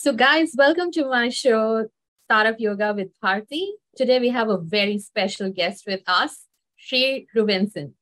So, 0.00 0.12
guys, 0.12 0.52
welcome 0.56 0.92
to 0.92 1.06
my 1.06 1.28
show, 1.28 1.88
Startup 2.26 2.54
Yoga 2.56 2.94
with 2.94 3.08
Bharti. 3.20 3.70
Today, 3.96 4.20
we 4.20 4.28
have 4.28 4.48
a 4.48 4.56
very 4.56 4.96
special 5.00 5.50
guest 5.50 5.88
with 5.88 6.02
us, 6.06 6.46
Sheree 6.80 7.26
Rubinstein. 7.34 7.94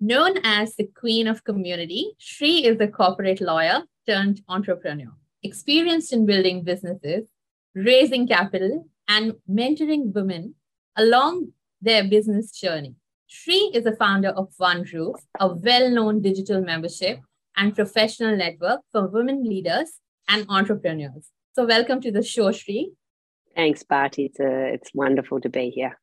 Known 0.00 0.38
as 0.44 0.76
the 0.76 0.86
Queen 0.86 1.26
of 1.28 1.44
Community, 1.44 2.14
Sheree 2.18 2.64
is 2.64 2.80
a 2.80 2.88
corporate 2.88 3.42
lawyer 3.42 3.82
turned 4.08 4.40
entrepreneur, 4.48 5.12
experienced 5.42 6.10
in 6.14 6.24
building 6.24 6.64
businesses, 6.64 7.28
raising 7.74 8.26
capital, 8.26 8.88
and 9.06 9.34
mentoring 9.46 10.14
women 10.14 10.54
along 10.96 11.52
their 11.82 12.02
business 12.02 12.50
journey. 12.50 12.94
Sheree 13.28 13.74
is 13.74 13.84
the 13.84 13.96
founder 13.96 14.30
of 14.30 14.54
One 14.56 14.86
Roof, 14.90 15.16
a 15.38 15.52
well 15.54 15.90
known 15.90 16.22
digital 16.22 16.62
membership 16.62 17.20
and 17.58 17.74
professional 17.74 18.38
network 18.38 18.80
for 18.90 19.06
women 19.06 19.44
leaders 19.44 19.98
and 20.26 20.46
entrepreneurs. 20.48 21.28
So, 21.54 21.66
welcome 21.66 22.00
to 22.00 22.10
the 22.10 22.22
show, 22.22 22.48
Sheree. 22.48 22.94
Thanks, 23.54 23.82
Bharti. 23.82 24.24
It's, 24.30 24.40
a, 24.40 24.72
it's 24.72 24.90
wonderful 24.94 25.38
to 25.42 25.50
be 25.50 25.68
here. 25.68 26.00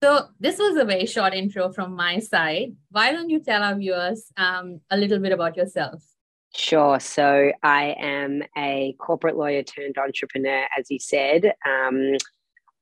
So, 0.00 0.28
this 0.38 0.58
was 0.58 0.76
a 0.76 0.84
very 0.84 1.06
short 1.06 1.34
intro 1.34 1.72
from 1.72 1.96
my 1.96 2.20
side. 2.20 2.76
Why 2.92 3.10
don't 3.10 3.28
you 3.28 3.40
tell 3.40 3.60
our 3.60 3.74
viewers 3.74 4.30
um, 4.36 4.80
a 4.88 4.96
little 4.96 5.18
bit 5.18 5.32
about 5.32 5.56
yourself? 5.56 6.04
Sure. 6.54 7.00
So, 7.00 7.50
I 7.64 7.96
am 7.98 8.44
a 8.56 8.94
corporate 9.00 9.36
lawyer 9.36 9.64
turned 9.64 9.98
entrepreneur, 9.98 10.68
as 10.78 10.88
you 10.92 11.00
said. 11.00 11.54
Um, 11.66 12.12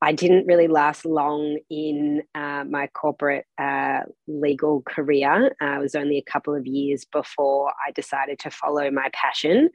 I 0.03 0.13
didn't 0.13 0.47
really 0.47 0.69
last 0.69 1.07
long 1.07 1.61
in 1.71 2.25
uh, 2.35 2.65
my 2.65 2.89
corporate 2.89 3.47
uh, 3.57 4.01
legal 4.27 4.83
career. 4.83 5.57
Uh, 5.63 5.77
it 5.77 5.81
was 5.81 5.95
only 5.95 6.19
a 6.19 6.31
couple 6.31 6.55
of 6.55 6.67
years 6.67 7.07
before 7.07 7.73
I 7.87 7.93
decided 7.93 8.39
to 8.41 8.51
follow 8.51 8.91
my 8.91 9.09
passion 9.15 9.71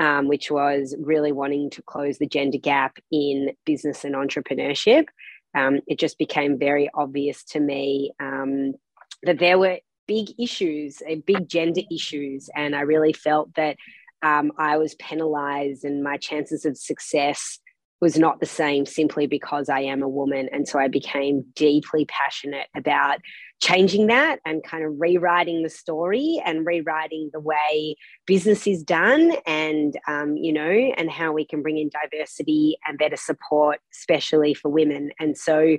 um, 0.00 0.28
which 0.28 0.50
was 0.50 0.94
really 0.98 1.32
wanting 1.32 1.70
to 1.70 1.82
close 1.82 2.18
the 2.18 2.26
gender 2.26 2.58
gap 2.58 2.98
in 3.10 3.50
business 3.64 4.04
and 4.04 4.14
entrepreneurship. 4.14 5.06
Um, 5.54 5.80
it 5.86 5.98
just 5.98 6.18
became 6.18 6.58
very 6.58 6.90
obvious 6.94 7.44
to 7.44 7.60
me 7.60 8.12
um, 8.20 8.74
that 9.22 9.38
there 9.38 9.58
were 9.58 9.78
big 10.06 10.28
issues, 10.38 11.02
uh, 11.10 11.16
big 11.26 11.48
gender 11.48 11.82
issues, 11.90 12.48
and 12.54 12.76
I 12.76 12.80
really 12.82 13.12
felt 13.12 13.54
that 13.54 13.76
um, 14.22 14.52
I 14.58 14.78
was 14.78 14.94
penalized 14.96 15.84
and 15.84 16.02
my 16.02 16.16
chances 16.16 16.64
of 16.64 16.76
success 16.76 17.58
was 18.00 18.18
not 18.18 18.40
the 18.40 18.46
same 18.46 18.86
simply 18.86 19.26
because 19.26 19.68
I 19.68 19.80
am 19.80 20.02
a 20.02 20.08
woman. 20.08 20.48
And 20.52 20.68
so 20.68 20.78
I 20.78 20.88
became 20.88 21.44
deeply 21.54 22.04
passionate 22.06 22.68
about 22.76 23.18
changing 23.60 24.06
that 24.06 24.38
and 24.44 24.62
kind 24.62 24.84
of 24.84 24.92
rewriting 24.98 25.62
the 25.62 25.68
story 25.68 26.40
and 26.44 26.64
rewriting 26.64 27.30
the 27.32 27.40
way 27.40 27.96
business 28.26 28.66
is 28.66 28.82
done 28.82 29.32
and 29.46 29.98
um, 30.06 30.36
you 30.36 30.52
know 30.52 30.70
and 30.96 31.10
how 31.10 31.32
we 31.32 31.44
can 31.44 31.62
bring 31.62 31.78
in 31.78 31.90
diversity 31.90 32.76
and 32.86 32.98
better 32.98 33.16
support 33.16 33.80
especially 33.92 34.54
for 34.54 34.68
women. 34.68 35.10
And 35.18 35.36
so 35.36 35.76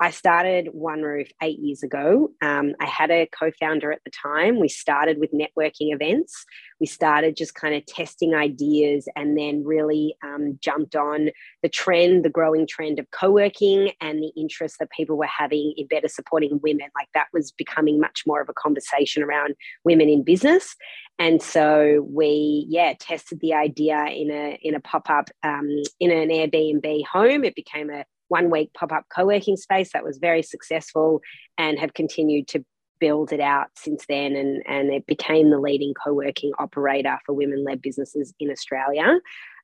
I 0.00 0.10
started 0.10 0.68
One 0.72 1.02
Roof 1.02 1.28
eight 1.42 1.58
years 1.58 1.82
ago. 1.82 2.30
Um, 2.40 2.74
I 2.80 2.86
had 2.86 3.10
a 3.10 3.28
co 3.36 3.50
founder 3.58 3.90
at 3.90 4.00
the 4.04 4.10
time. 4.10 4.60
We 4.60 4.68
started 4.68 5.18
with 5.18 5.32
networking 5.32 5.92
events. 5.92 6.44
We 6.78 6.86
started 6.86 7.36
just 7.36 7.54
kind 7.54 7.74
of 7.74 7.84
testing 7.86 8.34
ideas 8.34 9.08
and 9.16 9.36
then 9.36 9.64
really 9.64 10.14
um, 10.24 10.56
jumped 10.62 10.94
on 10.94 11.30
the 11.62 11.68
trend, 11.68 12.24
the 12.24 12.30
growing 12.30 12.66
trend 12.68 13.00
of 13.00 13.10
co 13.10 13.32
working 13.32 13.90
and 14.00 14.22
the 14.22 14.32
interest 14.36 14.76
that 14.78 14.90
people 14.90 15.16
were 15.16 15.26
having 15.26 15.74
in 15.76 15.88
better 15.88 16.08
supporting 16.08 16.60
women. 16.62 16.88
Like 16.94 17.08
that 17.14 17.26
was 17.32 17.50
becoming 17.50 17.98
much 17.98 18.22
more 18.24 18.40
of 18.40 18.48
a 18.48 18.54
conversation 18.54 19.24
around 19.24 19.54
women 19.84 20.08
in 20.08 20.22
business. 20.22 20.76
And 21.18 21.42
so 21.42 22.06
we, 22.08 22.66
yeah, 22.68 22.94
tested 23.00 23.40
the 23.40 23.54
idea 23.54 24.04
in 24.06 24.30
a 24.30 24.56
in 24.62 24.76
a 24.76 24.80
pop 24.80 25.10
up 25.10 25.28
um, 25.42 25.68
in 25.98 26.12
an 26.12 26.28
Airbnb 26.28 27.04
home. 27.06 27.42
It 27.42 27.56
became 27.56 27.90
a 27.90 28.04
one 28.28 28.50
week 28.50 28.72
pop 28.74 28.92
up 28.92 29.04
co 29.14 29.26
working 29.26 29.56
space 29.56 29.92
that 29.92 30.04
was 30.04 30.18
very 30.18 30.42
successful 30.42 31.20
and 31.56 31.78
have 31.78 31.94
continued 31.94 32.48
to 32.48 32.64
build 33.00 33.32
it 33.32 33.40
out 33.40 33.68
since 33.76 34.04
then. 34.08 34.34
And, 34.36 34.62
and 34.66 34.92
it 34.92 35.06
became 35.06 35.50
the 35.50 35.58
leading 35.58 35.94
co 35.94 36.12
working 36.12 36.52
operator 36.58 37.18
for 37.24 37.34
women 37.34 37.64
led 37.64 37.82
businesses 37.82 38.34
in 38.40 38.50
Australia. 38.50 39.20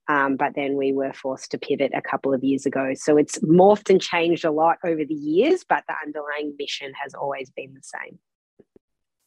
Um, 0.06 0.36
but 0.36 0.52
then 0.54 0.76
we 0.76 0.92
were 0.92 1.14
forced 1.14 1.50
to 1.52 1.58
pivot 1.58 1.92
a 1.94 2.02
couple 2.02 2.34
of 2.34 2.44
years 2.44 2.66
ago. 2.66 2.92
So 2.94 3.16
it's 3.16 3.38
morphed 3.38 3.88
and 3.88 4.00
changed 4.00 4.44
a 4.44 4.50
lot 4.50 4.76
over 4.84 5.02
the 5.04 5.14
years, 5.14 5.64
but 5.66 5.84
the 5.88 5.94
underlying 6.04 6.54
mission 6.58 6.92
has 7.02 7.14
always 7.14 7.50
been 7.50 7.72
the 7.72 7.82
same. 7.82 8.19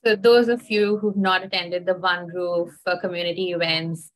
So, 0.05 0.15
those 0.15 0.47
of 0.47 0.69
you 0.69 0.97
who've 0.97 1.17
not 1.17 1.43
attended 1.43 1.85
the 1.85 1.95
One 1.95 2.27
Roof 2.27 2.69
community 3.01 3.51
events, 3.51 4.11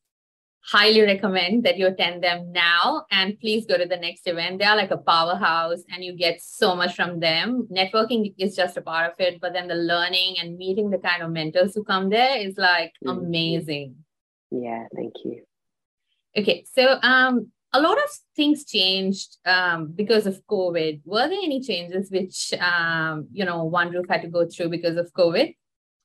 highly 0.63 1.01
recommend 1.01 1.63
that 1.63 1.77
you 1.77 1.87
attend 1.87 2.23
them 2.23 2.51
now 2.51 3.05
and 3.11 3.39
please 3.39 3.65
go 3.65 3.77
to 3.77 3.85
the 3.85 3.97
next 3.97 4.27
event. 4.27 4.59
They 4.59 4.65
are 4.65 4.75
like 4.75 4.91
a 4.91 4.97
powerhouse 4.97 5.81
and 5.91 6.03
you 6.03 6.15
get 6.15 6.41
so 6.41 6.75
much 6.75 6.95
from 6.95 7.19
them. 7.19 7.67
Networking 7.71 8.33
is 8.37 8.55
just 8.55 8.77
a 8.77 8.81
part 8.81 9.11
of 9.11 9.19
it 9.19 9.41
but 9.41 9.53
then 9.53 9.67
the 9.67 9.75
learning 9.75 10.35
and 10.39 10.57
meeting 10.57 10.89
the 10.89 10.99
kind 10.99 11.23
of 11.23 11.31
mentors 11.31 11.73
who 11.73 11.83
come 11.83 12.09
there 12.09 12.37
is 12.37 12.57
like 12.57 12.93
mm-hmm. 13.03 13.19
amazing. 13.19 13.95
Yeah 14.51 14.85
thank 14.95 15.13
you. 15.25 15.43
Okay 16.37 16.65
so 16.71 16.99
um 17.01 17.51
a 17.73 17.81
lot 17.81 17.97
of 17.97 18.09
things 18.35 18.65
changed 18.65 19.37
um, 19.45 19.93
because 19.95 20.27
of 20.27 20.45
covid. 20.47 21.01
Were 21.05 21.27
there 21.29 21.39
any 21.41 21.61
changes 21.61 22.11
which 22.11 22.53
um, 22.59 23.27
you 23.31 23.45
know 23.45 23.63
one 23.63 23.91
roof 23.91 24.05
had 24.09 24.21
to 24.23 24.27
go 24.27 24.47
through 24.47 24.69
because 24.69 24.97
of 24.97 25.11
covid? 25.13 25.55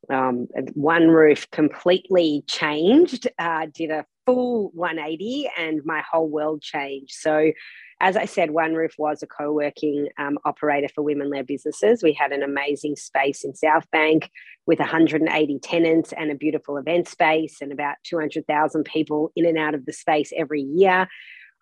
Um, 0.09 0.47
one 0.75 1.09
roof 1.09 1.50
completely 1.50 2.45
changed, 2.47 3.27
uh, 3.39 3.66
did 3.75 3.91
a 3.91 4.06
full 4.27 4.71
180, 4.75 5.49
and 5.57 5.81
my 5.85 6.03
whole 6.11 6.29
world 6.29 6.61
changed. 6.61 7.15
So, 7.15 7.53
as 8.01 8.17
I 8.17 8.27
said, 8.27 8.51
One 8.51 8.75
Roof 8.75 8.95
was 8.99 9.23
a 9.23 9.27
co 9.27 9.53
working 9.53 10.09
um, 10.19 10.39
operator 10.45 10.89
for 10.95 11.03
women 11.03 11.31
led 11.31 11.47
businesses. 11.47 12.03
We 12.03 12.13
had 12.13 12.33
an 12.33 12.43
amazing 12.43 12.97
space 12.97 13.45
in 13.45 13.55
South 13.55 13.91
Bank 13.91 14.31
with 14.67 14.81
180 14.81 15.59
tenants 15.61 16.13
and 16.13 16.31
a 16.31 16.35
beautiful 16.35 16.77
event 16.77 17.09
space, 17.09 17.59
and 17.63 17.73
about 17.73 17.97
200,000 18.05 18.85
people 18.85 19.31
in 19.35 19.47
and 19.47 19.57
out 19.57 19.75
of 19.75 19.87
the 19.87 19.93
space 19.93 20.33
every 20.37 20.61
year. 20.61 21.09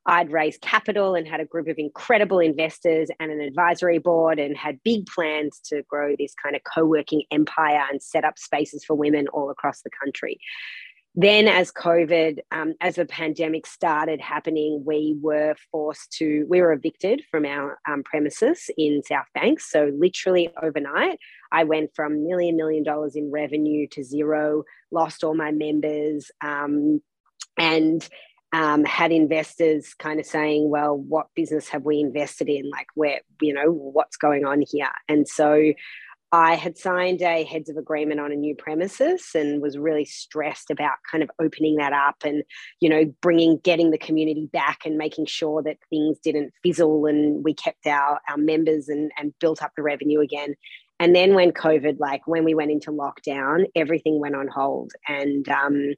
I'd 0.06 0.30
raised 0.30 0.60
capital 0.60 1.14
and 1.14 1.26
had 1.26 1.40
a 1.40 1.46
group 1.46 1.66
of 1.66 1.78
incredible 1.78 2.38
investors 2.38 3.08
and 3.20 3.30
an 3.30 3.40
advisory 3.40 3.98
board 3.98 4.38
and 4.38 4.54
had 4.56 4.82
big 4.84 5.06
plans 5.06 5.60
to 5.66 5.82
grow 5.88 6.14
this 6.18 6.34
kind 6.42 6.54
of 6.54 6.62
co 6.64 6.84
working 6.84 7.22
empire 7.30 7.86
and 7.90 8.02
set 8.02 8.24
up 8.24 8.38
spaces 8.38 8.84
for 8.84 8.94
women 8.94 9.28
all 9.28 9.50
across 9.50 9.80
the 9.80 9.90
country. 10.02 10.38
Then, 11.16 11.46
as 11.46 11.70
COVID, 11.70 12.40
um, 12.50 12.74
as 12.80 12.96
the 12.96 13.04
pandemic 13.04 13.66
started 13.66 14.20
happening, 14.20 14.82
we 14.84 15.16
were 15.20 15.54
forced 15.70 16.10
to, 16.18 16.44
we 16.48 16.60
were 16.60 16.72
evicted 16.72 17.22
from 17.30 17.46
our 17.46 17.78
um, 17.88 18.02
premises 18.02 18.68
in 18.76 19.00
South 19.04 19.26
Banks. 19.32 19.70
So, 19.70 19.92
literally 19.96 20.52
overnight, 20.60 21.20
I 21.52 21.64
went 21.64 21.90
from 21.94 22.26
million, 22.26 22.56
million 22.56 22.82
dollars 22.82 23.14
in 23.14 23.30
revenue 23.30 23.86
to 23.92 24.02
zero, 24.02 24.64
lost 24.90 25.22
all 25.22 25.34
my 25.34 25.52
members. 25.52 26.32
Um, 26.40 27.00
and 27.56 28.08
um, 28.52 28.84
had 28.84 29.10
investors 29.10 29.94
kind 29.94 30.20
of 30.20 30.26
saying, 30.26 30.70
well, 30.70 30.96
what 30.96 31.26
business 31.34 31.68
have 31.70 31.82
we 31.82 31.98
invested 31.98 32.48
in? 32.48 32.70
Like, 32.70 32.86
where, 32.94 33.20
you 33.40 33.52
know, 33.52 33.70
what's 33.70 34.16
going 34.16 34.44
on 34.44 34.62
here? 34.68 34.90
And 35.08 35.26
so 35.26 35.72
I 36.34 36.56
had 36.56 36.76
signed 36.76 37.22
a 37.22 37.44
heads 37.44 37.70
of 37.70 37.76
agreement 37.76 38.18
on 38.18 38.32
a 38.32 38.34
new 38.34 38.56
premises 38.56 39.30
and 39.36 39.62
was 39.62 39.78
really 39.78 40.04
stressed 40.04 40.68
about 40.68 40.96
kind 41.08 41.22
of 41.22 41.30
opening 41.40 41.76
that 41.76 41.92
up 41.92 42.16
and, 42.24 42.42
you 42.80 42.88
know, 42.88 43.04
bringing, 43.22 43.58
getting 43.58 43.92
the 43.92 43.98
community 43.98 44.50
back 44.52 44.80
and 44.84 44.98
making 44.98 45.26
sure 45.26 45.62
that 45.62 45.76
things 45.90 46.18
didn't 46.18 46.52
fizzle 46.60 47.06
and 47.06 47.44
we 47.44 47.54
kept 47.54 47.86
our, 47.86 48.20
our 48.28 48.36
members 48.36 48.88
and, 48.88 49.12
and 49.16 49.32
built 49.38 49.62
up 49.62 49.70
the 49.76 49.82
revenue 49.84 50.20
again. 50.20 50.56
And 50.98 51.14
then 51.14 51.34
when 51.34 51.52
COVID, 51.52 52.00
like 52.00 52.26
when 52.26 52.44
we 52.44 52.54
went 52.54 52.72
into 52.72 52.90
lockdown, 52.90 53.66
everything 53.76 54.18
went 54.18 54.34
on 54.34 54.48
hold. 54.48 54.90
And, 55.06 55.48
um, 55.48 55.94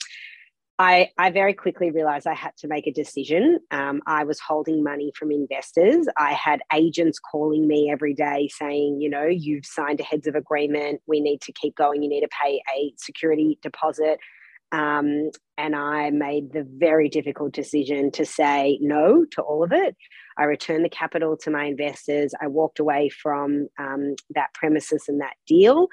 I, 0.78 1.10
I 1.16 1.30
very 1.30 1.54
quickly 1.54 1.90
realized 1.90 2.26
I 2.26 2.34
had 2.34 2.54
to 2.58 2.68
make 2.68 2.86
a 2.86 2.92
decision. 2.92 3.60
Um, 3.70 4.02
I 4.06 4.24
was 4.24 4.38
holding 4.40 4.84
money 4.84 5.10
from 5.18 5.30
investors. 5.32 6.06
I 6.18 6.34
had 6.34 6.60
agents 6.74 7.18
calling 7.18 7.66
me 7.66 7.90
every 7.90 8.12
day 8.12 8.48
saying, 8.52 9.00
you 9.00 9.08
know, 9.08 9.24
you've 9.26 9.64
signed 9.64 10.00
a 10.00 10.04
heads 10.04 10.26
of 10.26 10.34
agreement. 10.34 11.00
We 11.06 11.20
need 11.20 11.40
to 11.42 11.52
keep 11.52 11.76
going. 11.76 12.02
You 12.02 12.10
need 12.10 12.20
to 12.20 12.28
pay 12.42 12.60
a 12.76 12.92
security 12.98 13.58
deposit. 13.62 14.18
Um, 14.72 15.30
and 15.56 15.74
I 15.74 16.10
made 16.10 16.52
the 16.52 16.66
very 16.68 17.08
difficult 17.08 17.54
decision 17.54 18.10
to 18.10 18.26
say 18.26 18.78
no 18.82 19.24
to 19.30 19.42
all 19.42 19.62
of 19.62 19.72
it. 19.72 19.96
I 20.36 20.44
returned 20.44 20.84
the 20.84 20.90
capital 20.90 21.36
to 21.38 21.50
my 21.50 21.64
investors. 21.64 22.34
I 22.42 22.48
walked 22.48 22.80
away 22.80 23.08
from 23.08 23.68
um, 23.78 24.16
that 24.34 24.52
premises 24.52 25.04
and 25.08 25.22
that 25.22 25.36
deal 25.46 25.88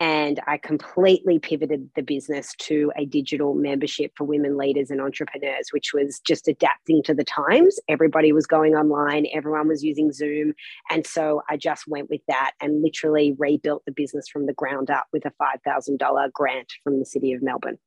and 0.00 0.40
I 0.46 0.58
completely 0.58 1.38
pivoted 1.38 1.88
the 1.94 2.02
business 2.02 2.52
to 2.60 2.92
a 2.96 3.06
digital 3.06 3.54
membership 3.54 4.12
for 4.16 4.24
women 4.24 4.56
leaders 4.56 4.90
and 4.90 5.00
entrepreneurs, 5.00 5.68
which 5.70 5.92
was 5.94 6.20
just 6.26 6.48
adapting 6.48 7.02
to 7.04 7.14
the 7.14 7.24
times. 7.24 7.78
Everybody 7.88 8.32
was 8.32 8.46
going 8.46 8.74
online, 8.74 9.26
everyone 9.32 9.68
was 9.68 9.84
using 9.84 10.12
Zoom. 10.12 10.54
And 10.90 11.06
so 11.06 11.42
I 11.48 11.56
just 11.56 11.86
went 11.86 12.10
with 12.10 12.22
that 12.26 12.52
and 12.60 12.82
literally 12.82 13.36
rebuilt 13.38 13.84
the 13.86 13.92
business 13.92 14.28
from 14.28 14.46
the 14.46 14.52
ground 14.52 14.90
up 14.90 15.06
with 15.12 15.24
a 15.26 15.32
$5,000 15.40 16.32
grant 16.32 16.72
from 16.82 16.98
the 16.98 17.06
City 17.06 17.32
of 17.32 17.42
Melbourne. 17.42 17.78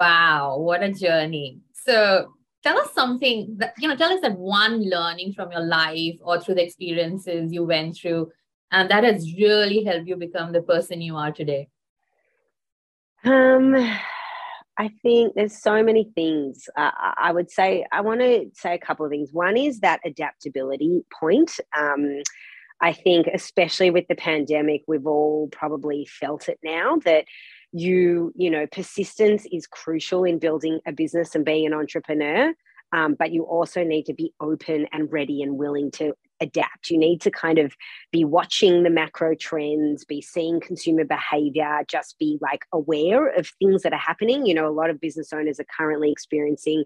Wow, 0.00 0.58
what 0.58 0.82
a 0.82 0.92
journey. 0.92 1.60
So 1.74 2.32
tell 2.62 2.78
us 2.78 2.92
something 2.94 3.56
that 3.58 3.74
you 3.78 3.88
know 3.88 3.96
tell 3.96 4.12
us 4.12 4.20
that 4.22 4.38
one 4.38 4.88
learning 4.88 5.32
from 5.34 5.50
your 5.52 5.64
life 5.64 6.16
or 6.22 6.40
through 6.40 6.54
the 6.54 6.64
experiences 6.64 7.52
you 7.52 7.64
went 7.64 7.96
through 7.96 8.30
and 8.72 8.90
that 8.90 9.04
has 9.04 9.32
really 9.34 9.84
helped 9.84 10.08
you 10.08 10.16
become 10.16 10.52
the 10.52 10.62
person 10.62 11.00
you 11.00 11.16
are 11.16 11.32
today. 11.32 11.68
Um 13.24 13.74
i 14.78 14.88
think 15.02 15.34
there's 15.34 15.60
so 15.60 15.82
many 15.82 16.10
things. 16.14 16.68
Uh, 16.76 16.90
i 17.28 17.30
would 17.30 17.50
say 17.50 17.84
i 17.92 18.00
want 18.00 18.20
to 18.20 18.50
say 18.54 18.74
a 18.74 18.78
couple 18.78 19.06
of 19.06 19.10
things. 19.10 19.32
One 19.32 19.56
is 19.56 19.80
that 19.80 20.00
adaptability 20.04 21.04
point. 21.12 21.60
Um, 21.78 22.22
i 22.80 22.92
think 22.92 23.28
especially 23.32 23.90
with 23.90 24.08
the 24.08 24.16
pandemic 24.16 24.82
we've 24.88 25.06
all 25.06 25.48
probably 25.52 26.04
felt 26.06 26.48
it 26.48 26.58
now 26.64 26.96
that 27.04 27.26
you 27.72 28.32
you 28.36 28.50
know 28.50 28.66
persistence 28.66 29.46
is 29.52 29.66
crucial 29.66 30.24
in 30.24 30.38
building 30.38 30.80
a 30.86 30.92
business 30.92 31.34
and 31.34 31.44
being 31.44 31.66
an 31.66 31.74
entrepreneur. 31.74 32.52
Um, 32.94 33.14
but 33.18 33.32
you 33.32 33.44
also 33.44 33.84
need 33.84 34.04
to 34.04 34.14
be 34.14 34.34
open 34.38 34.86
and 34.92 35.10
ready 35.10 35.42
and 35.42 35.56
willing 35.56 35.90
to 35.92 36.14
adapt. 36.42 36.90
You 36.90 36.98
need 36.98 37.20
to 37.22 37.30
kind 37.30 37.58
of 37.58 37.74
be 38.10 38.24
watching 38.24 38.82
the 38.82 38.90
macro 38.90 39.34
trends, 39.34 40.04
be 40.04 40.20
seeing 40.20 40.60
consumer 40.60 41.04
behavior, 41.04 41.82
just 41.88 42.18
be 42.18 42.38
like 42.42 42.66
aware 42.72 43.28
of 43.28 43.48
things 43.58 43.82
that 43.82 43.92
are 43.92 43.98
happening. 43.98 44.44
You 44.44 44.54
know, 44.54 44.68
a 44.68 44.70
lot 44.70 44.90
of 44.90 45.00
business 45.00 45.32
owners 45.32 45.60
are 45.60 45.66
currently 45.78 46.10
experiencing 46.10 46.84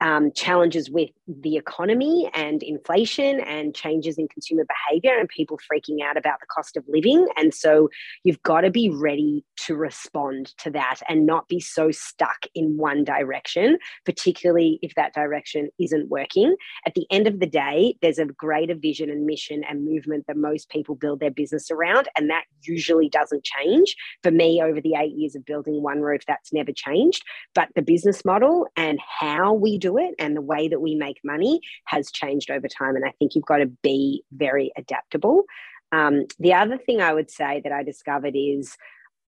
um, 0.00 0.32
challenges 0.32 0.90
with 0.90 1.10
the 1.26 1.56
economy 1.56 2.30
and 2.34 2.62
inflation 2.62 3.40
and 3.40 3.74
changes 3.74 4.18
in 4.18 4.28
consumer 4.28 4.64
behavior 4.64 5.18
and 5.18 5.28
people 5.28 5.58
freaking 5.72 6.02
out 6.04 6.16
about 6.16 6.40
the 6.40 6.46
cost 6.46 6.76
of 6.76 6.84
living. 6.88 7.26
And 7.36 7.54
so 7.54 7.88
you've 8.24 8.42
got 8.42 8.62
to 8.62 8.70
be 8.70 8.90
ready 8.90 9.44
to 9.66 9.74
respond 9.74 10.52
to 10.58 10.70
that 10.70 11.00
and 11.08 11.26
not 11.26 11.48
be 11.48 11.60
so 11.60 11.90
stuck 11.90 12.46
in 12.54 12.76
one 12.76 13.04
direction, 13.04 13.78
particularly 14.04 14.78
if 14.82 14.94
that 14.96 15.14
direction 15.14 15.68
isn't 15.80 16.08
working. 16.08 16.56
At 16.86 16.94
the 16.94 17.06
end 17.10 17.26
of 17.26 17.40
the 17.40 17.46
day, 17.46 17.96
there's 18.02 18.18
a 18.18 18.26
greater 18.26 18.74
vision 18.74 19.10
and 19.10 19.24
mission 19.24 19.62
and 19.64 19.84
movement 19.84 20.24
that 20.26 20.36
most 20.36 20.68
people 20.68 20.94
build 20.94 21.20
their 21.20 21.30
business 21.30 21.70
around. 21.70 22.08
And 22.16 22.28
that 22.30 22.44
usually 22.62 23.08
doesn't 23.08 23.44
change. 23.44 23.94
For 24.22 24.30
me, 24.30 24.60
over 24.62 24.80
the 24.80 24.94
eight 24.96 25.14
years 25.16 25.34
of 25.34 25.44
building 25.44 25.82
One 25.82 26.00
Roof, 26.00 26.22
that's 26.26 26.52
never 26.52 26.72
changed. 26.72 27.22
But 27.54 27.68
the 27.74 27.82
business 27.82 28.24
model 28.24 28.66
and 28.76 28.98
how 29.20 29.52
we 29.52 29.78
do 29.84 29.98
it 29.98 30.14
and 30.18 30.36
the 30.36 30.48
way 30.52 30.68
that 30.68 30.80
we 30.80 30.94
make 30.94 31.18
money 31.24 31.60
has 31.84 32.10
changed 32.10 32.50
over 32.50 32.68
time. 32.68 32.96
And 32.96 33.04
I 33.04 33.12
think 33.18 33.34
you've 33.34 33.52
got 33.52 33.58
to 33.58 33.70
be 33.82 34.24
very 34.32 34.72
adaptable. 34.76 35.44
Um, 35.92 36.24
the 36.38 36.54
other 36.54 36.78
thing 36.78 37.00
I 37.00 37.12
would 37.12 37.30
say 37.30 37.60
that 37.62 37.72
I 37.72 37.82
discovered 37.82 38.34
is 38.34 38.76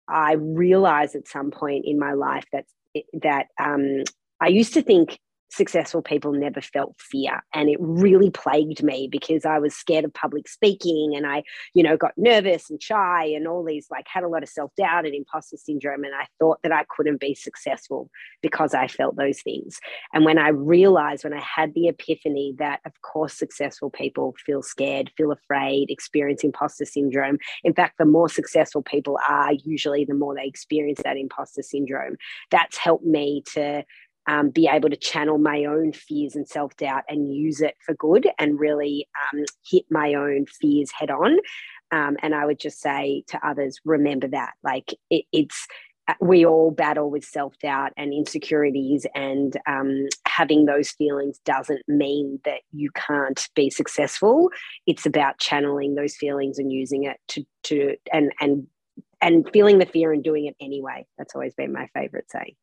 I 0.08 0.34
realized 0.34 1.16
at 1.16 1.28
some 1.28 1.50
point 1.52 1.86
in 1.86 1.98
my 1.98 2.14
life 2.14 2.46
that 2.52 2.66
that 3.22 3.48
um, 3.60 4.04
I 4.40 4.48
used 4.48 4.74
to 4.76 4.84
think 4.84 5.20
successful 5.54 6.02
people 6.02 6.34
never 6.34 6.62
felt 6.62 6.96
fear. 7.00 7.44
And 7.54 7.70
it 7.70 7.78
really 7.80 8.32
plagued 8.32 8.84
me 8.84 9.08
because 9.12 9.46
i 9.46 9.60
was 9.60 9.76
scared 9.76 10.06
of 10.06 10.14
public 10.14 10.48
speaking 10.48 11.14
and 11.16 11.28
i 11.28 11.44
you 11.74 11.84
know 11.84 11.96
got 11.96 12.14
nervous 12.18 12.70
and 12.70 12.82
shy 12.82 13.26
and 13.26 13.48
all 13.48 13.64
these 13.64 13.88
like 13.92 14.08
had 14.08 14.24
a 14.24 14.28
lot 14.28 14.44
of 14.44 14.50
self-doubt 14.50 15.06
and 15.06 15.14
imposter 15.14 15.58
syndrome. 15.58 16.04
And 16.04 16.16
i 16.16 16.26
thought 16.40 16.60
that 16.64 16.72
i 16.72 16.86
couldn't 16.90 17.20
be 17.20 17.36
successful 17.36 18.10
because 18.42 18.74
i 18.74 18.88
felt 18.88 19.16
those 19.16 19.42
things. 19.42 19.80
And 20.14 20.26
when 20.26 20.38
i 20.38 20.50
realized 20.50 21.24
when 21.24 21.34
i 21.34 21.42
had 21.42 21.74
the 21.74 21.88
epiphany 21.88 22.56
that 22.58 22.80
of 22.86 22.94
course 23.02 23.34
successful 23.34 23.90
people 23.90 24.36
feel 24.46 24.64
scared 24.64 25.12
feel 25.18 25.32
afraid 25.32 25.90
experience 25.90 26.44
imposter 26.44 26.86
syndrome. 26.86 27.38
In 27.64 27.74
fact 27.74 27.98
the 28.00 28.06
more 28.06 28.30
successful 28.30 28.82
people 28.82 29.20
are 29.28 29.54
usually 29.54 30.06
the 30.06 30.14
more 30.14 30.36
they 30.36 30.46
experience 30.46 31.02
that 31.04 31.18
imposter 31.18 31.62
syndrome. 31.62 32.16
That's 32.50 32.78
helped 32.78 33.06
me 33.06 33.44
to 33.54 33.84
um, 34.28 34.50
be 34.50 34.68
able 34.72 34.90
to 34.90 34.96
channel 34.96 35.38
my 35.38 35.66
own 35.66 35.92
fears 35.92 36.36
and 36.36 36.48
self 36.48 36.76
doubt 36.78 37.04
and 37.08 37.34
use 37.34 37.62
it 37.62 37.76
for 37.86 37.94
good 37.96 38.28
and 38.40 38.60
really 38.60 39.08
um, 39.34 39.44
hit 39.66 39.86
my 39.90 40.14
own 40.14 40.46
fears 40.46 40.92
head 40.92 41.12
on. 41.12 41.38
Um, 41.92 42.18
and 42.22 42.34
I 42.34 42.46
would 42.46 42.60
just 42.60 42.82
say 42.82 43.24
to 43.28 43.48
others, 43.48 43.80
remember 43.86 44.28
that. 44.30 44.54
Like 44.64 44.94
it, 45.10 45.26
it's, 45.32 45.68
uh, 46.08 46.16
we 46.20 46.46
all 46.46 46.72
battle 46.72 47.10
with 47.10 47.24
self 47.24 47.58
doubt 47.60 47.94
and 47.96 48.12
insecurities, 48.14 49.06
and 49.16 49.56
um, 49.68 50.08
having 50.28 50.66
those 50.66 50.92
feelings 50.92 51.40
doesn't 51.46 51.84
mean 51.88 52.40
that 52.44 52.62
you 52.72 52.90
can't 52.92 53.48
be 53.56 53.70
successful. 53.70 54.50
It's 54.86 55.06
about 55.06 55.40
channeling 55.40 55.96
those 55.96 56.16
feelings 56.16 56.60
and 56.60 56.72
using 56.72 57.06
it 57.06 57.18
to 57.30 57.46
to 57.64 57.96
and 58.12 58.34
and 58.42 58.68
and 59.22 59.50
feeling 59.54 59.78
the 59.78 59.86
fear 59.86 60.12
and 60.12 60.24
doing 60.24 60.46
it 60.48 60.56
anyway. 60.60 61.06
That's 61.18 61.36
always 61.36 61.54
been 61.54 61.72
my 61.72 61.88
favorite 61.94 62.30
saying. 62.30 62.56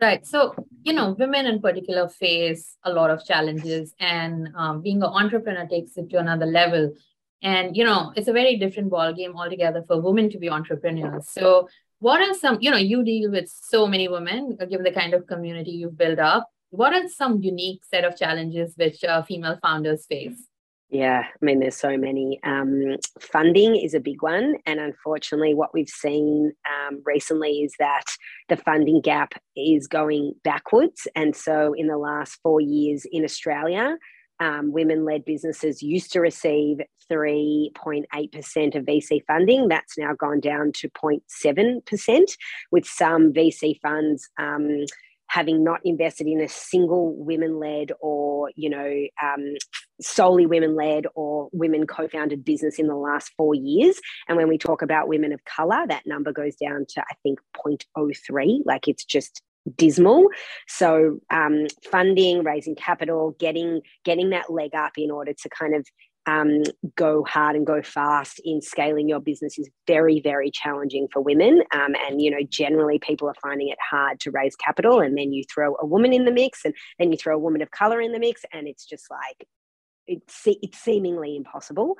Right. 0.00 0.24
So, 0.24 0.54
you 0.84 0.92
know, 0.92 1.16
women 1.18 1.46
in 1.46 1.60
particular 1.60 2.08
face 2.08 2.76
a 2.84 2.92
lot 2.92 3.10
of 3.10 3.24
challenges, 3.24 3.94
and 3.98 4.48
um, 4.56 4.80
being 4.80 5.02
an 5.02 5.08
entrepreneur 5.08 5.66
takes 5.66 5.96
it 5.96 6.08
to 6.10 6.18
another 6.18 6.46
level. 6.46 6.94
And, 7.42 7.76
you 7.76 7.84
know, 7.84 8.12
it's 8.14 8.28
a 8.28 8.32
very 8.32 8.56
different 8.56 8.90
ball 8.90 9.12
game 9.12 9.36
altogether 9.36 9.84
for 9.86 10.00
women 10.00 10.30
to 10.30 10.38
be 10.38 10.48
entrepreneurs. 10.48 11.28
So, 11.28 11.68
what 11.98 12.20
are 12.20 12.34
some, 12.34 12.58
you 12.60 12.70
know, 12.70 12.76
you 12.76 13.02
deal 13.02 13.30
with 13.30 13.48
so 13.48 13.88
many 13.88 14.06
women, 14.06 14.56
uh, 14.60 14.66
given 14.66 14.84
the 14.84 14.92
kind 14.92 15.14
of 15.14 15.26
community 15.26 15.72
you've 15.72 15.98
built 15.98 16.20
up. 16.20 16.48
What 16.70 16.92
are 16.92 17.08
some 17.08 17.42
unique 17.42 17.84
set 17.84 18.04
of 18.04 18.16
challenges 18.16 18.74
which 18.76 19.02
uh, 19.02 19.22
female 19.22 19.58
founders 19.60 20.06
face? 20.06 20.47
Yeah, 20.90 21.24
I 21.26 21.44
mean, 21.44 21.60
there's 21.60 21.76
so 21.76 21.98
many. 21.98 22.40
Um, 22.44 22.96
funding 23.20 23.76
is 23.76 23.92
a 23.92 24.00
big 24.00 24.22
one. 24.22 24.54
And 24.64 24.80
unfortunately, 24.80 25.52
what 25.52 25.74
we've 25.74 25.88
seen 25.88 26.52
um, 26.66 27.02
recently 27.04 27.58
is 27.58 27.74
that 27.78 28.04
the 28.48 28.56
funding 28.56 29.02
gap 29.02 29.34
is 29.54 29.86
going 29.86 30.32
backwards. 30.44 31.06
And 31.14 31.36
so, 31.36 31.74
in 31.76 31.88
the 31.88 31.98
last 31.98 32.38
four 32.42 32.62
years 32.62 33.04
in 33.12 33.22
Australia, 33.22 33.98
um, 34.40 34.72
women 34.72 35.04
led 35.04 35.26
businesses 35.26 35.82
used 35.82 36.10
to 36.12 36.20
receive 36.20 36.78
3.8% 37.10 38.74
of 38.74 38.84
VC 38.84 39.24
funding. 39.26 39.68
That's 39.68 39.98
now 39.98 40.14
gone 40.14 40.40
down 40.40 40.72
to 40.76 40.88
0.7%, 40.90 42.24
with 42.70 42.86
some 42.86 43.32
VC 43.32 43.78
funds 43.82 44.28
um, 44.38 44.84
having 45.28 45.62
not 45.62 45.80
invested 45.84 46.26
in 46.26 46.40
a 46.40 46.48
single 46.48 47.14
women 47.16 47.58
led 47.58 47.92
or 48.00 48.50
you 48.56 48.70
know 48.70 49.06
um, 49.22 49.54
solely 50.00 50.46
women 50.46 50.74
led 50.74 51.06
or 51.14 51.48
women 51.52 51.86
co-founded 51.86 52.44
business 52.44 52.78
in 52.78 52.86
the 52.86 52.94
last 52.94 53.32
four 53.36 53.54
years. 53.54 54.00
And 54.28 54.36
when 54.36 54.48
we 54.48 54.58
talk 54.58 54.82
about 54.82 55.08
women 55.08 55.32
of 55.32 55.44
color 55.44 55.86
that 55.88 56.06
number 56.06 56.32
goes 56.32 56.56
down 56.56 56.86
to 56.88 57.00
i 57.00 57.14
think 57.22 57.38
0.03 57.56 58.60
like 58.64 58.88
it's 58.88 59.04
just 59.04 59.42
dismal. 59.76 60.28
So 60.66 61.18
um, 61.30 61.66
funding 61.90 62.44
raising 62.44 62.74
capital 62.74 63.36
getting 63.38 63.82
getting 64.04 64.30
that 64.30 64.50
leg 64.50 64.74
up 64.74 64.92
in 64.96 65.10
order 65.10 65.32
to 65.32 65.48
kind 65.48 65.74
of 65.74 65.86
um, 66.28 66.62
go 66.94 67.24
hard 67.24 67.56
and 67.56 67.66
go 67.66 67.80
fast 67.80 68.38
in 68.44 68.60
scaling 68.60 69.08
your 69.08 69.20
business 69.20 69.58
is 69.58 69.70
very, 69.86 70.20
very 70.20 70.50
challenging 70.50 71.08
for 71.10 71.22
women. 71.22 71.62
Um, 71.72 71.94
and, 72.06 72.20
you 72.20 72.30
know, 72.30 72.42
generally 72.48 72.98
people 72.98 73.28
are 73.28 73.34
finding 73.40 73.68
it 73.68 73.78
hard 73.90 74.20
to 74.20 74.30
raise 74.30 74.54
capital. 74.54 75.00
And 75.00 75.16
then 75.16 75.32
you 75.32 75.44
throw 75.52 75.74
a 75.80 75.86
woman 75.86 76.12
in 76.12 76.26
the 76.26 76.30
mix 76.30 76.66
and 76.66 76.74
then 76.98 77.10
you 77.10 77.16
throw 77.16 77.34
a 77.34 77.38
woman 77.38 77.62
of 77.62 77.70
color 77.70 78.00
in 78.00 78.12
the 78.12 78.18
mix. 78.18 78.42
And 78.52 78.68
it's 78.68 78.84
just 78.84 79.06
like, 79.10 79.48
it's, 80.06 80.42
it's 80.44 80.78
seemingly 80.78 81.34
impossible, 81.34 81.96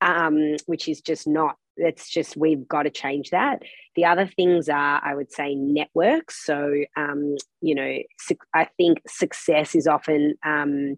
um, 0.00 0.56
which 0.66 0.88
is 0.88 1.00
just 1.00 1.28
not 1.28 1.56
it's 1.82 2.10
just 2.10 2.36
we've 2.36 2.68
got 2.68 2.82
to 2.82 2.90
change 2.90 3.30
that. 3.30 3.62
The 3.96 4.04
other 4.04 4.26
things 4.26 4.68
are, 4.68 5.00
I 5.02 5.14
would 5.14 5.32
say, 5.32 5.54
networks. 5.54 6.44
So, 6.44 6.74
um, 6.94 7.36
you 7.62 7.74
know, 7.74 7.98
I 8.52 8.68
think 8.76 9.00
success 9.06 9.74
is 9.74 9.86
often 9.86 10.34
um, 10.44 10.96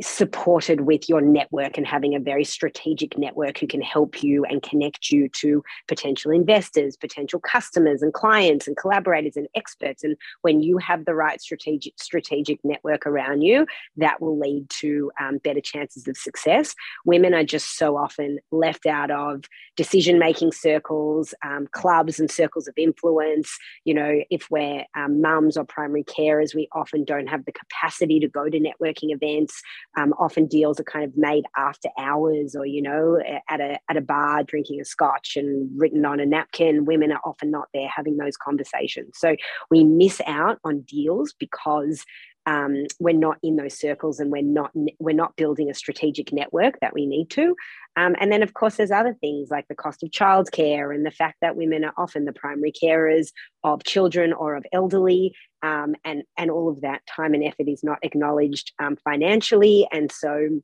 supported 0.00 0.82
with 0.82 1.08
your 1.08 1.20
network 1.20 1.78
and 1.78 1.86
having 1.86 2.14
a 2.14 2.20
very 2.20 2.44
strategic 2.44 3.16
network 3.16 3.58
who 3.58 3.66
can 3.66 3.80
help 3.80 4.22
you 4.22 4.44
and 4.44 4.62
connect 4.62 5.10
you 5.10 5.28
to 5.30 5.62
potential 5.88 6.30
investors, 6.30 6.96
potential 6.96 7.40
customers 7.40 8.02
and 8.02 8.12
clients 8.12 8.66
and 8.66 8.76
collaborators 8.76 9.36
and 9.36 9.48
experts. 9.54 10.04
And 10.04 10.16
when 10.42 10.60
you 10.60 10.78
have 10.78 11.04
the 11.04 11.14
right 11.14 11.40
strategic 11.40 11.94
strategic 11.98 12.62
network 12.64 13.06
around 13.06 13.42
you, 13.42 13.66
that 13.96 14.20
will 14.20 14.38
lead 14.38 14.68
to 14.80 15.10
um, 15.20 15.38
better 15.38 15.60
chances 15.60 16.06
of 16.06 16.16
success. 16.16 16.74
Women 17.04 17.34
are 17.34 17.44
just 17.44 17.78
so 17.78 17.96
often 17.96 18.38
left 18.50 18.86
out 18.86 19.10
of 19.10 19.44
decision 19.76 20.18
making 20.18 20.52
circles, 20.52 21.34
um, 21.44 21.68
clubs 21.72 22.18
and 22.18 22.30
circles 22.30 22.68
of 22.68 22.74
influence. 22.76 23.56
You 23.84 23.94
know, 23.94 24.20
if 24.30 24.50
we're 24.50 24.84
um, 24.94 25.20
mums 25.20 25.56
or 25.56 25.64
primary 25.64 26.04
carers, 26.04 26.54
we 26.54 26.68
often 26.72 27.04
don't 27.04 27.28
have 27.28 27.44
the 27.44 27.52
capacity 27.52 28.20
to 28.20 28.28
go 28.28 28.48
to 28.48 28.60
networking 28.60 29.14
events 29.14 29.62
um, 29.96 30.12
often 30.18 30.46
deals 30.46 30.78
are 30.78 30.84
kind 30.84 31.04
of 31.04 31.16
made 31.16 31.44
after 31.56 31.88
hours 31.98 32.54
or, 32.54 32.66
you 32.66 32.82
know, 32.82 33.18
at 33.48 33.60
a, 33.60 33.78
at 33.88 33.96
a 33.96 34.00
bar 34.00 34.44
drinking 34.44 34.80
a 34.80 34.84
scotch 34.84 35.36
and 35.36 35.70
written 35.74 36.04
on 36.04 36.20
a 36.20 36.26
napkin. 36.26 36.84
Women 36.84 37.12
are 37.12 37.20
often 37.24 37.50
not 37.50 37.68
there 37.72 37.88
having 37.88 38.16
those 38.18 38.36
conversations. 38.36 39.16
So 39.16 39.36
we 39.70 39.84
miss 39.84 40.20
out 40.26 40.58
on 40.64 40.82
deals 40.82 41.34
because 41.38 42.04
um, 42.46 42.86
we're 43.00 43.14
not 43.14 43.38
in 43.42 43.56
those 43.56 43.78
circles 43.78 44.20
and 44.20 44.30
we're 44.30 44.42
not 44.42 44.70
we're 44.98 45.14
not 45.14 45.36
building 45.36 45.68
a 45.68 45.74
strategic 45.74 46.32
network 46.32 46.78
that 46.80 46.94
we 46.94 47.04
need 47.04 47.28
to. 47.30 47.56
Um, 47.96 48.14
and 48.20 48.30
then 48.30 48.42
of 48.42 48.54
course 48.54 48.76
there's 48.76 48.90
other 48.90 49.14
things 49.20 49.50
like 49.50 49.66
the 49.68 49.74
cost 49.74 50.02
of 50.02 50.10
childcare 50.10 50.94
and 50.94 51.04
the 51.04 51.10
fact 51.10 51.38
that 51.40 51.56
women 51.56 51.84
are 51.84 51.94
often 51.98 52.24
the 52.24 52.32
primary 52.32 52.72
carers 52.72 53.32
of 53.64 53.84
children 53.84 54.32
or 54.32 54.54
of 54.54 54.64
elderly 54.72 55.34
um, 55.62 55.96
and 56.04 56.22
and 56.36 56.50
all 56.50 56.68
of 56.68 56.82
that 56.82 57.02
time 57.06 57.34
and 57.34 57.42
effort 57.42 57.68
is 57.68 57.82
not 57.82 57.98
acknowledged 58.02 58.72
um, 58.78 58.96
financially. 59.04 59.88
And 59.90 60.12
so 60.12 60.60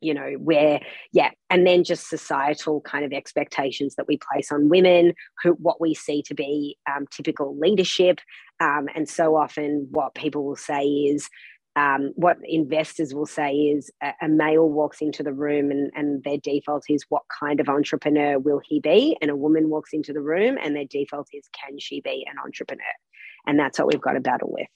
you 0.00 0.14
know 0.14 0.32
where 0.38 0.80
yeah 1.12 1.30
and 1.50 1.66
then 1.66 1.84
just 1.84 2.08
societal 2.08 2.80
kind 2.82 3.04
of 3.04 3.12
expectations 3.12 3.94
that 3.96 4.06
we 4.06 4.18
place 4.32 4.52
on 4.52 4.68
women 4.68 5.12
who 5.42 5.52
what 5.52 5.80
we 5.80 5.94
see 5.94 6.22
to 6.22 6.34
be 6.34 6.76
um, 6.90 7.06
typical 7.10 7.58
leadership 7.58 8.20
um, 8.60 8.88
and 8.94 9.08
so 9.08 9.36
often 9.36 9.86
what 9.90 10.14
people 10.14 10.44
will 10.44 10.56
say 10.56 10.84
is 10.84 11.28
um, 11.76 12.12
what 12.16 12.38
investors 12.44 13.14
will 13.14 13.26
say 13.26 13.52
is 13.52 13.90
a, 14.02 14.12
a, 14.22 14.28
male 14.28 14.68
walks 14.68 15.00
into 15.00 15.22
the 15.22 15.32
room 15.32 15.70
and, 15.70 15.92
and 15.94 16.24
their 16.24 16.38
default 16.38 16.84
is 16.88 17.04
what 17.08 17.22
kind 17.38 17.60
of 17.60 17.68
entrepreneur 17.68 18.36
will 18.36 18.60
he 18.64 18.80
be? 18.80 19.16
And 19.22 19.30
a 19.30 19.36
woman 19.36 19.68
walks 19.68 19.90
into 19.92 20.12
the 20.12 20.20
room 20.20 20.58
and 20.60 20.74
their 20.74 20.86
default 20.86 21.28
is 21.32 21.48
can 21.52 21.78
she 21.78 22.00
be 22.00 22.26
an 22.28 22.36
entrepreneur? 22.44 22.82
And 23.46 23.60
that's 23.60 23.78
what 23.78 23.86
we've 23.86 24.00
got 24.00 24.14
to 24.14 24.20
battle 24.20 24.50
with. 24.50 24.66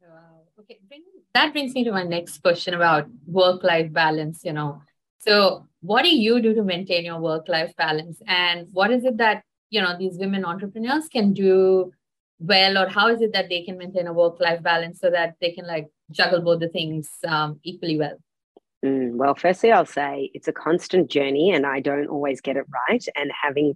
Wow. 0.00 0.44
Okay 0.60 0.78
that 1.34 1.52
brings 1.52 1.74
me 1.74 1.84
to 1.84 1.92
my 1.92 2.02
next 2.02 2.38
question 2.42 2.74
about 2.74 3.06
work 3.26 3.62
life 3.62 3.92
balance 3.92 4.44
you 4.44 4.52
know. 4.52 4.82
So 5.18 5.66
what 5.82 6.02
do 6.02 6.14
you 6.14 6.40
do 6.40 6.54
to 6.54 6.62
maintain 6.62 7.04
your 7.04 7.20
work 7.20 7.48
life 7.48 7.74
balance? 7.76 8.20
And 8.26 8.68
what 8.72 8.90
is 8.90 9.04
it 9.04 9.16
that 9.18 9.42
you 9.70 9.80
know 9.80 9.96
these 9.98 10.18
women 10.18 10.44
entrepreneurs 10.44 11.08
can 11.08 11.32
do 11.32 11.92
well 12.38 12.78
or 12.78 12.88
how 12.88 13.08
is 13.08 13.20
it 13.20 13.32
that 13.34 13.48
they 13.48 13.62
can 13.62 13.76
maintain 13.76 14.06
a 14.06 14.12
work 14.12 14.40
life 14.40 14.62
balance 14.62 14.98
so 14.98 15.10
that 15.10 15.34
they 15.40 15.52
can 15.52 15.66
like 15.66 15.88
juggle 16.10 16.40
both 16.40 16.60
the 16.60 16.68
things 16.68 17.08
um, 17.26 17.60
equally 17.62 17.98
well? 17.98 18.18
Mm, 18.84 19.16
well 19.16 19.34
firstly 19.34 19.70
i'll 19.70 19.84
say 19.84 20.30
it's 20.32 20.48
a 20.48 20.54
constant 20.54 21.10
journey 21.10 21.52
and 21.52 21.66
i 21.66 21.80
don't 21.80 22.06
always 22.06 22.40
get 22.40 22.56
it 22.56 22.64
right. 22.88 23.04
And 23.14 23.30
having 23.42 23.74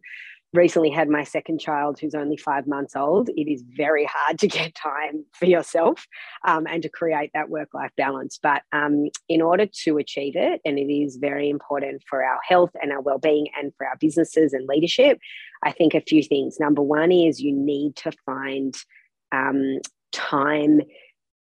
recently 0.54 0.90
had 0.90 1.08
my 1.08 1.24
second 1.24 1.58
child 1.60 1.98
who's 1.98 2.14
only 2.14 2.36
five 2.36 2.66
months 2.66 2.96
old, 2.96 3.28
it 3.28 3.50
is 3.50 3.62
very 3.76 4.08
hard 4.10 4.38
to 4.38 4.48
get 4.48 4.74
time 4.74 5.24
for 5.32 5.46
yourself 5.46 6.06
um, 6.46 6.66
and 6.66 6.82
to 6.82 6.88
create 6.88 7.30
that 7.34 7.50
work 7.50 7.74
life 7.74 7.90
balance. 7.96 8.38
But 8.42 8.62
um, 8.72 9.08
in 9.28 9.42
order 9.42 9.66
to 9.84 9.98
achieve 9.98 10.36
it, 10.36 10.60
and 10.64 10.78
it 10.78 10.92
is 10.92 11.16
very 11.16 11.50
important 11.50 12.02
for 12.08 12.24
our 12.24 12.38
health 12.46 12.70
and 12.80 12.92
our 12.92 13.00
well 13.00 13.18
being 13.18 13.48
and 13.58 13.72
for 13.76 13.86
our 13.86 13.96
businesses 13.96 14.52
and 14.52 14.66
leadership, 14.68 15.18
I 15.64 15.72
think 15.72 15.94
a 15.94 16.00
few 16.00 16.22
things. 16.22 16.58
Number 16.60 16.82
one 16.82 17.12
is 17.12 17.40
you 17.40 17.52
need 17.52 17.96
to 17.96 18.12
find 18.24 18.74
um, 19.32 19.80
time 20.12 20.80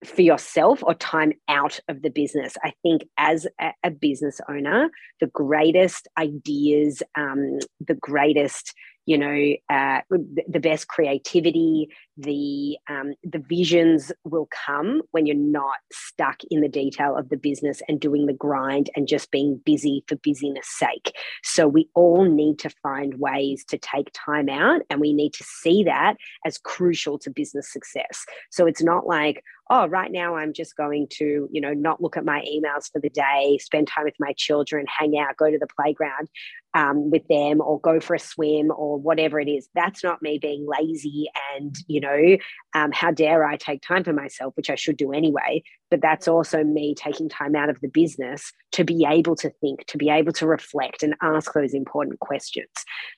for 0.04 0.22
yourself 0.22 0.82
or 0.82 0.94
time 0.94 1.32
out 1.48 1.78
of 1.88 2.02
the 2.02 2.10
business. 2.10 2.56
I 2.64 2.72
think 2.82 3.04
as 3.18 3.46
a, 3.60 3.72
a 3.84 3.90
business 3.90 4.40
owner, 4.48 4.90
the 5.20 5.28
greatest 5.28 6.08
ideas, 6.18 7.02
um, 7.16 7.58
the 7.86 7.94
greatest 7.94 8.74
you 9.06 9.18
know 9.18 9.54
uh, 9.68 10.00
the 10.10 10.60
best 10.60 10.88
creativity 10.88 11.88
the 12.16 12.76
um, 12.90 13.14
the 13.24 13.38
visions 13.38 14.12
will 14.24 14.48
come 14.66 15.02
when 15.12 15.26
you're 15.26 15.36
not 15.36 15.76
stuck 15.92 16.40
in 16.50 16.60
the 16.60 16.68
detail 16.68 17.16
of 17.16 17.28
the 17.28 17.36
business 17.36 17.80
and 17.88 18.00
doing 18.00 18.26
the 18.26 18.32
grind 18.32 18.90
and 18.94 19.08
just 19.08 19.30
being 19.30 19.60
busy 19.64 20.04
for 20.06 20.16
busyness 20.16 20.68
sake. 20.68 21.16
So 21.42 21.66
we 21.66 21.88
all 21.94 22.24
need 22.24 22.58
to 22.60 22.70
find 22.82 23.18
ways 23.18 23.64
to 23.68 23.78
take 23.78 24.10
time 24.12 24.48
out 24.48 24.82
and 24.90 25.00
we 25.00 25.12
need 25.12 25.32
to 25.34 25.44
see 25.44 25.84
that 25.84 26.16
as 26.44 26.58
crucial 26.58 27.18
to 27.20 27.30
business 27.30 27.72
success. 27.72 28.24
So 28.50 28.66
it's 28.66 28.82
not 28.82 29.06
like 29.06 29.42
oh 29.72 29.86
right 29.86 30.12
now 30.12 30.36
i'm 30.36 30.52
just 30.52 30.76
going 30.76 31.06
to 31.10 31.48
you 31.50 31.60
know 31.60 31.72
not 31.72 32.00
look 32.00 32.16
at 32.16 32.24
my 32.24 32.40
emails 32.42 32.90
for 32.92 33.00
the 33.00 33.10
day 33.10 33.58
spend 33.60 33.88
time 33.88 34.04
with 34.04 34.14
my 34.20 34.32
children 34.36 34.86
hang 34.86 35.18
out 35.18 35.36
go 35.36 35.50
to 35.50 35.58
the 35.58 35.66
playground 35.76 36.28
um, 36.74 37.10
with 37.10 37.26
them 37.28 37.60
or 37.60 37.80
go 37.80 38.00
for 38.00 38.14
a 38.14 38.18
swim 38.18 38.72
or 38.74 38.98
whatever 38.98 39.38
it 39.38 39.48
is. 39.48 39.68
That's 39.74 40.02
not 40.02 40.22
me 40.22 40.38
being 40.38 40.66
lazy 40.66 41.26
and, 41.54 41.74
you 41.86 42.00
know, 42.00 42.36
um, 42.74 42.90
how 42.92 43.10
dare 43.10 43.44
I 43.44 43.56
take 43.56 43.82
time 43.82 44.04
for 44.04 44.12
myself, 44.12 44.54
which 44.56 44.70
I 44.70 44.74
should 44.74 44.96
do 44.96 45.12
anyway. 45.12 45.62
But 45.90 46.00
that's 46.00 46.28
also 46.28 46.64
me 46.64 46.94
taking 46.94 47.28
time 47.28 47.54
out 47.54 47.68
of 47.68 47.80
the 47.80 47.88
business 47.88 48.52
to 48.72 48.84
be 48.84 49.06
able 49.08 49.36
to 49.36 49.50
think, 49.60 49.86
to 49.86 49.98
be 49.98 50.08
able 50.08 50.32
to 50.32 50.46
reflect 50.46 51.02
and 51.02 51.14
ask 51.20 51.52
those 51.52 51.74
important 51.74 52.20
questions. 52.20 52.70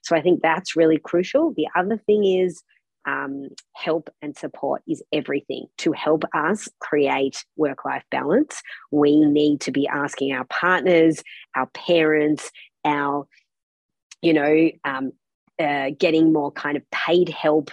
So 0.03 0.17
I 0.17 0.21
think 0.21 0.43
that's 0.43 0.75
really 0.75 0.99
crucial. 0.99 1.55
The 1.57 1.69
other 1.77 1.97
thing 1.97 2.25
is, 2.25 2.63
um, 3.07 3.49
help 3.75 4.11
and 4.23 4.37
support 4.37 4.83
is 4.89 5.03
everything. 5.13 5.67
To 5.79 5.93
help 5.93 6.25
us 6.35 6.69
create 6.81 7.45
work 7.57 7.85
life 7.85 8.05
balance, 8.11 8.61
we 8.91 9.21
need 9.21 9.61
to 9.63 9.73
be 9.73 9.87
asking 9.87 10.33
our 10.33 10.45
partners, 10.45 11.23
our 11.55 11.67
parents, 11.67 12.51
our 12.85 13.27
you 14.23 14.33
know, 14.33 14.71
um, 14.85 15.13
uh, 15.59 15.91
getting 15.99 16.33
more 16.33 16.51
kind 16.51 16.77
of 16.77 16.91
paid 16.91 17.29
help 17.29 17.71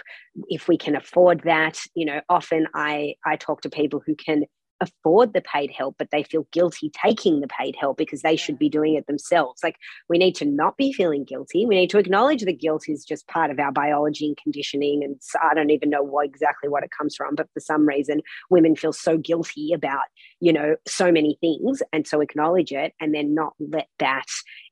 if 0.48 0.68
we 0.68 0.76
can 0.76 0.94
afford 0.94 1.40
that. 1.44 1.78
You 1.94 2.06
know, 2.06 2.20
often 2.28 2.66
I 2.74 3.14
I 3.24 3.36
talk 3.36 3.62
to 3.62 3.70
people 3.70 4.02
who 4.04 4.14
can 4.14 4.44
afford 4.82 5.32
the 5.32 5.40
paid 5.40 5.70
help, 5.70 5.94
but 5.96 6.08
they 6.10 6.24
feel 6.24 6.46
guilty 6.52 6.90
taking 6.90 7.40
the 7.40 7.46
paid 7.46 7.76
help 7.76 7.96
because 7.96 8.22
they 8.22 8.36
should 8.36 8.58
be 8.58 8.68
doing 8.68 8.94
it 8.94 9.06
themselves. 9.06 9.62
Like 9.62 9.76
we 10.08 10.18
need 10.18 10.34
to 10.36 10.44
not 10.44 10.76
be 10.76 10.92
feeling 10.92 11.24
guilty. 11.24 11.64
We 11.64 11.76
need 11.76 11.90
to 11.90 11.98
acknowledge 11.98 12.42
that 12.42 12.60
guilt 12.60 12.88
is 12.88 13.04
just 13.04 13.28
part 13.28 13.50
of 13.50 13.60
our 13.60 13.72
biology 13.72 14.26
and 14.26 14.36
conditioning. 14.36 15.04
And 15.04 15.16
so 15.20 15.38
I 15.42 15.54
don't 15.54 15.70
even 15.70 15.88
know 15.88 16.02
what 16.02 16.26
exactly 16.26 16.68
what 16.68 16.82
it 16.82 16.90
comes 16.96 17.14
from, 17.14 17.36
but 17.36 17.48
for 17.54 17.60
some 17.60 17.86
reason, 17.86 18.20
women 18.50 18.74
feel 18.74 18.92
so 18.92 19.16
guilty 19.16 19.72
about, 19.72 20.04
you 20.40 20.52
know, 20.52 20.74
so 20.86 21.12
many 21.12 21.38
things. 21.40 21.80
And 21.92 22.06
so 22.06 22.20
acknowledge 22.20 22.72
it 22.72 22.92
and 23.00 23.14
then 23.14 23.34
not 23.34 23.54
let 23.60 23.86
that 24.00 24.26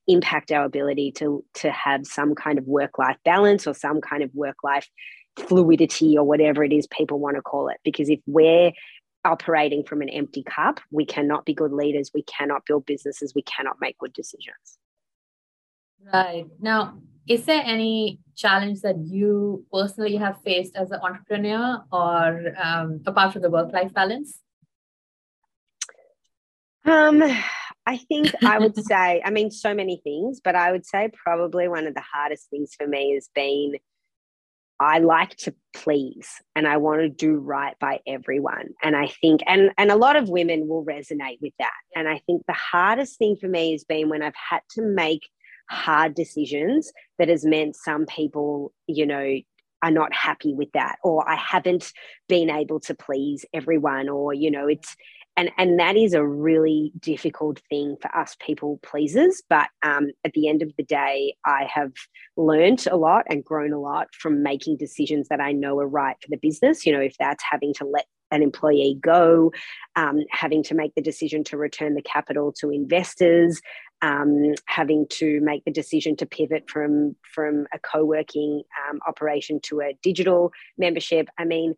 impact 0.09 0.51
our 0.51 0.65
ability 0.65 1.13
to 1.13 1.45
to 1.55 1.71
have 1.71 2.05
some 2.05 2.35
kind 2.35 2.59
of 2.59 2.67
work 2.67 2.99
life 2.99 3.17
balance 3.25 3.67
or 3.67 3.75
some 3.75 4.01
kind 4.01 4.25
of 4.25 4.31
work 4.35 4.57
life 4.65 4.89
fluidity 5.37 6.19
or 6.19 6.25
whatever 6.25 6.65
it 6.65 6.73
is 6.73 6.87
people 6.89 7.21
want 7.21 7.37
to 7.37 7.43
call 7.43 7.69
it 7.69 7.79
because 7.85 8.09
if 8.09 8.19
we're 8.27 8.73
operating 9.25 9.85
from 9.85 10.03
an 10.03 10.09
empty 10.09 10.43
cup. 10.43 10.81
We 10.91 11.05
cannot 11.05 11.45
be 11.45 11.55
good 11.55 11.73
leaders. 11.73 12.11
We 12.15 12.23
cannot 12.23 12.65
build 12.67 12.87
businesses. 12.87 13.35
We 13.35 13.43
cannot 13.43 13.77
make 13.81 13.99
good 13.99 14.13
decisions. 14.13 14.79
Right. 16.13 16.47
Now 16.61 17.01
is 17.31 17.45
there 17.45 17.63
any 17.65 18.19
challenge 18.37 18.81
that 18.81 18.97
you 18.99 19.65
personally 19.73 20.17
have 20.17 20.43
faced 20.43 20.75
as 20.75 20.91
an 20.91 20.99
entrepreneur 21.01 21.85
or 21.93 22.55
um, 22.61 23.01
apart 23.07 23.33
from 23.33 23.43
the 23.43 23.51
work 23.51 23.73
life 23.73 23.95
balance? 23.95 24.41
Um 26.85 27.23
I 27.87 27.97
think 27.97 28.33
I 28.45 28.59
would 28.59 28.77
say, 28.85 29.23
I 29.25 29.31
mean, 29.31 29.51
so 29.51 29.75
many 29.75 30.01
things, 30.03 30.41
but 30.43 30.55
I 30.55 30.73
would 30.73 30.85
say 30.85 31.11
probably 31.13 31.69
one 31.69 31.87
of 31.87 31.95
the 31.95 32.03
hardest 32.13 32.51
things 32.51 32.75
for 32.77 32.87
me 32.87 33.15
has 33.15 33.29
been 33.35 33.75
I 34.81 34.99
like 34.99 35.37
to 35.37 35.55
please 35.75 36.27
and 36.57 36.67
I 36.67 36.79
want 36.79 37.03
to 37.03 37.09
do 37.11 37.37
right 37.37 37.79
by 37.79 38.01
everyone. 38.07 38.71
And 38.83 38.97
I 38.97 39.09
think, 39.21 39.43
and, 39.47 39.71
and 39.77 39.91
a 39.91 39.97
lot 39.97 40.17
of 40.17 40.31
women 40.31 40.69
will 40.69 40.87
resonate 40.87 41.39
with 41.43 41.53
that. 41.59 41.71
And 41.95 42.09
I 42.09 42.19
think 42.27 42.45
the 42.47 42.55
hardest 42.55 43.19
thing 43.19 43.37
for 43.37 43.47
me 43.47 43.73
has 43.73 43.85
been 43.85 44.09
when 44.09 44.23
I've 44.23 44.33
had 44.35 44.63
to 44.71 44.83
make 44.83 45.29
hard 45.69 46.15
decisions 46.15 46.93
that 47.19 47.29
has 47.29 47.45
meant 47.45 47.77
some 47.77 48.07
people, 48.07 48.73
you 48.87 49.07
know, 49.07 49.37
are 49.83 49.91
not 49.91 50.15
happy 50.15 50.53
with 50.53 50.71
that 50.73 50.97
or 51.03 51.27
i 51.27 51.35
haven't 51.35 51.91
been 52.29 52.51
able 52.51 52.79
to 52.79 52.95
please 52.95 53.47
everyone 53.55 54.11
or 54.11 54.35
you 54.35 54.51
know 54.51 54.67
it's 54.67 54.95
and 55.37 55.51
and 55.59 55.79
that 55.79 55.97
is 55.97 56.15
a 56.15 56.27
really 56.27 56.93
difficult 56.99 57.61
thing 57.69 57.97
for 58.01 58.15
us 58.15 58.37
people 58.41 58.79
pleasers 58.83 59.43
but 59.49 59.69
um, 59.83 60.09
at 60.25 60.33
the 60.33 60.49
end 60.49 60.63
of 60.63 60.73
the 60.77 60.83
day 60.83 61.35
i 61.45 61.69
have 61.73 61.93
learned 62.37 62.87
a 62.91 62.97
lot 62.97 63.25
and 63.29 63.45
grown 63.45 63.73
a 63.73 63.81
lot 63.81 64.09
from 64.15 64.43
making 64.43 64.77
decisions 64.77 65.29
that 65.29 65.41
i 65.41 65.53
know 65.53 65.79
are 65.79 65.89
right 65.89 66.17
for 66.21 66.29
the 66.29 66.37
business. 66.37 66.87
You 66.87 66.93
know 66.93 67.01
if 67.01 67.17
that's 67.19 67.45
having 67.49 67.75
to 67.75 67.85
let 67.85 68.07
an 68.33 68.43
employee 68.43 68.97
go 69.01 69.53
um, 69.97 70.21
having 70.31 70.63
to 70.63 70.75
make 70.75 70.95
the 70.95 71.03
decision 71.03 71.43
to 71.45 71.57
return 71.57 71.95
the 71.95 72.03
capital 72.03 72.53
to 72.61 72.71
investors 72.71 73.61
um, 74.03 74.55
having 74.67 75.07
to 75.11 75.41
make 75.41 75.65
the 75.65 75.71
decision 75.71 76.17
to 76.17 76.27
pivot 76.27 76.69
from 76.71 77.17
from 77.23 77.67
a 77.73 77.79
co-working 77.79 78.63
um, 78.89 79.01
operation 79.07 79.61
to 79.63 79.81
a 79.81 79.97
digital 80.03 80.53
membership. 80.79 81.29
I 81.39 81.45
mean 81.45 81.75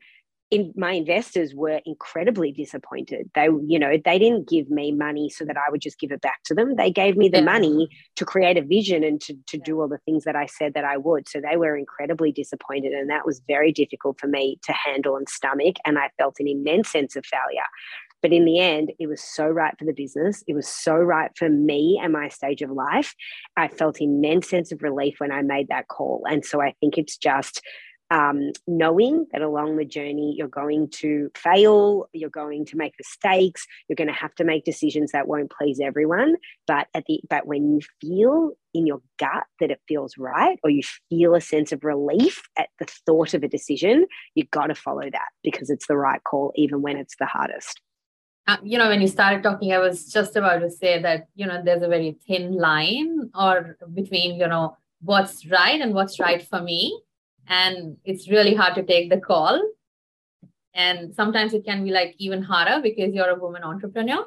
in, 0.52 0.70
my 0.76 0.92
investors 0.92 1.54
were 1.54 1.80
incredibly 1.86 2.52
disappointed. 2.52 3.30
They, 3.34 3.46
you 3.66 3.78
know, 3.78 3.96
they 4.04 4.18
didn't 4.18 4.50
give 4.50 4.68
me 4.68 4.92
money 4.92 5.30
so 5.30 5.46
that 5.46 5.56
I 5.56 5.70
would 5.70 5.80
just 5.80 5.98
give 5.98 6.12
it 6.12 6.20
back 6.20 6.40
to 6.44 6.54
them. 6.54 6.76
They 6.76 6.90
gave 6.90 7.16
me 7.16 7.30
the 7.30 7.38
yeah. 7.38 7.44
money 7.44 7.88
to 8.16 8.26
create 8.26 8.58
a 8.58 8.62
vision 8.62 9.02
and 9.02 9.18
to, 9.22 9.32
to 9.46 9.56
yeah. 9.56 9.64
do 9.64 9.80
all 9.80 9.88
the 9.88 9.98
things 10.04 10.24
that 10.24 10.36
I 10.36 10.44
said 10.44 10.74
that 10.74 10.84
I 10.84 10.98
would. 10.98 11.26
So 11.26 11.40
they 11.40 11.56
were 11.56 11.74
incredibly 11.74 12.32
disappointed. 12.32 12.92
And 12.92 13.08
that 13.08 13.24
was 13.24 13.40
very 13.48 13.72
difficult 13.72 14.20
for 14.20 14.26
me 14.26 14.58
to 14.64 14.74
handle 14.74 15.16
and 15.16 15.26
stomach. 15.26 15.76
And 15.86 15.98
I 15.98 16.10
felt 16.18 16.36
an 16.38 16.46
immense 16.46 16.90
sense 16.90 17.16
of 17.16 17.24
failure. 17.24 17.64
But 18.20 18.34
in 18.34 18.44
the 18.44 18.60
end, 18.60 18.92
it 18.98 19.06
was 19.06 19.22
so 19.22 19.46
right 19.46 19.74
for 19.78 19.86
the 19.86 19.94
business. 19.94 20.44
It 20.46 20.54
was 20.54 20.68
so 20.68 20.94
right 20.94 21.30
for 21.34 21.48
me 21.48 21.98
and 22.00 22.12
my 22.12 22.28
stage 22.28 22.60
of 22.60 22.70
life. 22.70 23.14
I 23.56 23.68
felt 23.68 24.02
immense 24.02 24.50
sense 24.50 24.70
of 24.70 24.82
relief 24.82 25.14
when 25.18 25.32
I 25.32 25.40
made 25.40 25.68
that 25.68 25.88
call. 25.88 26.24
And 26.28 26.44
so 26.44 26.60
I 26.60 26.74
think 26.78 26.98
it's 26.98 27.16
just 27.16 27.62
um, 28.12 28.52
knowing 28.66 29.26
that 29.32 29.40
along 29.40 29.78
the 29.78 29.86
journey 29.86 30.34
you're 30.36 30.46
going 30.46 30.86
to 30.90 31.30
fail, 31.34 32.06
you're 32.12 32.28
going 32.28 32.66
to 32.66 32.76
make 32.76 32.92
mistakes, 32.98 33.66
you're 33.88 33.96
going 33.96 34.08
to 34.08 34.14
have 34.14 34.34
to 34.34 34.44
make 34.44 34.64
decisions 34.64 35.12
that 35.12 35.26
won't 35.26 35.50
please 35.50 35.80
everyone. 35.82 36.36
But 36.66 36.88
at 36.94 37.04
the 37.06 37.22
but 37.30 37.46
when 37.46 37.72
you 37.72 37.80
feel 38.02 38.52
in 38.74 38.86
your 38.86 39.00
gut 39.18 39.44
that 39.60 39.70
it 39.70 39.80
feels 39.88 40.18
right, 40.18 40.58
or 40.62 40.68
you 40.68 40.82
feel 41.08 41.34
a 41.34 41.40
sense 41.40 41.72
of 41.72 41.84
relief 41.84 42.42
at 42.58 42.68
the 42.78 42.84
thought 43.06 43.32
of 43.32 43.42
a 43.42 43.48
decision, 43.48 44.06
you've 44.34 44.50
got 44.50 44.66
to 44.66 44.74
follow 44.74 45.08
that 45.10 45.28
because 45.42 45.70
it's 45.70 45.86
the 45.86 45.96
right 45.96 46.22
call, 46.22 46.52
even 46.54 46.82
when 46.82 46.98
it's 46.98 47.16
the 47.18 47.26
hardest. 47.26 47.80
Uh, 48.46 48.58
you 48.62 48.76
know, 48.76 48.88
when 48.88 49.00
you 49.00 49.08
started 49.08 49.42
talking, 49.42 49.72
I 49.72 49.78
was 49.78 50.12
just 50.12 50.36
about 50.36 50.58
to 50.58 50.70
say 50.70 51.00
that, 51.00 51.28
you 51.34 51.46
know, 51.46 51.62
there's 51.64 51.82
a 51.82 51.88
very 51.88 52.18
thin 52.26 52.58
line 52.58 53.30
or 53.34 53.78
between, 53.94 54.38
you 54.38 54.48
know, 54.48 54.76
what's 55.00 55.46
right 55.46 55.80
and 55.80 55.94
what's 55.94 56.20
right 56.20 56.46
for 56.46 56.60
me 56.60 57.00
and 57.48 57.96
it's 58.04 58.30
really 58.30 58.54
hard 58.54 58.74
to 58.76 58.82
take 58.82 59.10
the 59.10 59.20
call. 59.20 59.60
And 60.74 61.14
sometimes 61.14 61.52
it 61.52 61.64
can 61.64 61.84
be 61.84 61.90
like 61.90 62.14
even 62.18 62.42
harder 62.42 62.80
because 62.82 63.12
you're 63.12 63.28
a 63.28 63.38
woman 63.38 63.62
entrepreneur. 63.62 64.24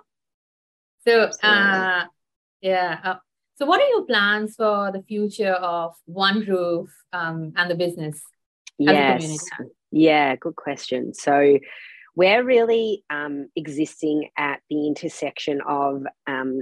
So 1.07 1.29
uh, 1.43 2.05
yeah 2.62 3.00
uh, 3.03 3.15
so 3.55 3.65
what 3.65 3.81
are 3.81 3.88
your 3.88 4.05
plans 4.05 4.55
for 4.55 4.91
the 4.91 5.03
future 5.03 5.53
of 5.53 5.93
one 6.05 6.41
roof 6.41 6.89
um, 7.13 7.53
and 7.55 7.69
the 7.69 7.75
business 7.75 8.22
yes. 8.77 9.38
yeah 9.91 10.36
good 10.36 10.55
question. 10.55 11.13
So 11.13 11.60
we're 12.15 12.43
really 12.43 13.03
um, 13.10 13.50
existing 13.55 14.29
at 14.38 14.62
the 14.69 14.88
intersection 14.88 15.62
of 15.67 16.03
um, 16.27 16.62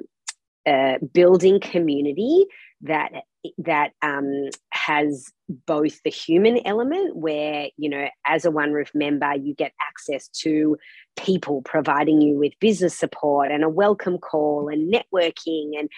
uh, 0.66 0.98
building 1.14 1.60
community 1.60 2.46
that 2.82 3.12
that 3.58 3.92
um, 4.02 4.50
has 4.72 5.32
both 5.66 6.02
the 6.04 6.10
human 6.10 6.66
element 6.66 7.16
where 7.16 7.68
you 7.78 7.90
know 7.90 8.08
as 8.26 8.46
a 8.46 8.52
one 8.52 8.72
roof 8.72 8.92
member 8.94 9.36
you 9.36 9.54
get 9.54 9.74
access 9.88 10.28
to 10.30 10.78
people 11.18 11.62
providing 11.62 12.22
you 12.22 12.38
with 12.38 12.54
business 12.60 12.98
support 12.98 13.52
and 13.52 13.64
a 13.64 13.70
welcome 13.70 14.18
call 14.18 14.70
and 14.70 14.94
networking 14.94 15.72
and 15.78 15.90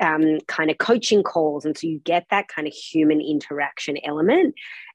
um, 0.00 0.38
kind 0.46 0.70
of 0.70 0.78
coaching 0.78 1.22
calls. 1.22 1.64
And 1.64 1.76
so 1.76 1.86
you 1.86 1.98
get 1.98 2.26
that 2.30 2.48
kind 2.48 2.66
of 2.66 2.72
human 2.72 3.20
interaction 3.20 3.98
element 4.04 4.54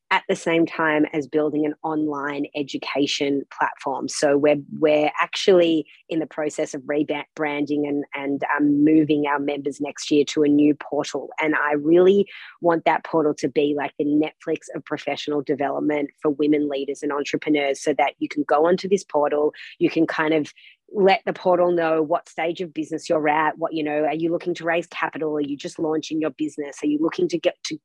at 0.10 0.24
the 0.30 0.36
same 0.36 0.66
time 0.66 1.06
as 1.12 1.28
building 1.28 1.66
an 1.66 1.74
online 1.84 2.46
education 2.56 3.44
platform. 3.58 4.08
So 4.08 4.38
we're 4.38 4.62
we're 4.80 5.12
actually 5.20 5.86
in 6.08 6.20
the 6.20 6.26
process 6.26 6.74
of 6.74 6.82
rebranding 6.84 7.88
and 7.88 8.06
and 8.16 8.42
um, 8.56 8.84
moving 8.84 9.26
our 9.28 9.40
members 9.40 9.82
next 9.82 10.10
year 10.10 10.24
to 10.26 10.44
a 10.44 10.48
new 10.48 10.76
portal. 10.76 11.30
And 11.42 11.56
I 11.56 11.74
really 11.74 12.26
want 12.62 12.86
that 12.86 13.04
portal 13.04 13.34
to 13.36 13.50
be 13.50 13.76
like 13.76 13.94
the 14.00 14.06
Netflix 14.06 14.68
of 14.74 14.86
professional 14.86 15.42
development 15.42 16.10
for 16.22 16.32
women 16.32 16.70
leaders 16.70 17.04
and 17.04 17.12
entrepreneurs, 17.12 17.82
so 17.82 17.94
that 17.94 18.14
you 18.20 18.30
can 18.30 18.44
go 18.44 18.66
onto 18.66 18.88
this 18.88 19.04
portal, 19.04 19.54
you 19.80 19.90
can 19.90 20.08
kind 20.08 20.34
of 20.34 20.54
let 20.94 21.22
the 21.26 21.34
portal 21.34 21.72
know 21.72 22.02
what 22.02 22.30
stage 22.30 22.62
of 22.62 22.74
business 22.74 23.10
you're 23.10 23.28
at 23.28 23.58
what 23.58 23.74
you 23.74 23.84
know 23.84 24.06
are 24.06 24.16
you 24.16 24.32
looking 24.32 24.54
to 24.56 24.64
raise 24.64 24.88
capital? 24.88 25.36
Are 25.36 25.42
you 25.42 25.58
just 25.58 25.80
launching 25.80 26.22
your 26.22 26.30
business? 26.32 26.78
Are 26.82 26.88
you 26.88 27.00
looking 27.02 27.28
to 27.30 27.38
get 27.38 27.56
to 27.66 27.78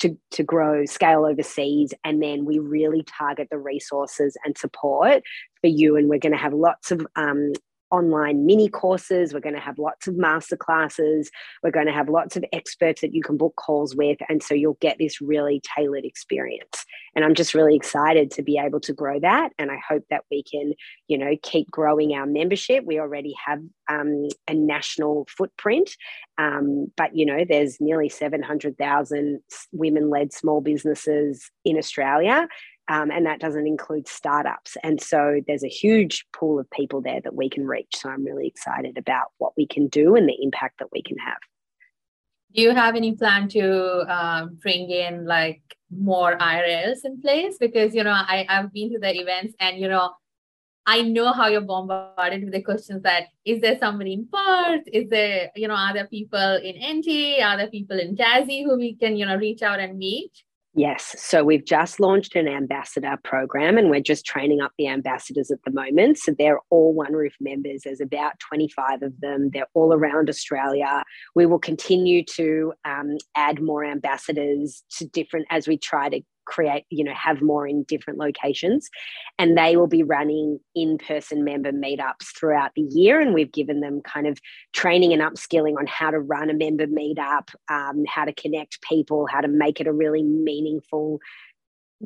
to 0.00 0.16
to 0.32 0.42
grow 0.42 0.84
scale 0.84 1.24
overseas? 1.24 1.94
And 2.04 2.22
then 2.22 2.44
we 2.44 2.58
really 2.58 3.04
target 3.04 3.48
the 3.50 3.58
resources 3.58 4.36
and 4.44 4.56
support 4.58 5.22
for 5.60 5.68
you. 5.68 5.96
And 5.96 6.08
we're 6.08 6.18
going 6.18 6.32
to 6.32 6.38
have 6.38 6.52
lots 6.52 6.90
of 6.90 7.06
um, 7.16 7.52
online 7.90 8.46
mini 8.46 8.68
courses. 8.68 9.32
We're 9.32 9.40
going 9.40 9.54
to 9.54 9.60
have 9.60 9.78
lots 9.78 10.06
of 10.06 10.16
master 10.16 10.56
classes. 10.56 11.30
We're 11.62 11.70
going 11.70 11.86
to 11.86 11.92
have 11.92 12.08
lots 12.08 12.36
of 12.36 12.44
experts 12.52 13.00
that 13.00 13.14
you 13.14 13.22
can 13.22 13.36
book 13.36 13.56
calls 13.56 13.96
with. 13.96 14.18
And 14.28 14.42
so 14.42 14.54
you'll 14.54 14.78
get 14.80 14.98
this 14.98 15.20
really 15.20 15.60
tailored 15.76 16.04
experience. 16.04 16.84
And 17.14 17.24
I'm 17.24 17.34
just 17.34 17.54
really 17.54 17.74
excited 17.74 18.30
to 18.32 18.42
be 18.42 18.58
able 18.58 18.80
to 18.80 18.92
grow 18.92 19.18
that. 19.20 19.52
And 19.58 19.70
I 19.70 19.78
hope 19.86 20.04
that 20.10 20.24
we 20.30 20.42
can, 20.42 20.74
you 21.08 21.18
know, 21.18 21.36
keep 21.42 21.70
growing 21.70 22.14
our 22.14 22.26
membership. 22.26 22.84
We 22.84 23.00
already 23.00 23.34
have 23.44 23.60
um, 23.88 24.28
a 24.48 24.54
national 24.54 25.26
footprint. 25.36 25.90
Um, 26.38 26.92
but, 26.96 27.16
you 27.16 27.26
know, 27.26 27.44
there's 27.48 27.80
nearly 27.80 28.08
700,000 28.08 29.40
women 29.72 30.10
led 30.10 30.32
small 30.32 30.60
businesses 30.60 31.50
in 31.64 31.76
Australia 31.76 32.48
um, 32.90 33.12
and 33.12 33.24
that 33.24 33.38
doesn't 33.38 33.68
include 33.68 34.08
startups. 34.08 34.76
And 34.82 35.00
so 35.00 35.40
there's 35.46 35.62
a 35.62 35.68
huge 35.68 36.26
pool 36.32 36.58
of 36.58 36.68
people 36.72 37.00
there 37.00 37.20
that 37.22 37.36
we 37.36 37.48
can 37.48 37.64
reach. 37.64 37.94
So 37.94 38.10
I'm 38.10 38.24
really 38.24 38.48
excited 38.48 38.98
about 38.98 39.28
what 39.38 39.52
we 39.56 39.64
can 39.64 39.86
do 39.86 40.16
and 40.16 40.28
the 40.28 40.36
impact 40.42 40.80
that 40.80 40.88
we 40.92 41.00
can 41.00 41.16
have. 41.18 41.38
Do 42.52 42.62
you 42.62 42.74
have 42.74 42.96
any 42.96 43.14
plan 43.14 43.48
to 43.50 44.00
uh, 44.08 44.46
bring 44.60 44.90
in 44.90 45.24
like 45.24 45.62
more 45.88 46.36
IRLs 46.36 47.04
in 47.04 47.20
place? 47.20 47.58
Because 47.60 47.94
you 47.94 48.02
know 48.02 48.10
I 48.10 48.44
I've 48.48 48.72
been 48.72 48.92
to 48.92 48.98
the 48.98 49.20
events 49.20 49.54
and 49.60 49.78
you 49.78 49.86
know 49.86 50.10
I 50.84 51.02
know 51.02 51.32
how 51.32 51.46
you're 51.46 51.60
bombarded 51.60 52.42
with 52.42 52.52
the 52.52 52.62
questions 52.62 53.04
that 53.04 53.26
is 53.44 53.60
there 53.60 53.78
somebody 53.78 54.14
in 54.14 54.26
Perth? 54.26 54.82
Is 54.92 55.08
there, 55.10 55.50
you 55.54 55.68
know, 55.68 55.74
are 55.74 55.94
there 55.94 56.08
people 56.08 56.58
in 56.64 56.74
NT? 56.98 57.40
Are 57.44 57.56
there 57.58 57.68
people 57.68 58.00
in 58.00 58.16
Tassie 58.16 58.64
who 58.64 58.76
we 58.76 58.96
can, 58.96 59.14
you 59.16 59.26
know, 59.26 59.36
reach 59.36 59.62
out 59.62 59.78
and 59.78 59.98
meet? 59.98 60.32
Yes. 60.74 61.16
So 61.18 61.42
we've 61.42 61.64
just 61.64 61.98
launched 61.98 62.36
an 62.36 62.46
ambassador 62.46 63.18
program 63.24 63.76
and 63.76 63.90
we're 63.90 64.00
just 64.00 64.24
training 64.24 64.60
up 64.60 64.70
the 64.78 64.86
ambassadors 64.86 65.50
at 65.50 65.58
the 65.64 65.72
moment. 65.72 66.18
So 66.18 66.32
they're 66.38 66.60
all 66.70 66.94
One 66.94 67.12
Roof 67.12 67.34
members. 67.40 67.82
There's 67.84 68.00
about 68.00 68.38
25 68.38 69.02
of 69.02 69.20
them. 69.20 69.50
They're 69.52 69.66
all 69.74 69.92
around 69.92 70.28
Australia. 70.28 71.02
We 71.34 71.44
will 71.44 71.58
continue 71.58 72.24
to 72.36 72.72
um, 72.84 73.16
add 73.36 73.60
more 73.60 73.84
ambassadors 73.84 74.84
to 74.98 75.06
different 75.06 75.46
as 75.50 75.66
we 75.66 75.76
try 75.76 76.08
to 76.08 76.20
create, 76.50 76.84
you 76.90 77.04
know, 77.04 77.14
have 77.14 77.40
more 77.40 77.66
in 77.66 77.84
different 77.84 78.18
locations. 78.18 78.90
And 79.38 79.56
they 79.56 79.76
will 79.76 79.86
be 79.86 80.02
running 80.02 80.58
in 80.74 80.98
person 80.98 81.44
member 81.44 81.72
meetups 81.72 82.36
throughout 82.38 82.72
the 82.74 82.82
year. 82.82 83.20
And 83.20 83.32
we've 83.32 83.52
given 83.52 83.80
them 83.80 84.02
kind 84.02 84.26
of 84.26 84.38
training 84.72 85.12
and 85.12 85.22
upskilling 85.22 85.76
on 85.78 85.86
how 85.86 86.10
to 86.10 86.18
run 86.18 86.50
a 86.50 86.54
member 86.54 86.86
meetup, 86.86 87.50
um, 87.70 88.04
how 88.06 88.24
to 88.24 88.34
connect 88.34 88.82
people, 88.82 89.26
how 89.26 89.40
to 89.40 89.48
make 89.48 89.80
it 89.80 89.86
a 89.86 89.92
really 89.92 90.22
meaningful 90.22 91.20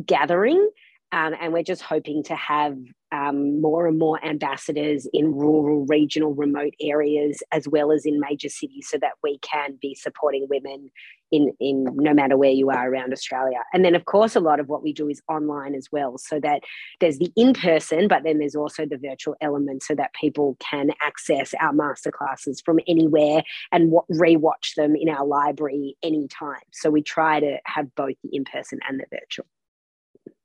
gathering. 0.05 0.69
Um, 1.13 1.35
and 1.41 1.53
we're 1.53 1.63
just 1.63 1.83
hoping 1.83 2.25
to 2.25 2.35
have 2.35 2.77
um, 3.13 3.61
more 3.61 3.87
and 3.87 3.99
more 3.99 4.25
ambassadors 4.25 5.07
in 5.13 5.33
rural, 5.33 5.87
regional, 5.87 6.35
remote 6.35 6.75
areas, 6.81 7.41
as 7.53 7.69
well 7.69 7.93
as 7.93 8.05
in 8.05 8.19
major 8.19 8.49
cities, 8.49 8.89
so 8.91 8.99
that 8.99 9.13
we 9.23 9.39
can 9.39 9.79
be 9.81 9.95
supporting 9.95 10.49
women 10.51 10.91
in, 11.35 11.53
in 11.61 11.77
no 12.09 12.15
matter 12.15 12.37
where 12.37 12.51
you 12.61 12.71
are 12.71 12.87
around 12.91 13.13
Australia. 13.13 13.61
And 13.73 13.85
then, 13.85 13.95
of 13.95 14.05
course, 14.05 14.35
a 14.37 14.41
lot 14.41 14.61
of 14.61 14.69
what 14.69 14.83
we 14.83 14.93
do 14.93 15.09
is 15.09 15.21
online 15.29 15.75
as 15.75 15.87
well, 15.91 16.13
so 16.19 16.41
that 16.41 16.61
there's 17.01 17.19
the 17.19 17.33
in 17.37 17.53
person, 17.53 18.09
but 18.09 18.23
then 18.25 18.39
there's 18.39 18.55
also 18.63 18.83
the 18.87 18.99
virtual 19.11 19.35
element, 19.41 19.83
so 19.83 19.95
that 19.95 20.11
people 20.25 20.57
can 20.71 20.87
access 21.03 21.55
our 21.61 21.73
masterclasses 21.73 22.57
from 22.65 22.79
anywhere 22.87 23.43
and 23.73 23.93
w- 23.93 24.09
rewatch 24.25 24.75
them 24.77 24.95
in 24.97 25.09
our 25.09 25.27
library 25.27 25.97
anytime. 26.03 26.67
So 26.73 26.91
we 26.91 27.03
try 27.03 27.41
to 27.41 27.59
have 27.65 27.87
both 27.95 28.17
the 28.23 28.31
in 28.33 28.45
person 28.45 28.79
and 28.89 29.01
the 29.01 29.07
virtual. 29.11 29.47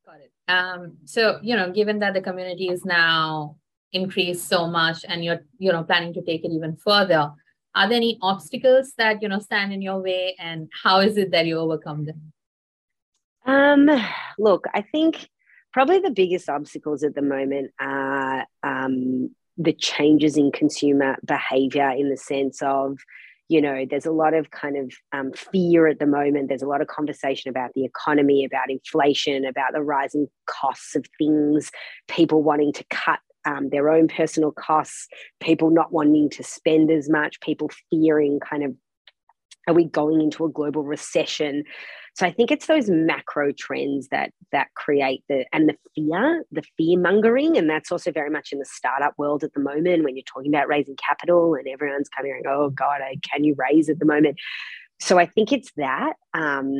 Got 0.05 0.21
it. 0.21 0.31
Um, 0.47 0.97
so, 1.05 1.39
you 1.43 1.55
know, 1.55 1.71
given 1.71 1.99
that 1.99 2.13
the 2.13 2.21
community 2.21 2.67
is 2.69 2.83
now 2.83 3.57
increased 3.91 4.47
so 4.47 4.67
much 4.67 5.05
and 5.07 5.23
you're, 5.23 5.41
you 5.57 5.71
know, 5.71 5.83
planning 5.83 6.13
to 6.13 6.21
take 6.21 6.43
it 6.45 6.51
even 6.51 6.75
further, 6.75 7.31
are 7.75 7.87
there 7.87 7.97
any 7.97 8.17
obstacles 8.21 8.93
that, 8.97 9.21
you 9.21 9.29
know, 9.29 9.39
stand 9.39 9.73
in 9.73 9.81
your 9.81 10.01
way 10.01 10.35
and 10.39 10.69
how 10.83 10.99
is 10.99 11.17
it 11.17 11.31
that 11.31 11.45
you 11.45 11.57
overcome 11.57 12.05
them? 12.05 12.33
Um, 13.45 13.89
look, 14.37 14.65
I 14.73 14.81
think 14.81 15.29
probably 15.71 15.99
the 15.99 16.11
biggest 16.11 16.49
obstacles 16.49 17.03
at 17.03 17.15
the 17.15 17.21
moment 17.21 17.71
are 17.79 18.45
um, 18.63 19.35
the 19.57 19.73
changes 19.73 20.37
in 20.37 20.51
consumer 20.51 21.17
behavior 21.25 21.89
in 21.89 22.09
the 22.09 22.17
sense 22.17 22.61
of 22.61 22.97
you 23.49 23.59
know, 23.59 23.83
there's 23.89 24.05
a 24.05 24.11
lot 24.11 24.35
of 24.35 24.51
kind 24.51 24.77
of 24.77 24.93
um, 25.11 25.31
fear 25.33 25.87
at 25.87 25.97
the 25.97 26.05
moment. 26.05 26.49
There's 26.49 26.61
a 26.61 26.67
lot 26.67 26.81
of 26.81 26.87
conversation 26.87 27.49
about 27.49 27.71
the 27.73 27.83
economy, 27.83 28.45
about 28.45 28.69
inflation, 28.69 29.43
about 29.43 29.73
the 29.73 29.81
rising 29.81 30.27
costs 30.45 30.95
of 30.95 31.03
things, 31.17 31.71
people 32.07 32.43
wanting 32.43 32.71
to 32.73 32.83
cut 32.91 33.19
um, 33.45 33.69
their 33.69 33.89
own 33.89 34.07
personal 34.07 34.51
costs, 34.51 35.07
people 35.39 35.69
not 35.69 35.91
wanting 35.91 36.29
to 36.31 36.43
spend 36.43 36.91
as 36.91 37.09
much, 37.09 37.39
people 37.41 37.69
fearing 37.89 38.39
kind 38.39 38.63
of 38.63 38.75
are 39.67 39.73
we 39.73 39.85
going 39.85 40.21
into 40.21 40.45
a 40.45 40.49
global 40.49 40.83
recession? 40.83 41.63
So 42.15 42.25
i 42.25 42.31
think 42.31 42.51
it's 42.51 42.65
those 42.65 42.89
macro 42.89 43.53
trends 43.57 44.09
that 44.09 44.31
that 44.51 44.67
create 44.75 45.23
the 45.29 45.45
and 45.53 45.69
the 45.69 45.75
fear 45.95 46.43
the 46.51 46.63
fear 46.75 46.99
mongering 46.99 47.55
and 47.55 47.69
that's 47.69 47.91
also 47.93 48.11
very 48.11 48.29
much 48.29 48.49
in 48.51 48.59
the 48.59 48.65
startup 48.65 49.13
world 49.17 49.43
at 49.43 49.53
the 49.53 49.61
moment 49.61 50.03
when 50.03 50.17
you're 50.17 50.23
talking 50.25 50.53
about 50.53 50.67
raising 50.67 50.97
capital 50.97 51.55
and 51.55 51.67
everyone's 51.67 52.09
kind 52.09 52.27
of 52.27 52.43
going 52.43 52.53
oh 52.53 52.69
god 52.71 53.01
I, 53.01 53.15
can 53.31 53.43
you 53.45 53.55
raise 53.57 53.89
at 53.89 53.99
the 53.99 54.05
moment? 54.05 54.37
So 54.99 55.17
i 55.17 55.25
think 55.25 55.53
it's 55.53 55.71
that 55.77 56.13
um, 56.33 56.73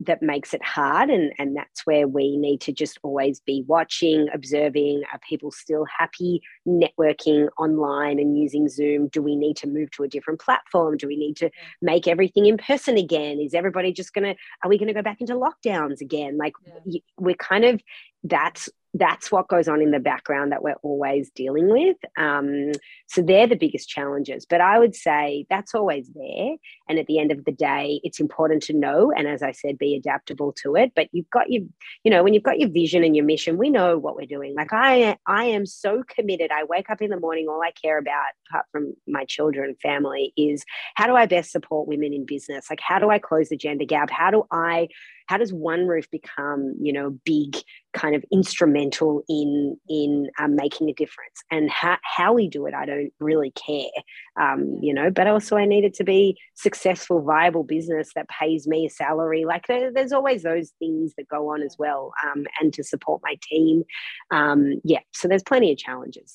that 0.00 0.22
makes 0.22 0.54
it 0.54 0.64
hard 0.64 1.10
and 1.10 1.32
and 1.38 1.54
that's 1.54 1.86
where 1.86 2.08
we 2.08 2.36
need 2.36 2.60
to 2.62 2.72
just 2.72 2.98
always 3.02 3.40
be 3.40 3.62
watching 3.66 4.28
observing 4.32 5.02
are 5.12 5.20
people 5.28 5.50
still 5.50 5.84
happy 5.84 6.40
networking 6.66 7.48
online 7.58 8.18
and 8.18 8.38
using 8.38 8.68
zoom? 8.68 9.08
Do 9.08 9.22
we 9.22 9.36
need 9.36 9.56
to 9.58 9.68
move 9.68 9.90
to 9.92 10.02
a 10.02 10.08
different 10.08 10.40
platform? 10.40 10.96
Do 10.96 11.06
we 11.06 11.16
need 11.16 11.36
to 11.36 11.50
make 11.82 12.08
everything 12.08 12.46
in 12.46 12.56
person 12.56 12.96
again? 12.96 13.40
Is 13.40 13.54
everybody 13.54 13.92
just 13.92 14.14
going 14.14 14.34
to 14.34 14.40
are 14.64 14.70
we 14.70 14.78
going 14.78 14.88
to 14.88 14.94
go 14.94 15.02
back 15.02 15.20
into 15.20 15.34
lockdowns 15.34 16.00
again? 16.00 16.38
Like 16.38 16.54
yeah. 16.86 17.00
we're 17.18 17.34
kind 17.34 17.64
of 17.64 17.82
that's 18.24 18.68
that's 18.94 19.30
what 19.30 19.48
goes 19.48 19.68
on 19.68 19.80
in 19.80 19.92
the 19.92 20.00
background 20.00 20.50
that 20.50 20.62
we're 20.62 20.74
always 20.82 21.30
dealing 21.30 21.68
with. 21.68 21.96
Um, 22.16 22.72
so 23.06 23.22
they're 23.22 23.46
the 23.46 23.56
biggest 23.56 23.88
challenges. 23.88 24.46
But 24.48 24.60
I 24.60 24.78
would 24.78 24.96
say 24.96 25.46
that's 25.48 25.74
always 25.74 26.10
there. 26.14 26.56
And 26.88 26.98
at 26.98 27.06
the 27.06 27.20
end 27.20 27.30
of 27.30 27.44
the 27.44 27.52
day, 27.52 28.00
it's 28.02 28.18
important 28.18 28.64
to 28.64 28.72
know. 28.72 29.12
And 29.12 29.28
as 29.28 29.42
I 29.42 29.52
said, 29.52 29.78
be 29.78 29.94
adaptable 29.94 30.52
to 30.62 30.74
it. 30.74 30.92
But 30.96 31.08
you've 31.12 31.30
got 31.30 31.50
your, 31.50 31.62
you 32.02 32.10
know, 32.10 32.24
when 32.24 32.34
you've 32.34 32.42
got 32.42 32.58
your 32.58 32.68
vision 32.68 33.04
and 33.04 33.14
your 33.14 33.24
mission, 33.24 33.58
we 33.58 33.70
know 33.70 33.96
what 33.96 34.16
we're 34.16 34.26
doing. 34.26 34.54
Like 34.56 34.72
I, 34.72 35.16
I 35.26 35.44
am 35.44 35.66
so 35.66 36.02
committed. 36.08 36.50
I 36.50 36.64
wake 36.64 36.90
up 36.90 37.00
in 37.00 37.10
the 37.10 37.20
morning, 37.20 37.46
all 37.48 37.62
I 37.62 37.70
care 37.70 37.98
about, 37.98 38.32
apart 38.48 38.66
from 38.72 38.94
my 39.06 39.24
children, 39.24 39.76
family, 39.80 40.32
is 40.36 40.64
how 40.96 41.06
do 41.06 41.14
I 41.14 41.26
best 41.26 41.52
support 41.52 41.86
women 41.86 42.12
in 42.12 42.26
business? 42.26 42.66
Like 42.68 42.80
how 42.80 42.98
do 42.98 43.10
I 43.10 43.20
close 43.20 43.50
the 43.50 43.56
gender 43.56 43.84
gap? 43.84 44.10
How 44.10 44.32
do 44.32 44.44
I 44.50 44.88
how 45.30 45.36
does 45.36 45.52
one 45.52 45.86
roof 45.86 46.10
become 46.10 46.74
you 46.80 46.92
know 46.92 47.10
big 47.24 47.56
kind 47.92 48.16
of 48.16 48.24
instrumental 48.32 49.22
in 49.28 49.76
in 49.88 50.28
um, 50.40 50.56
making 50.56 50.90
a 50.90 50.92
difference? 50.92 51.44
And 51.52 51.70
how, 51.70 51.98
how 52.02 52.32
we 52.32 52.48
do 52.48 52.66
it 52.66 52.74
i 52.74 52.84
don't 52.84 53.12
really 53.20 53.52
care 53.52 53.94
um, 54.40 54.78
you 54.82 54.92
know 54.92 55.08
but 55.08 55.28
also 55.28 55.56
i 55.56 55.64
need 55.64 55.84
it 55.84 55.94
to 55.94 56.04
be 56.04 56.36
successful 56.54 57.22
viable 57.22 57.62
business 57.62 58.10
that 58.16 58.28
pays 58.28 58.66
me 58.66 58.86
a 58.86 58.90
salary. 58.90 59.44
Like 59.44 59.68
there, 59.68 59.92
there's 59.92 60.12
always 60.12 60.42
those 60.42 60.72
things 60.80 61.14
that 61.16 61.28
go 61.28 61.52
on 61.52 61.62
as 61.62 61.76
well 61.78 62.12
um, 62.26 62.46
and 62.60 62.72
to 62.74 62.82
support 62.82 63.22
my 63.22 63.36
team. 63.42 63.84
Um, 64.32 64.80
yeah 64.82 65.00
so 65.12 65.28
there's 65.28 65.44
plenty 65.44 65.70
of 65.70 65.78
challenges. 65.78 66.34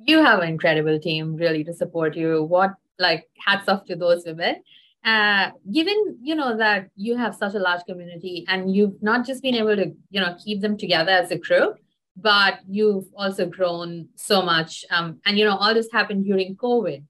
You 0.00 0.22
have 0.22 0.40
an 0.40 0.48
incredible 0.48 1.00
team 1.00 1.34
really 1.34 1.64
to 1.64 1.72
support 1.72 2.14
you. 2.14 2.44
What 2.44 2.74
like 2.98 3.28
hats 3.44 3.68
off 3.68 3.84
to 3.86 3.96
those 3.96 4.24
women 4.26 4.62
uh, 5.04 5.50
given 5.72 6.18
you 6.22 6.34
know 6.34 6.56
that 6.56 6.88
you 6.96 7.16
have 7.16 7.34
such 7.34 7.54
a 7.54 7.58
large 7.58 7.84
community 7.86 8.44
and 8.48 8.74
you've 8.74 9.00
not 9.02 9.26
just 9.26 9.42
been 9.42 9.54
able 9.54 9.76
to 9.76 9.92
you 10.10 10.20
know 10.20 10.36
keep 10.44 10.60
them 10.60 10.76
together 10.76 11.12
as 11.12 11.30
a 11.30 11.38
crew 11.38 11.74
but 12.20 12.58
you've 12.68 13.06
also 13.16 13.46
grown 13.46 14.08
so 14.16 14.42
much 14.42 14.84
um, 14.90 15.20
and 15.24 15.38
you 15.38 15.44
know 15.44 15.56
all 15.56 15.72
this 15.72 15.88
happened 15.92 16.24
during 16.24 16.56
covid. 16.56 17.04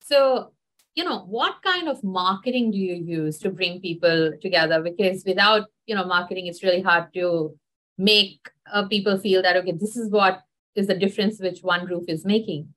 So 0.00 0.52
you 0.94 1.04
know 1.04 1.20
what 1.20 1.62
kind 1.62 1.88
of 1.88 2.02
marketing 2.02 2.70
do 2.70 2.78
you 2.78 2.94
use 2.94 3.38
to 3.40 3.50
bring 3.50 3.80
people 3.80 4.32
together? 4.40 4.82
Because 4.82 5.22
without 5.26 5.68
you 5.86 5.94
know 5.94 6.04
marketing 6.04 6.46
it's 6.46 6.62
really 6.62 6.80
hard 6.80 7.12
to 7.14 7.54
make 7.98 8.48
uh, 8.72 8.86
people 8.88 9.18
feel 9.18 9.42
that 9.42 9.56
okay 9.56 9.72
this 9.72 9.96
is 9.96 10.10
what 10.10 10.40
is 10.74 10.86
the 10.86 10.94
difference 10.94 11.38
which 11.38 11.60
one 11.60 11.84
roof 11.86 12.04
is 12.08 12.24
making 12.24 12.72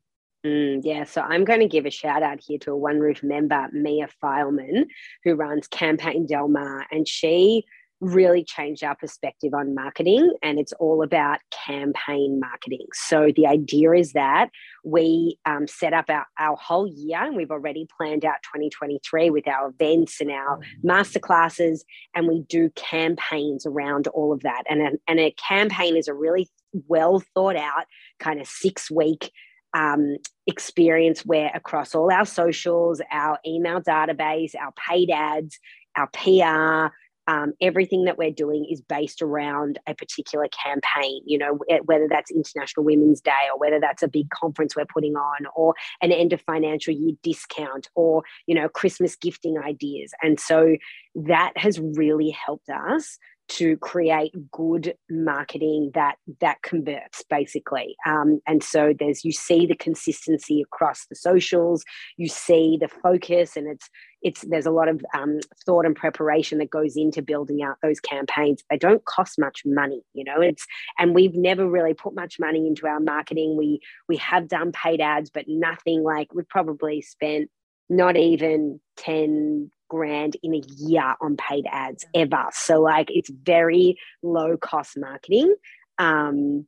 Mm, 0.46 0.82
yeah, 0.84 1.06
so 1.06 1.22
I'm 1.22 1.46
going 1.46 1.62
to 1.62 1.68
give 1.68 1.86
a 1.86 1.90
shout 1.90 2.22
out 2.22 2.40
here 2.46 2.60
to 2.60 2.72
a 2.72 2.78
One 2.78 3.00
Roof 3.00 3.24
member, 3.24 3.68
Mia 3.72 4.10
Fileman, 4.22 4.86
who 5.24 5.36
runs 5.36 5.68
Campaign 5.68 6.26
Del 6.26 6.50
Mar, 6.50 6.86
and 6.92 7.08
she 7.08 7.64
really 8.02 8.44
changed 8.44 8.84
our 8.84 8.96
perspective 8.96 9.54
on 9.54 9.74
marketing 9.74 10.34
and 10.42 10.60
it's 10.60 10.74
all 10.74 11.04
about 11.04 11.40
campaign 11.66 12.38
marketing. 12.40 12.86
So 12.94 13.32
the 13.34 13.48
idea 13.48 13.94
is 13.94 14.12
that 14.12 14.50
we 14.84 15.38
um, 15.46 15.68
set 15.68 15.94
up 15.94 16.10
our, 16.10 16.26
our 16.38 16.58
whole 16.58 16.86
year 16.86 17.24
and 17.24 17.38
we've 17.38 17.52
already 17.52 17.88
planned 17.98 18.26
out 18.26 18.44
2023 18.44 19.30
with 19.30 19.48
our 19.48 19.70
events 19.70 20.20
and 20.20 20.32
our 20.32 20.60
masterclasses 20.86 21.86
and 22.14 22.28
we 22.28 22.42
do 22.42 22.70
campaigns 22.72 23.66
around 23.66 24.08
all 24.08 24.34
of 24.34 24.42
that. 24.42 24.64
And 24.70 24.82
a, 24.82 24.92
and 25.08 25.22
a 25.22 25.32
campaign 25.48 25.96
is 25.96 26.10
a 26.10 26.14
really 26.14 26.50
well 26.88 27.24
thought 27.34 27.56
out 27.56 27.86
kind 28.20 28.42
of 28.42 28.48
six 28.48 28.92
week 28.92 29.32
um, 29.74 30.18
experience 30.48 31.26
where 31.26 31.52
across 31.54 31.96
all 31.96 32.12
our 32.12 32.26
socials, 32.26 33.02
our 33.12 33.40
email 33.46 33.82
database, 33.82 34.54
our 34.56 34.72
paid 34.74 35.10
ads, 35.10 35.60
our 35.96 36.08
PR, 36.08 36.94
um, 37.28 37.54
everything 37.62 38.06
that 38.06 38.18
we're 38.18 38.32
doing 38.32 38.66
is 38.70 38.82
based 38.82 39.22
around 39.22 39.80
a 39.88 39.96
particular 39.96 40.48
campaign, 40.50 41.22
you 41.26 41.38
know, 41.38 41.60
whether 41.86 42.08
that's 42.10 42.32
International 42.32 42.84
Women's 42.84 43.22
Day 43.22 43.48
or 43.52 43.58
whether 43.58 43.80
that's 43.80 44.04
a 44.04 44.08
big 44.08 44.30
conference 44.30 44.76
we're 44.76 44.86
putting 44.86 45.16
on 45.16 45.46
or 45.56 45.74
an 46.02 46.12
end 46.12 46.34
of 46.34 46.42
financial 46.42 46.94
year 46.94 47.14
discount 47.24 47.88
or, 47.96 48.24
you 48.46 48.56
know, 48.56 48.68
Christmas 48.68 49.16
gifting 49.16 49.58
ideas. 49.58 50.14
And 50.22 50.40
so 50.40 50.76
that 51.16 51.54
has 51.56 51.80
really 51.80 52.30
helped 52.30 52.70
us 52.70 53.18
to 53.50 53.78
create 53.78 54.34
good 54.52 54.96
marketing 55.10 55.92
that 55.94 56.16
that 56.40 56.62
converts 56.64 57.24
basically. 57.30 57.96
Um, 58.06 58.40
and 58.48 58.64
so 58.64 58.94
there's 58.98 59.26
you 59.26 59.32
see 59.32 59.66
the 59.66 59.76
consistency 59.76 60.62
across 60.62 61.06
the 61.08 61.16
socials 61.16 61.84
you 62.18 62.28
see 62.28 62.78
the 62.80 62.88
focus 62.88 63.56
and 63.58 63.68
it's 63.68 63.90
it's 64.22 64.42
there's 64.42 64.66
a 64.66 64.72
lot 64.72 64.88
of 64.88 65.04
um, 65.14 65.40
thought 65.66 65.86
and 65.86 65.96
preparation 65.96 66.58
that 66.60 66.70
goes 66.70 66.96
into 66.96 67.22
building 67.22 67.62
out 67.62 67.78
those 67.84 68.00
campaigns. 68.00 68.64
They 68.70 68.78
don't 68.78 69.04
cost 69.06 69.38
much 69.38 69.64
money 69.66 70.02
you 70.14 70.24
know 70.24 70.42
it's 70.42 70.66
and 70.98 71.14
we've 71.14 71.36
never 71.36 71.68
really 71.68 71.94
put 71.94 72.16
much 72.16 72.40
money 72.40 72.66
into 72.68 72.88
our 72.88 73.00
marketing. 73.00 73.58
We 73.58 73.82
we 74.08 74.18
have 74.18 74.48
done 74.48 74.72
paid 74.72 75.02
ads 75.02 75.30
but 75.30 75.46
nothing 75.48 76.04
like 76.04 76.34
we've 76.34 76.48
probably 76.48 77.02
spent 77.02 77.50
not 77.90 78.16
even 78.16 78.80
10 78.98 79.70
grand 79.90 80.38
in 80.44 80.54
a 80.54 80.62
year 80.78 81.16
on 81.22 81.38
paid 81.38 81.66
ads 81.70 82.06
ever. 82.14 82.46
So 82.52 82.82
like 82.82 83.10
it's 83.10 83.30
very 83.30 83.98
low 84.22 84.58
cost 84.58 84.98
marketing. 84.98 85.56
Um, 86.00 86.66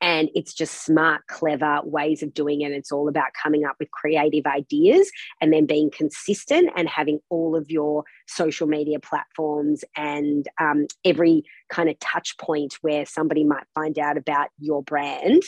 and 0.00 0.28
it's 0.34 0.52
just 0.52 0.84
smart, 0.84 1.26
clever 1.28 1.80
ways 1.82 2.22
of 2.22 2.34
doing 2.34 2.60
it. 2.60 2.72
It's 2.72 2.92
all 2.92 3.08
about 3.08 3.28
coming 3.42 3.64
up 3.64 3.76
with 3.80 3.90
creative 3.90 4.44
ideas 4.44 5.10
and 5.40 5.50
then 5.50 5.64
being 5.64 5.90
consistent 5.90 6.70
and 6.76 6.86
having 6.86 7.20
all 7.30 7.56
of 7.56 7.70
your 7.70 8.04
social 8.26 8.66
media 8.66 8.98
platforms 8.98 9.82
and 9.96 10.46
um, 10.60 10.88
every 11.06 11.44
kind 11.70 11.88
of 11.88 11.98
touch 12.00 12.36
point 12.36 12.74
where 12.82 13.06
somebody 13.06 13.44
might 13.44 13.64
find 13.74 13.98
out 13.98 14.18
about 14.18 14.48
your 14.58 14.82
brand 14.82 15.42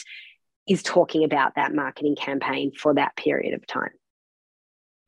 is 0.67 0.83
talking 0.83 1.23
about 1.23 1.57
that 1.57 1.75
marketing 1.75 2.17
campaign 2.17 2.73
for 2.75 2.95
that 2.95 3.15
period 3.15 3.53
of 3.53 3.67
time. 3.67 3.93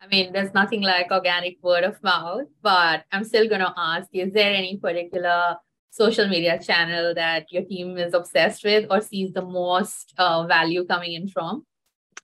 I 0.01 0.07
mean, 0.07 0.33
there's 0.33 0.55
nothing 0.55 0.83
like 0.83 1.11
organic 1.11 1.57
word 1.63 1.85
of 1.85 2.03
mouth, 2.03 2.47
but 2.63 3.05
I'm 3.11 3.25
still 3.25 3.49
going 3.49 3.61
to 3.61 3.75
ask 3.77 4.09
is 4.13 4.33
there 4.33 4.55
any 4.55 4.77
particular 4.77 5.57
social 5.91 6.29
media 6.29 6.59
channel 6.59 7.15
that 7.15 7.51
your 7.51 7.65
team 7.65 7.99
is 7.99 8.15
obsessed 8.15 8.65
with 8.65 8.87
or 8.91 9.01
sees 9.01 9.33
the 9.33 9.43
most 9.43 10.15
uh, 10.19 10.47
value 10.47 10.85
coming 10.85 11.15
in 11.15 11.29
from? 11.29 11.67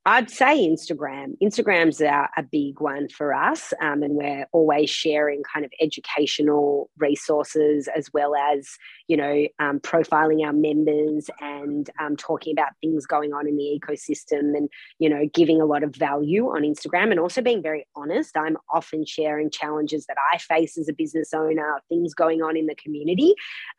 I'd 0.07 0.30
say 0.30 0.68
Instagram. 0.68 1.37
Instagram's 1.42 2.00
a, 2.02 2.28
a 2.37 2.42
big 2.42 2.80
one 2.80 3.09
for 3.09 3.33
us, 3.33 3.72
um, 3.80 4.02
and 4.02 4.14
we're 4.14 4.46
always 4.52 4.90
sharing 4.90 5.42
kind 5.42 5.64
of 5.64 5.72
educational 5.80 6.90
resources 6.98 7.88
as 7.88 8.12
well 8.12 8.35
as 8.35 8.68
you 9.09 9.16
know 9.16 9.46
um, 9.59 9.80
profiling 9.80 10.44
our 10.44 10.52
members 10.52 11.30
and 11.40 11.88
um, 12.00 12.16
talking 12.16 12.52
about 12.52 12.72
things 12.83 13.07
going 13.07 13.33
on 13.33 13.48
in 13.48 13.57
the 13.57 13.80
ecosystem, 13.80 14.54
and 14.54 14.68
you 14.98 15.09
know 15.09 15.26
giving 15.33 15.61
a 15.61 15.64
lot 15.64 15.83
of 15.83 15.94
value 15.96 16.48
on 16.48 16.62
Instagram, 16.62 17.11
and 17.11 17.18
also 17.18 17.40
being 17.40 17.62
very 17.62 17.87
honest. 17.96 18.37
I'm 18.37 18.59
often 18.72 19.07
sharing 19.07 19.50
challenges 19.50 20.04
that 20.07 20.18
I 20.33 20.37
face 20.37 20.76
as 20.76 20.88
a 20.88 20.92
business 20.92 21.33
owner, 21.33 21.80
things 21.88 22.12
going 22.12 22.42
on 22.42 22.59
in 22.59 22.66
the 22.66 22.74
community. 22.74 23.35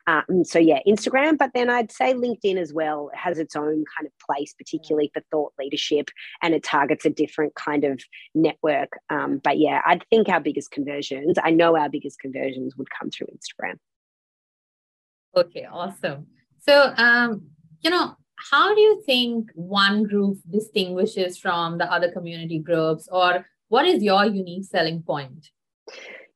Um, 0.08 0.44
so 0.44 0.58
yeah, 0.58 0.80
Instagram, 0.88 1.38
but 1.38 1.52
then 1.54 1.70
I'd 1.70 1.92
say 1.92 2.14
LinkedIn 2.14 2.56
as 2.56 2.72
well 2.72 3.10
has 3.14 3.38
its 3.38 3.54
own 3.54 3.84
kind 3.96 4.06
of 4.06 4.12
place, 4.24 4.54
particularly 4.54 5.10
for 5.14 5.22
thought 5.30 5.52
leadership 5.58 6.05
and 6.42 6.54
it 6.54 6.62
targets 6.62 7.04
a 7.04 7.10
different 7.10 7.54
kind 7.54 7.84
of 7.84 8.00
network. 8.34 8.98
Um, 9.10 9.40
but 9.42 9.58
yeah, 9.58 9.80
I 9.84 10.00
think 10.10 10.28
our 10.28 10.40
biggest 10.40 10.70
conversions, 10.70 11.36
I 11.42 11.50
know 11.50 11.76
our 11.76 11.88
biggest 11.88 12.20
conversions 12.20 12.76
would 12.76 12.88
come 12.90 13.10
through 13.10 13.28
Instagram. 13.28 13.76
Okay, 15.36 15.66
awesome. 15.70 16.26
So, 16.66 16.92
um, 16.96 17.48
you 17.80 17.90
know, 17.90 18.16
how 18.36 18.74
do 18.74 18.80
you 18.80 19.02
think 19.04 19.50
One 19.54 20.04
Roof 20.04 20.38
distinguishes 20.50 21.38
from 21.38 21.78
the 21.78 21.90
other 21.90 22.10
community 22.10 22.58
groups, 22.58 23.08
or 23.10 23.46
what 23.68 23.86
is 23.86 24.02
your 24.02 24.24
unique 24.24 24.64
selling 24.64 25.02
point? 25.02 25.50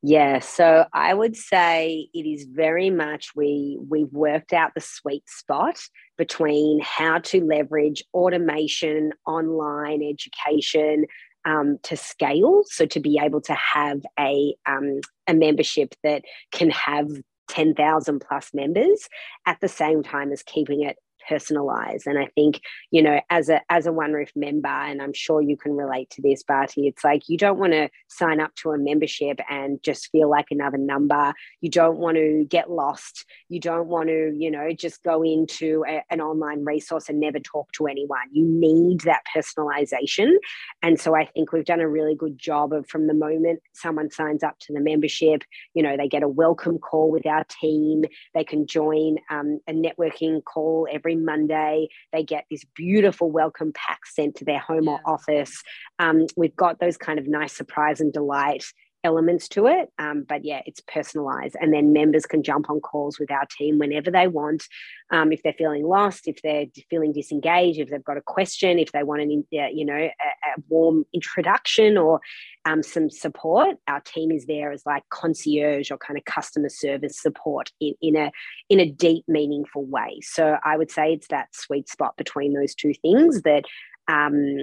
Yeah, 0.03 0.39
so 0.39 0.87
I 0.95 1.13
would 1.13 1.37
say 1.37 2.09
it 2.15 2.27
is 2.27 2.45
very 2.45 2.89
much 2.89 3.33
we 3.37 3.79
we've 3.87 4.13
worked 4.13 4.55
out 4.55 4.73
the 4.75 4.81
sweet 4.81 5.29
spot 5.29 5.79
between 6.17 6.81
how 6.81 7.19
to 7.19 7.45
leverage 7.45 8.03
automation, 8.15 9.13
online 9.27 10.03
education 10.03 11.05
um, 11.45 11.79
to 11.83 11.99
scale. 11.99 12.63
So 12.67 12.87
to 12.87 13.01
be 13.01 13.19
able 13.23 13.43
to 13.43 13.55
have 13.55 14.01
a 14.19 14.55
um, 14.67 15.01
a 15.27 15.35
membership 15.35 15.95
that 16.03 16.23
can 16.51 16.71
have 16.71 17.11
ten 17.49 17.75
thousand 17.75 18.25
plus 18.27 18.55
members 18.55 19.07
at 19.45 19.61
the 19.61 19.69
same 19.69 20.03
time 20.03 20.33
as 20.33 20.43
keeping 20.43 20.83
it 20.83 20.97
personalize. 21.31 22.07
And 22.07 22.19
I 22.19 22.27
think, 22.35 22.61
you 22.91 23.03
know, 23.03 23.21
as 23.31 23.49
a 23.49 23.61
as 23.71 23.87
a 23.87 23.93
One 23.93 24.13
Roof 24.13 24.31
member, 24.35 24.69
and 24.69 25.01
I'm 25.01 25.13
sure 25.13 25.41
you 25.41 25.57
can 25.57 25.73
relate 25.73 26.11
to 26.11 26.23
this, 26.23 26.43
Bharti, 26.43 26.89
it's 26.89 27.05
like 27.05 27.29
you 27.29 27.37
don't 27.37 27.59
want 27.59 27.73
to 27.73 27.89
sign 28.09 28.41
up 28.41 28.55
to 28.57 28.71
a 28.71 28.79
membership 28.79 29.41
and 29.49 29.83
just 29.83 30.11
feel 30.11 30.29
like 30.29 30.47
another 30.51 30.79
number. 30.79 31.33
You 31.61 31.71
don't 31.71 31.99
want 31.99 32.17
to 32.17 32.45
get 32.49 32.71
lost. 32.71 33.25
You 33.49 33.61
don't 33.61 33.89
want 33.89 34.09
to, 34.09 34.35
you 34.37 34.51
know, 34.51 34.73
just 34.73 35.03
go 35.03 35.23
into 35.23 35.85
a, 35.89 36.03
an 36.11 36.21
online 36.21 36.65
resource 36.65 37.09
and 37.09 37.21
never 37.21 37.39
talk 37.39 37.71
to 37.73 37.87
anyone. 37.87 38.19
You 38.33 38.45
need 38.45 39.01
that 39.03 39.23
personalization. 39.35 40.35
And 40.83 41.01
so 41.01 41.15
I 41.15 41.27
think 41.27 41.53
we've 41.53 41.65
done 41.65 41.81
a 41.81 41.89
really 41.89 42.15
good 42.15 42.39
job 42.39 42.73
of 42.73 42.89
from 42.89 43.07
the 43.07 43.15
moment 43.15 43.61
someone 43.73 44.11
signs 44.11 44.43
up 44.43 44.59
to 44.61 44.73
the 44.73 44.81
membership, 44.81 45.43
you 45.75 45.83
know, 45.83 45.97
they 45.97 46.09
get 46.09 46.23
a 46.23 46.29
welcome 46.29 46.79
call 46.79 47.11
with 47.11 47.27
our 47.27 47.45
team. 47.61 48.05
They 48.35 48.45
can 48.45 48.67
join 48.67 49.19
um, 49.31 49.61
a 49.67 49.73
networking 49.73 50.43
call 50.43 50.89
every 50.91 51.17
Monday. 51.25 51.89
They 52.13 52.23
get 52.23 52.47
this 52.51 52.65
beautiful 52.75 53.31
welcome 53.31 53.73
pack 53.75 54.07
sent 54.07 54.37
to 54.37 54.45
their 54.45 54.59
home 54.59 54.85
yeah. 54.85 54.93
or 54.93 55.01
office. 55.05 55.63
Um, 55.99 56.27
we've 56.37 56.57
got 56.57 56.81
those 56.81 56.97
kind 56.97 57.19
of 57.19 57.27
nice 57.27 57.53
surprise 57.53 58.01
and 58.01 58.13
delight 58.13 58.65
elements 59.03 59.49
to 59.49 59.67
it. 59.67 59.89
Um, 59.99 60.25
but 60.29 60.45
yeah, 60.45 60.61
it's 60.67 60.81
personalized. 60.81 61.57
And 61.61 61.73
then 61.73 61.93
members 61.93 62.27
can 62.27 62.43
jump 62.43 62.69
on 62.69 62.81
calls 62.81 63.19
with 63.19 63.31
our 63.31 63.47
team 63.47 63.79
whenever 63.79 64.11
they 64.11 64.29
want. 64.29 64.65
Um, 65.11 65.33
if 65.33 65.43
they're 65.43 65.55
feeling 65.55 65.85
lost, 65.85 66.29
if 66.29 66.41
they're 66.43 66.67
feeling 66.89 67.13
disengaged, 67.13 67.81
if 67.81 67.89
they've 67.89 68.05
got 68.05 68.17
a 68.17 68.23
question, 68.23 68.79
if 68.79 68.93
they 68.93 69.03
want 69.03 69.23
an, 69.23 69.45
uh, 69.55 69.67
you 69.73 69.85
know, 69.85 69.95
a, 69.95 70.09
a, 70.09 70.63
warm 70.69 71.05
introduction 71.13 71.97
or 71.97 72.21
um, 72.65 72.83
some 72.83 73.11
support, 73.11 73.77
our 73.89 74.01
team 74.01 74.31
is 74.31 74.47
there 74.47 74.71
as 74.71 74.85
like 74.85 75.03
concierge 75.11 75.91
or 75.91 75.99
kind 75.99 76.19
of 76.19 76.25
customer 76.27 76.69
service 76.69 77.21
support 77.21 77.71
in, 77.81 77.95
in 78.03 78.17
a 78.17 78.31
in 78.69 78.81
a 78.81 78.91
deep, 78.91 79.25
meaningful 79.27 79.85
way. 79.87 80.19
So 80.23 80.59
I 80.65 80.77
would 80.77 80.91
say 80.91 81.13
it's 81.13 81.29
that 81.29 81.49
sweet 81.55 81.89
spot 81.89 82.17
between 82.17 82.53
those 82.53 82.75
two 82.75 82.93
things 83.03 83.43
that 83.43 83.65
um, 84.09 84.59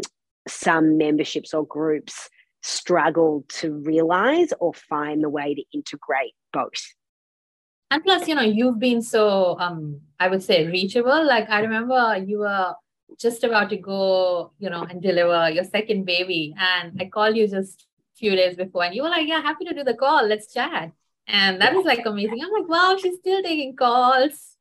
some 0.48 0.98
memberships 0.98 1.54
or 1.54 1.66
groups 1.66 2.30
struggle 2.62 3.46
to 3.48 3.74
realize 3.74 4.54
or 4.60 4.74
find 4.74 5.24
the 5.24 5.30
way 5.30 5.56
to 5.56 5.64
integrate 5.74 6.34
both. 6.52 6.82
And 7.90 8.04
plus 8.04 8.28
you 8.28 8.36
know 8.36 8.42
you've 8.42 8.80
been 8.80 9.02
so 9.02 9.58
um 9.60 10.02
i 10.20 10.28
would 10.28 10.44
say 10.44 10.68
reachable. 10.68 11.26
Like 11.26 11.50
i 11.50 11.62
remember 11.62 12.18
you 12.18 12.40
were 12.40 12.74
just 13.18 13.44
about 13.44 13.70
to 13.70 13.78
go 13.78 14.52
you 14.60 14.70
know 14.70 14.84
and 14.84 15.02
deliver 15.02 15.50
your 15.50 15.64
second 15.64 16.06
baby. 16.06 16.54
And 16.58 17.00
i 17.02 17.06
called 17.06 17.38
you 17.38 17.48
just 17.48 17.88
a 18.16 18.18
few 18.18 18.36
days 18.36 18.56
before 18.58 18.84
and 18.84 18.96
you 18.96 19.04
were 19.04 19.10
like 19.10 19.28
yeah 19.28 19.42
happy 19.42 19.66
to 19.66 19.74
do 19.74 19.84
the 19.84 19.94
call. 19.94 20.28
Let's 20.28 20.54
chat. 20.54 20.92
And 21.28 21.62
that 21.62 21.74
was 21.74 21.86
like 21.86 22.06
amazing. 22.06 22.42
I'm 22.44 22.52
like 22.52 22.70
wow 22.70 22.98
she's 23.02 23.18
still 23.20 23.42
taking 23.42 23.76
calls. 23.76 24.56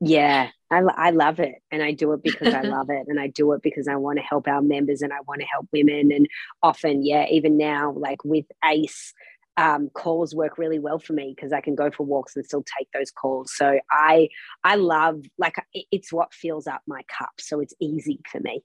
Yeah, 0.00 0.50
I, 0.70 0.78
I 0.78 1.10
love 1.10 1.40
it. 1.40 1.56
And 1.70 1.82
I 1.82 1.92
do 1.92 2.12
it 2.12 2.22
because 2.22 2.52
I 2.52 2.62
love 2.62 2.90
it. 2.90 3.06
And 3.08 3.20
I 3.20 3.28
do 3.28 3.52
it 3.52 3.62
because 3.62 3.88
I 3.88 3.96
want 3.96 4.18
to 4.18 4.24
help 4.24 4.48
our 4.48 4.62
members 4.62 5.02
and 5.02 5.12
I 5.12 5.20
want 5.26 5.40
to 5.40 5.46
help 5.46 5.68
women. 5.72 6.10
And 6.12 6.26
often, 6.62 7.04
yeah, 7.04 7.26
even 7.30 7.56
now, 7.56 7.92
like 7.92 8.24
with 8.24 8.46
ACE, 8.64 9.12
um, 9.56 9.88
calls 9.90 10.34
work 10.34 10.58
really 10.58 10.78
well 10.78 10.98
for 10.98 11.12
me 11.14 11.32
because 11.34 11.52
I 11.52 11.60
can 11.60 11.74
go 11.74 11.90
for 11.90 12.04
walks 12.04 12.36
and 12.36 12.44
still 12.44 12.64
take 12.78 12.88
those 12.92 13.10
calls. 13.10 13.52
So 13.56 13.78
I 13.90 14.28
I 14.62 14.76
love 14.76 15.22
like 15.38 15.54
it's 15.72 16.12
what 16.12 16.34
fills 16.34 16.66
up 16.66 16.82
my 16.86 17.02
cup. 17.18 17.30
So 17.38 17.60
it's 17.60 17.74
easy 17.80 18.20
for 18.30 18.40
me. 18.40 18.62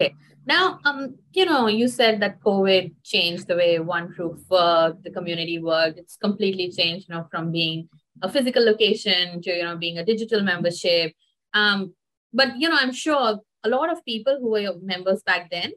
Okay. 0.00 0.14
Now, 0.46 0.78
um, 0.84 1.16
you 1.32 1.44
know, 1.44 1.66
you 1.66 1.88
said 1.88 2.20
that 2.20 2.40
COVID 2.40 2.94
changed 3.02 3.48
the 3.48 3.56
way 3.56 3.78
One 3.80 4.14
Roof 4.16 4.40
worked, 4.48 5.02
the 5.02 5.10
community 5.10 5.58
worked. 5.58 5.98
It's 5.98 6.16
completely 6.16 6.70
changed, 6.70 7.08
you 7.08 7.16
know, 7.16 7.26
from 7.30 7.50
being 7.50 7.88
a 8.22 8.30
physical 8.30 8.64
location 8.64 9.40
to 9.42 9.50
you 9.50 9.62
know 9.62 9.76
being 9.76 9.98
a 9.98 10.04
digital 10.04 10.42
membership. 10.42 11.12
Um, 11.54 11.94
but 12.32 12.58
you 12.58 12.68
know 12.68 12.76
i'm 12.78 12.92
sure 12.92 13.40
a 13.64 13.68
lot 13.68 13.90
of 13.90 14.04
people 14.04 14.38
who 14.40 14.50
were 14.50 14.60
your 14.60 14.78
members 14.80 15.22
back 15.22 15.50
then 15.50 15.72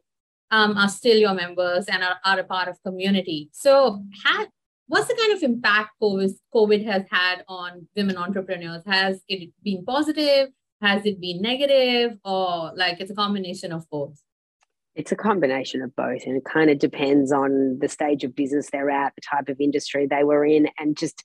um, 0.52 0.78
are 0.78 0.90
still 0.90 1.18
your 1.18 1.34
members 1.34 1.86
and 1.86 2.04
are, 2.04 2.18
are 2.26 2.40
a 2.40 2.44
part 2.44 2.68
of 2.68 2.82
community. 2.84 3.50
So 3.54 4.04
had 4.26 4.48
what's 4.88 5.08
the 5.08 5.16
kind 5.16 5.34
of 5.34 5.42
impact 5.42 5.92
COVID, 6.02 6.32
COVID 6.54 6.86
has 6.86 7.04
had 7.10 7.44
on 7.48 7.88
women 7.96 8.18
entrepreneurs? 8.18 8.84
Has 8.86 9.22
it 9.28 9.52
been 9.64 9.86
positive? 9.86 10.50
Has 10.82 11.06
it 11.06 11.22
been 11.22 11.42
negative? 11.42 12.18
Or 12.26 12.74
like 12.76 13.00
it's 13.00 13.12
a 13.12 13.16
combination 13.16 13.72
of 13.72 13.90
both? 13.90 14.22
It's 14.94 15.14
a 15.14 15.16
combination 15.16 15.82
of 15.82 15.96
both 15.96 16.24
and 16.26 16.36
it 16.36 16.44
kind 16.44 16.70
of 16.70 16.78
depends 16.78 17.32
on 17.32 17.80
the 17.80 17.88
stage 17.88 18.26
of 18.26 18.36
business 18.36 18.70
they're 18.70 18.90
at 18.90 19.14
the 19.16 19.22
type 19.22 19.48
of 19.48 19.62
industry 19.62 20.06
they 20.06 20.26
were 20.26 20.44
in 20.44 20.68
and 20.78 20.98
just 20.98 21.24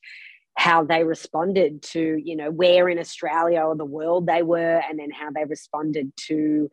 how 0.56 0.84
they 0.84 1.04
responded 1.04 1.82
to 1.82 2.20
you 2.22 2.36
know 2.36 2.50
where 2.50 2.88
in 2.88 2.98
australia 2.98 3.60
or 3.60 3.76
the 3.76 3.84
world 3.84 4.26
they 4.26 4.42
were 4.42 4.82
and 4.88 4.98
then 4.98 5.10
how 5.10 5.30
they 5.30 5.44
responded 5.44 6.12
to 6.16 6.68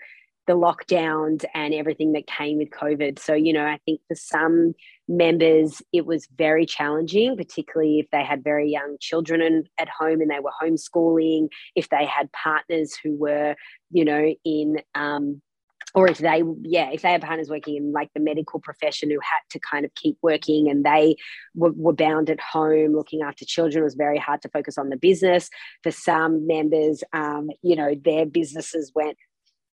the 0.46 0.54
lockdowns 0.54 1.46
and 1.54 1.74
everything 1.74 2.12
that 2.12 2.28
came 2.28 2.58
with 2.58 2.70
covid. 2.70 3.18
So 3.20 3.34
you 3.34 3.54
know 3.54 3.66
i 3.66 3.80
think 3.86 4.02
for 4.08 4.16
some 4.16 4.74
members 5.08 5.82
it 5.92 6.06
was 6.06 6.28
very 6.38 6.66
challenging 6.66 7.36
particularly 7.36 8.00
if 8.00 8.10
they 8.12 8.24
had 8.24 8.44
very 8.44 8.72
young 8.72 8.98
children 9.00 9.64
at 9.78 9.90
home 9.90 10.22
and 10.22 10.32
they 10.32 10.40
were 10.40 10.52
homeschooling 10.62 11.50
if 11.76 11.90
they 11.90 12.06
had 12.06 12.32
partners 12.32 12.98
who 13.02 13.16
were 13.16 13.56
you 13.92 14.06
know 14.06 14.34
in 14.46 14.78
um, 14.96 15.42
or 15.94 16.08
if 16.08 16.18
they 16.18 16.44
yeah 16.62 16.90
if 16.92 17.02
they 17.02 17.12
had 17.12 17.22
partners 17.22 17.50
working 17.50 17.76
in 17.76 17.92
like 17.92 18.10
the 18.14 18.20
medical 18.20 18.60
profession 18.60 19.10
who 19.10 19.20
had 19.22 19.40
to 19.50 19.60
kind 19.60 19.86
of 19.86 19.94
keep 19.96 20.18
working 20.22 20.70
and 20.70 20.84
they 20.84 21.16
were, 21.56 21.72
were 21.74 21.94
bound 21.94 22.30
at 22.30 22.40
home 22.40 22.96
looking 22.96 23.22
after 23.22 23.46
children 23.46 23.82
it 23.82 23.86
was 23.86 23.96
very 23.96 24.18
hard 24.18 24.42
to 24.42 24.50
focus 24.50 24.78
on 24.78 24.90
the 24.90 24.98
business 24.98 25.50
for 25.82 25.92
some 25.92 26.46
members 26.48 27.04
um, 27.14 27.50
you 27.62 27.76
know 27.76 27.96
their 28.04 28.26
businesses 28.26 28.92
went 28.96 29.18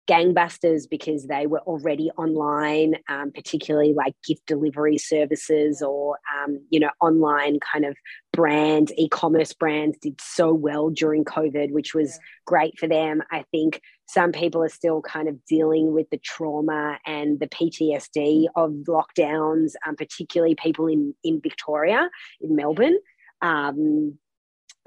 gangbusters 0.08 0.89
because 0.89 1.27
they 1.27 1.47
were 1.47 1.60
already 1.60 2.10
online, 2.17 2.95
um, 3.10 3.32
particularly 3.32 3.93
like 3.93 4.15
gift 4.25 4.45
delivery 4.47 4.97
services 4.97 5.82
or, 5.82 6.17
um, 6.34 6.60
you 6.69 6.80
know, 6.80 6.89
online 7.01 7.60
kind 7.60 7.86
of 7.86 7.95
brands, 8.32 8.91
e 8.97 9.10
commerce 9.10 9.53
brands 9.53 9.97
did 10.01 10.19
so 10.21 10.53
well 10.53 10.89
during 10.89 11.25
COVID, 11.25 11.71
which 11.71 11.93
was 11.93 12.12
yeah. 12.12 12.19
great 12.45 12.80
for 12.80 12.88
them. 12.88 13.21
I 13.32 13.43
think 13.51 13.82
some 14.08 14.32
people 14.32 14.63
are 14.63 14.70
still 14.70 15.02
kind 15.02 15.28
of 15.28 15.43
dealing 15.46 15.93
with 15.93 16.10
the 16.10 16.17
trauma 16.17 16.98
and 17.06 17.39
the 17.39 17.48
PTSD 17.48 18.46
of 18.56 18.72
lockdowns, 18.88 19.74
um, 19.86 19.96
particularly 19.96 20.56
people 20.56 20.88
in, 20.88 21.13
in 21.24 21.41
Victoria, 21.41 22.10
in 22.41 22.56
Melbourne. 22.56 22.98
Um, 23.41 24.17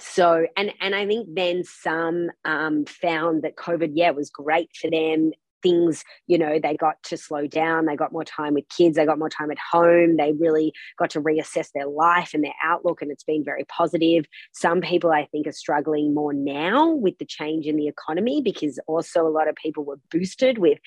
so 0.02 0.46
and 0.56 0.72
and 0.80 0.94
i 0.94 1.06
think 1.06 1.28
then 1.30 1.62
some 1.62 2.30
um, 2.46 2.87
found 2.87 3.42
that 3.42 3.56
covid 3.56 3.92
yeah 3.94 4.11
was 4.11 4.30
great 4.30 4.70
for 4.74 4.90
them 4.90 5.30
things 5.62 6.04
you 6.26 6.38
know 6.38 6.58
they 6.62 6.76
got 6.76 7.02
to 7.02 7.16
slow 7.16 7.46
down 7.46 7.86
they 7.86 7.96
got 7.96 8.12
more 8.12 8.24
time 8.24 8.54
with 8.54 8.68
kids 8.68 8.96
they 8.96 9.04
got 9.04 9.18
more 9.18 9.28
time 9.28 9.50
at 9.50 9.58
home 9.58 10.16
they 10.16 10.32
really 10.38 10.72
got 10.98 11.10
to 11.10 11.20
reassess 11.20 11.68
their 11.74 11.86
life 11.86 12.30
and 12.34 12.44
their 12.44 12.54
outlook 12.62 13.02
and 13.02 13.10
it's 13.10 13.24
been 13.24 13.44
very 13.44 13.64
positive. 13.64 14.24
Some 14.52 14.80
people 14.80 15.10
i 15.10 15.26
think 15.26 15.46
are 15.46 15.52
struggling 15.52 16.14
more 16.14 16.32
now 16.32 16.90
with 16.94 17.18
the 17.18 17.24
change 17.24 17.66
in 17.66 17.76
the 17.76 17.88
economy 17.88 18.42
because 18.42 18.78
also 18.86 19.26
a 19.26 19.28
lot 19.28 19.48
of 19.48 19.54
people 19.56 19.84
were 19.84 19.98
boosted 20.10 20.58
with 20.58 20.78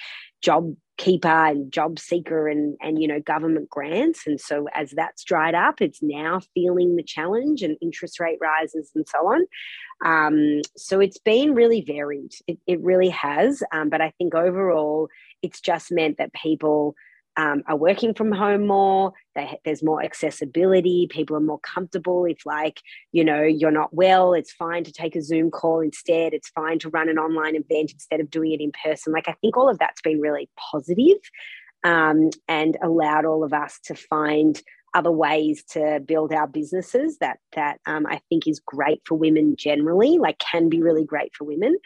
job 0.42 0.76
keeper 0.98 1.28
and 1.28 1.72
job 1.72 1.98
seeker 1.98 2.48
and 2.48 2.78
and 2.82 3.02
you 3.02 3.08
know 3.08 3.20
government 3.20 3.70
grants. 3.70 4.28
And 4.28 4.40
so 4.40 4.68
as 4.74 4.92
that's 4.92 5.24
dried 5.24 5.56
up 5.56 5.82
it's 5.82 6.02
now 6.02 6.40
feeling 6.54 6.96
the 6.96 7.04
challenge 7.04 7.62
and 7.62 7.78
interest 7.82 8.20
rate 8.20 8.38
rises 8.42 8.92
and 8.96 9.06
so 9.08 9.20
on. 9.20 9.46
Um, 10.06 10.62
so 10.76 11.00
it's 11.00 11.18
been 11.18 11.56
really 11.56 11.82
varied. 11.82 12.32
It, 12.48 12.58
it 12.68 12.82
really 12.82 13.10
has. 13.10 13.64
Um, 13.72 13.90
but 13.90 14.02
i 14.02 14.12
think 14.18 14.36
overall 14.36 15.10
it's 15.42 15.62
just 15.62 15.92
meant 15.92 16.18
that 16.18 16.34
people 16.34 16.96
um, 17.38 17.64
are 17.68 17.76
working 17.76 18.14
from 18.14 18.32
home 18.32 18.68
more. 18.68 19.14
They, 19.36 19.60
there's 19.66 19.84
more 19.84 20.04
accessibility. 20.04 21.08
People 21.10 21.36
are 21.36 21.42
more 21.42 21.60
comfortable. 21.60 22.26
If, 22.26 22.46
like, 22.46 22.82
you 23.12 23.24
know, 23.24 23.42
you're 23.42 23.72
not 23.72 23.94
well, 23.94 24.34
it's 24.34 24.52
fine 24.54 24.84
to 24.84 24.92
take 24.92 25.16
a 25.16 25.22
Zoom 25.22 25.50
call 25.50 25.80
instead. 25.80 26.34
It's 26.34 26.50
fine 26.50 26.80
to 26.80 26.90
run 26.90 27.10
an 27.10 27.18
online 27.18 27.56
event 27.56 27.92
instead 27.92 28.20
of 28.20 28.30
doing 28.30 28.52
it 28.52 28.62
in 28.62 28.72
person. 28.84 29.14
Like, 29.14 29.28
I 29.28 29.36
think 29.42 29.58
all 29.58 29.70
of 29.70 29.80
that's 29.80 30.02
been 30.02 30.22
really 30.22 30.50
positive, 30.72 31.18
um, 31.84 32.30
and 32.48 32.78
allowed 32.82 33.26
all 33.26 33.44
of 33.44 33.54
us 33.54 33.80
to 33.86 33.96
find 33.96 34.62
other 34.94 35.12
ways 35.12 35.64
to 35.72 36.02
build 36.06 36.32
our 36.34 36.48
businesses 36.48 37.18
that 37.20 37.40
that 37.56 37.80
um, 37.86 38.06
I 38.08 38.22
think 38.30 38.48
is 38.48 38.60
great 38.60 39.02
for 39.06 39.16
women 39.16 39.56
generally, 39.58 40.18
like 40.18 40.40
can 40.40 40.70
be 40.70 40.82
really 40.82 41.06
great 41.06 41.32
for 41.36 41.46
women. 41.46 41.78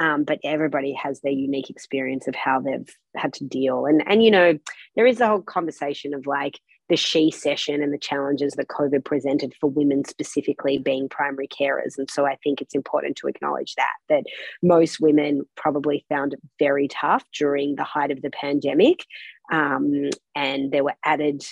Um, 0.00 0.24
but 0.24 0.40
everybody 0.42 0.92
has 0.92 1.20
their 1.20 1.32
unique 1.32 1.70
experience 1.70 2.26
of 2.26 2.34
how 2.34 2.60
they've 2.60 2.88
had 3.16 3.32
to 3.34 3.44
deal. 3.44 3.86
And 3.86 4.02
and 4.06 4.22
you 4.24 4.30
know, 4.30 4.58
there 4.96 5.06
is 5.06 5.20
a 5.20 5.28
whole 5.28 5.42
conversation 5.42 6.14
of 6.14 6.26
like 6.26 6.58
the 6.88 6.96
shecession 6.96 7.82
and 7.82 7.94
the 7.94 7.98
challenges 7.98 8.54
that 8.54 8.68
COVID 8.68 9.04
presented 9.04 9.54
for 9.58 9.70
women 9.70 10.04
specifically 10.04 10.76
being 10.76 11.08
primary 11.08 11.48
carers. 11.48 11.96
And 11.96 12.10
so 12.10 12.26
I 12.26 12.36
think 12.44 12.60
it's 12.60 12.74
important 12.74 13.16
to 13.16 13.26
acknowledge 13.26 13.74
that 13.76 13.94
that 14.08 14.24
most 14.62 15.00
women 15.00 15.42
probably 15.56 16.04
found 16.08 16.34
it 16.34 16.40
very 16.58 16.88
tough 16.88 17.24
during 17.38 17.76
the 17.76 17.84
height 17.84 18.10
of 18.10 18.20
the 18.20 18.30
pandemic. 18.30 19.04
Um, 19.52 20.10
and 20.34 20.72
there 20.72 20.84
were 20.84 20.96
added 21.04 21.44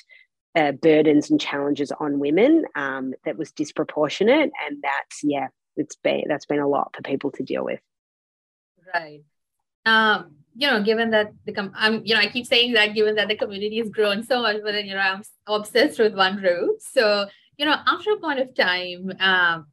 uh, 0.54 0.72
burdens 0.72 1.30
and 1.30 1.40
challenges 1.40 1.92
on 1.92 2.18
women 2.18 2.64
um, 2.74 3.14
that 3.24 3.36
was 3.36 3.52
disproportionate. 3.52 4.50
And 4.66 4.82
that's, 4.82 5.22
yeah, 5.22 5.48
it's 5.76 5.96
been 5.96 6.24
that's 6.28 6.46
been 6.46 6.60
a 6.60 6.68
lot 6.68 6.94
for 6.94 7.02
people 7.02 7.30
to 7.32 7.42
deal 7.42 7.64
with. 7.64 7.80
Right. 8.94 9.22
Um, 9.86 10.36
you 10.54 10.66
know, 10.66 10.82
given 10.82 11.10
that 11.10 11.32
the 11.46 11.52
com- 11.52 11.72
I'm, 11.74 12.04
you 12.04 12.14
know, 12.14 12.20
I 12.20 12.26
keep 12.26 12.46
saying 12.46 12.72
that 12.74 12.94
given 12.94 13.14
that 13.14 13.28
the 13.28 13.36
community 13.36 13.78
has 13.78 13.88
grown 13.88 14.22
so 14.22 14.42
much, 14.42 14.58
but 14.62 14.72
then 14.72 14.86
you 14.86 14.94
know, 14.94 15.00
I'm 15.00 15.22
obsessed 15.46 15.98
with 15.98 16.14
one 16.14 16.36
roof. 16.36 16.80
So, 16.80 17.26
you 17.56 17.64
know, 17.64 17.76
after 17.86 18.12
a 18.12 18.18
point 18.18 18.40
of 18.40 18.54
time, 18.54 19.12
um, 19.18 19.66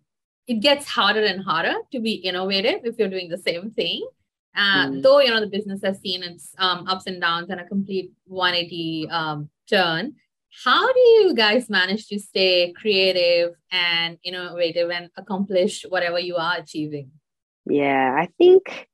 it 0.47 0.61
gets 0.61 0.87
harder 0.87 1.23
and 1.23 1.43
harder 1.43 1.75
to 1.91 1.99
be 1.99 2.13
innovative 2.13 2.81
if 2.85 2.97
you're 2.97 3.09
doing 3.09 3.29
the 3.29 3.37
same 3.37 3.71
thing. 3.71 4.07
Uh, 4.55 4.87
mm. 4.87 5.03
Though 5.03 5.19
you 5.19 5.29
know 5.29 5.39
the 5.39 5.47
business 5.47 5.81
has 5.83 5.99
seen 5.99 6.23
its 6.23 6.53
um, 6.57 6.87
ups 6.87 7.05
and 7.05 7.21
downs 7.21 7.49
and 7.49 7.59
a 7.59 7.65
complete 7.65 8.11
180 8.25 9.09
um, 9.11 9.49
turn, 9.69 10.15
how 10.63 10.91
do 10.91 10.99
you 10.99 11.33
guys 11.35 11.69
manage 11.69 12.07
to 12.07 12.19
stay 12.19 12.73
creative 12.73 13.55
and 13.71 14.17
innovative 14.23 14.89
and 14.89 15.09
accomplish 15.17 15.85
whatever 15.87 16.19
you 16.19 16.35
are 16.35 16.57
achieving? 16.57 17.11
Yeah, 17.65 18.15
I 18.17 18.27
think 18.37 18.87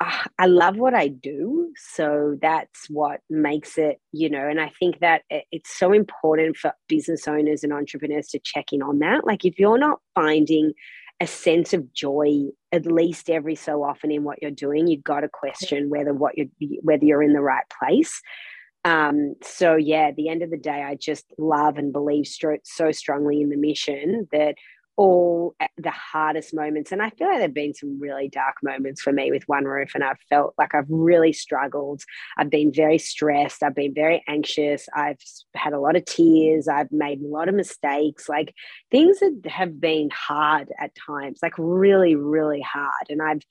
uh, 0.00 0.24
I 0.38 0.46
love 0.46 0.76
what 0.76 0.94
I 0.94 1.08
do. 1.08 1.72
So 1.76 2.36
that's 2.40 2.88
what 2.90 3.20
makes 3.30 3.78
it, 3.78 4.00
you 4.12 4.28
know, 4.28 4.46
and 4.48 4.60
I 4.60 4.72
think 4.78 5.00
that 5.00 5.22
it's 5.30 5.76
so 5.76 5.92
important 5.92 6.56
for 6.56 6.72
business 6.88 7.26
owners 7.26 7.64
and 7.64 7.72
entrepreneurs 7.72 8.28
to 8.28 8.38
check 8.38 8.72
in 8.72 8.82
on 8.82 8.98
that. 9.00 9.26
Like, 9.26 9.44
if 9.44 9.58
you're 9.58 9.78
not 9.78 10.00
finding 10.14 10.72
a 11.20 11.26
sense 11.26 11.72
of 11.72 11.92
joy 11.92 12.44
at 12.70 12.86
least 12.86 13.28
every 13.28 13.56
so 13.56 13.82
often 13.82 14.12
in 14.12 14.22
what 14.22 14.40
you're 14.40 14.50
doing, 14.50 14.86
you've 14.86 15.02
got 15.02 15.20
to 15.20 15.28
question 15.28 15.90
whether 15.90 16.14
what 16.14 16.36
you're 16.36 16.46
whether 16.82 17.04
you're 17.04 17.22
in 17.22 17.32
the 17.32 17.40
right 17.40 17.64
place. 17.80 18.20
Um, 18.88 19.34
so 19.42 19.76
yeah, 19.76 20.08
at 20.08 20.16
the 20.16 20.30
end 20.30 20.42
of 20.42 20.50
the 20.50 20.56
day, 20.56 20.82
I 20.82 20.94
just 20.94 21.26
love 21.36 21.76
and 21.76 21.92
believe 21.92 22.26
so 22.26 22.90
strongly 22.90 23.42
in 23.42 23.50
the 23.50 23.56
mission 23.56 24.28
that 24.32 24.54
all 24.96 25.54
the 25.76 25.90
hardest 25.90 26.54
moments. 26.54 26.90
And 26.90 27.02
I 27.02 27.10
feel 27.10 27.28
like 27.28 27.36
there 27.36 27.42
have 27.42 27.54
been 27.54 27.74
some 27.74 28.00
really 28.00 28.30
dark 28.30 28.56
moments 28.62 29.02
for 29.02 29.12
me 29.12 29.30
with 29.30 29.42
One 29.46 29.64
Roof, 29.64 29.90
and 29.94 30.02
I've 30.02 30.18
felt 30.30 30.54
like 30.56 30.74
I've 30.74 30.88
really 30.88 31.34
struggled. 31.34 32.02
I've 32.38 32.48
been 32.48 32.72
very 32.72 32.96
stressed. 32.96 33.62
I've 33.62 33.74
been 33.74 33.92
very 33.92 34.24
anxious. 34.26 34.88
I've 34.96 35.20
had 35.54 35.74
a 35.74 35.80
lot 35.80 35.94
of 35.94 36.06
tears. 36.06 36.66
I've 36.66 36.90
made 36.90 37.20
a 37.20 37.26
lot 37.26 37.50
of 37.50 37.54
mistakes. 37.54 38.26
Like 38.26 38.54
things 38.90 39.20
that 39.20 39.42
have 39.46 39.78
been 39.78 40.08
hard 40.14 40.68
at 40.80 40.92
times, 41.06 41.40
like 41.42 41.54
really, 41.58 42.16
really 42.16 42.62
hard. 42.62 43.06
And 43.10 43.20
I've 43.20 43.42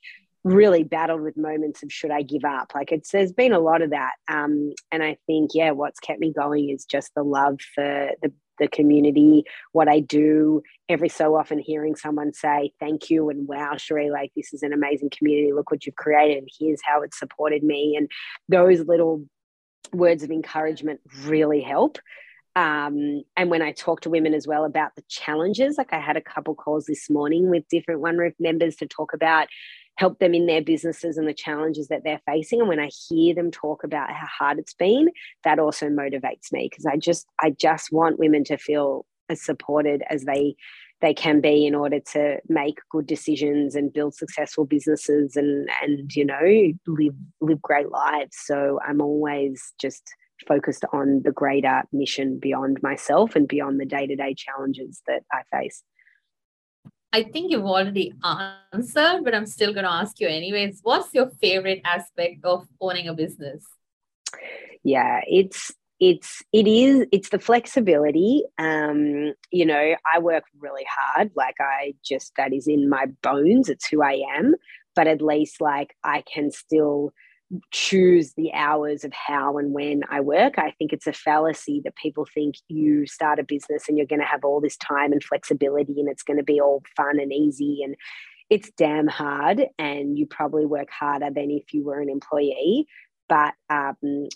really 0.44 0.84
battled 0.84 1.20
with 1.20 1.36
moments 1.36 1.82
of 1.82 1.92
should 1.92 2.10
I 2.10 2.22
give 2.22 2.44
up? 2.44 2.72
Like 2.74 2.92
it's 2.92 3.10
there's 3.10 3.32
been 3.32 3.52
a 3.52 3.58
lot 3.58 3.82
of 3.82 3.90
that. 3.90 4.12
Um, 4.28 4.72
and 4.92 5.02
I 5.02 5.16
think, 5.26 5.50
yeah, 5.54 5.72
what's 5.72 6.00
kept 6.00 6.20
me 6.20 6.32
going 6.32 6.70
is 6.70 6.84
just 6.84 7.14
the 7.14 7.22
love 7.22 7.60
for 7.74 8.10
the 8.22 8.32
the 8.58 8.68
community, 8.68 9.44
what 9.72 9.88
I 9.88 10.00
do. 10.00 10.62
Every 10.88 11.08
so 11.08 11.36
often, 11.36 11.58
hearing 11.58 11.94
someone 11.96 12.32
say, 12.32 12.72
Thank 12.80 13.10
you, 13.10 13.30
and 13.30 13.46
wow, 13.46 13.74
Sheree, 13.74 14.10
like 14.10 14.32
this 14.36 14.52
is 14.52 14.62
an 14.62 14.72
amazing 14.72 15.10
community. 15.10 15.52
Look 15.52 15.70
what 15.70 15.86
you've 15.86 15.96
created, 15.96 16.38
and 16.38 16.48
here's 16.58 16.80
how 16.84 17.02
it 17.02 17.14
supported 17.14 17.62
me. 17.62 17.96
And 17.96 18.10
those 18.48 18.80
little 18.80 19.24
words 19.92 20.22
of 20.22 20.30
encouragement 20.30 21.00
really 21.24 21.60
help. 21.60 21.98
Um, 22.56 23.22
and 23.36 23.50
when 23.50 23.62
I 23.62 23.70
talk 23.70 24.00
to 24.00 24.10
women 24.10 24.34
as 24.34 24.46
well 24.46 24.64
about 24.64 24.96
the 24.96 25.04
challenges, 25.08 25.78
like 25.78 25.92
I 25.92 26.00
had 26.00 26.16
a 26.16 26.20
couple 26.20 26.56
calls 26.56 26.86
this 26.86 27.08
morning 27.08 27.50
with 27.50 27.68
different 27.70 28.00
One 28.00 28.16
Roof 28.16 28.34
members 28.40 28.74
to 28.76 28.86
talk 28.86 29.12
about 29.14 29.46
help 29.98 30.20
them 30.20 30.32
in 30.32 30.46
their 30.46 30.62
businesses 30.62 31.18
and 31.18 31.28
the 31.28 31.34
challenges 31.34 31.88
that 31.88 32.04
they're 32.04 32.22
facing. 32.24 32.60
And 32.60 32.68
when 32.68 32.80
i 32.80 32.88
hear 33.08 33.34
them 33.34 33.50
talk 33.50 33.84
about 33.84 34.10
how 34.12 34.26
hard 34.26 34.58
it's 34.58 34.74
been 34.74 35.08
that 35.44 35.58
also 35.58 35.88
motivates 35.88 36.52
me 36.52 36.68
because 36.70 36.86
i 36.86 36.96
just 36.96 37.26
i 37.40 37.50
just 37.50 37.92
want 37.92 38.18
women 38.18 38.44
to 38.44 38.56
feel 38.56 39.04
as 39.28 39.42
supported 39.42 40.02
as 40.08 40.24
they 40.24 40.54
they 41.00 41.14
can 41.14 41.40
be 41.40 41.64
in 41.66 41.74
order 41.74 42.00
to 42.12 42.38
make 42.48 42.78
good 42.90 43.06
decisions 43.06 43.74
and 43.74 43.92
build 43.92 44.14
successful 44.14 44.64
businesses 44.64 45.36
and 45.36 45.68
and 45.82 46.14
you 46.14 46.24
know 46.24 46.72
live 46.86 47.14
live 47.40 47.62
great 47.62 47.90
lives. 47.90 48.36
So 48.44 48.80
i'm 48.86 49.00
always 49.00 49.72
just 49.80 50.02
focused 50.46 50.84
on 50.92 51.22
the 51.24 51.32
greater 51.32 51.82
mission 51.92 52.38
beyond 52.38 52.78
myself 52.80 53.34
and 53.34 53.48
beyond 53.48 53.80
the 53.80 53.84
day-to-day 53.84 54.34
challenges 54.34 55.02
that 55.08 55.22
i 55.32 55.42
face 55.56 55.82
I 57.12 57.22
think 57.22 57.50
you've 57.50 57.64
already 57.64 58.12
answered, 58.22 59.24
but 59.24 59.34
I'm 59.34 59.46
still 59.46 59.72
going 59.72 59.84
to 59.84 59.90
ask 59.90 60.20
you 60.20 60.28
anyways. 60.28 60.80
What's 60.82 61.14
your 61.14 61.30
favorite 61.40 61.80
aspect 61.84 62.44
of 62.44 62.66
owning 62.80 63.08
a 63.08 63.14
business? 63.14 63.64
Yeah, 64.84 65.20
it's 65.26 65.72
it's 66.00 66.42
it 66.52 66.68
is 66.68 67.06
it's 67.10 67.30
the 67.30 67.40
flexibility 67.40 68.44
um 68.58 69.32
you 69.50 69.66
know 69.66 69.96
i 70.14 70.18
work 70.20 70.44
really 70.60 70.86
hard 70.88 71.30
like 71.34 71.56
i 71.60 71.92
just 72.04 72.32
that 72.36 72.52
is 72.52 72.68
in 72.68 72.88
my 72.88 73.06
bones 73.20 73.68
it's 73.68 73.88
who 73.88 74.00
i 74.00 74.22
am 74.36 74.54
but 74.94 75.08
at 75.08 75.20
least 75.20 75.60
like 75.60 75.94
i 76.04 76.22
can 76.32 76.52
still 76.52 77.12
choose 77.70 78.34
the 78.34 78.52
hours 78.52 79.04
of 79.04 79.12
how 79.12 79.56
and 79.58 79.72
when 79.72 80.02
I 80.10 80.20
work. 80.20 80.58
I 80.58 80.72
think 80.72 80.92
it's 80.92 81.06
a 81.06 81.12
fallacy 81.12 81.80
that 81.84 81.96
people 81.96 82.26
think 82.32 82.56
you 82.68 83.06
start 83.06 83.38
a 83.38 83.44
business 83.44 83.88
and 83.88 83.96
you're 83.96 84.06
going 84.06 84.20
to 84.20 84.26
have 84.26 84.44
all 84.44 84.60
this 84.60 84.76
time 84.76 85.12
and 85.12 85.22
flexibility 85.22 85.98
and 85.98 86.08
it's 86.08 86.22
going 86.22 86.36
to 86.36 86.42
be 86.42 86.60
all 86.60 86.82
fun 86.96 87.18
and 87.18 87.32
easy. 87.32 87.80
And 87.82 87.96
it's 88.50 88.70
damn 88.76 89.06
hard. 89.06 89.66
And 89.78 90.18
you 90.18 90.26
probably 90.26 90.66
work 90.66 90.90
harder 90.90 91.30
than 91.30 91.50
if 91.50 91.72
you 91.72 91.84
were 91.84 92.00
an 92.00 92.10
employee. 92.10 92.86
But 93.28 93.54
um, 93.70 94.28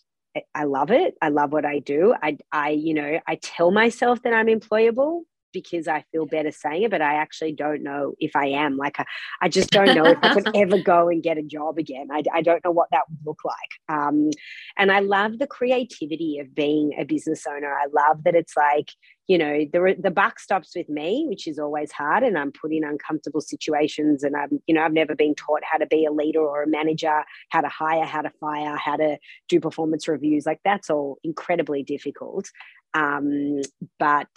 I 0.55 0.65
love 0.65 0.91
it. 0.91 1.15
I 1.21 1.29
love 1.29 1.53
what 1.53 1.65
I 1.65 1.79
do. 1.79 2.15
I, 2.23 2.39
I, 2.51 2.71
you 2.71 2.95
know, 2.95 3.21
I 3.27 3.35
tell 3.37 3.71
myself 3.71 4.23
that 4.23 4.33
I'm 4.33 4.47
employable, 4.47 5.23
because 5.53 5.89
I 5.89 6.05
feel 6.13 6.27
better 6.27 6.51
saying 6.51 6.83
it, 6.83 6.91
but 6.91 7.03
I 7.03 7.15
actually 7.15 7.53
don't 7.53 7.83
know 7.83 8.15
if 8.19 8.35
I 8.37 8.47
am. 8.47 8.77
Like, 8.77 8.99
I, 8.99 9.05
I 9.43 9.49
just 9.49 9.71
don't 9.71 9.95
know 9.95 10.07
if 10.07 10.19
I 10.23 10.35
could 10.35 10.51
ever 10.55 10.79
go 10.79 11.09
and 11.09 11.23
get 11.23 11.39
a 11.39 11.43
job 11.43 11.79
again. 11.79 12.09
I, 12.11 12.23
I 12.33 12.43
don't 12.43 12.65
know 12.65 12.71
what 12.71 12.89
that 12.91 13.03
would 13.09 13.19
look 13.25 13.41
like. 13.45 13.97
Um, 13.97 14.31
and 14.77 14.91
I 14.91 15.01
love 15.01 15.39
the 15.39 15.47
creativity 15.47 16.39
of 16.39 16.55
being 16.55 16.93
a 16.99 17.05
business 17.05 17.47
owner. 17.47 17.73
I 17.73 17.87
love 17.93 18.25
that 18.25 18.35
it's 18.35 18.57
like, 18.57 18.91
you 19.29 19.39
know, 19.39 19.65
the, 19.73 19.97
the 19.99 20.11
buck 20.11 20.41
stops 20.41 20.73
with 20.75 20.89
me, 20.89 21.27
which 21.29 21.47
is 21.47 21.59
always 21.59 21.93
hard. 21.93 22.23
And 22.23 22.37
I'm 22.37 22.53
put 22.53 22.73
in 22.73 22.85
uncomfortable 22.85 23.41
situations. 23.41 24.25
And 24.25 24.37
I'm, 24.37 24.61
you 24.67 24.75
know, 24.75 24.83
I've 24.83 24.93
never 24.93 25.15
been 25.15 25.35
taught 25.35 25.63
how 25.63 25.79
to 25.79 25.87
be 25.87 26.05
a 26.05 26.13
leader 26.13 26.41
or 26.41 26.65
a 26.65 26.69
manager, 26.69 27.23
how 27.51 27.61
to 27.61 27.69
hire, 27.69 28.05
how 28.05 28.23
to 28.23 28.31
fire, 28.41 28.77
how 28.77 28.97
to 28.97 29.19
do 29.49 29.61
performance 29.61 30.09
reviews. 30.09 30.45
Like, 30.45 30.61
that's 30.65 30.91
all 30.91 31.19
incredibly 31.23 31.83
difficult. 31.83 32.51
Um, 32.95 33.61
but 33.99 34.29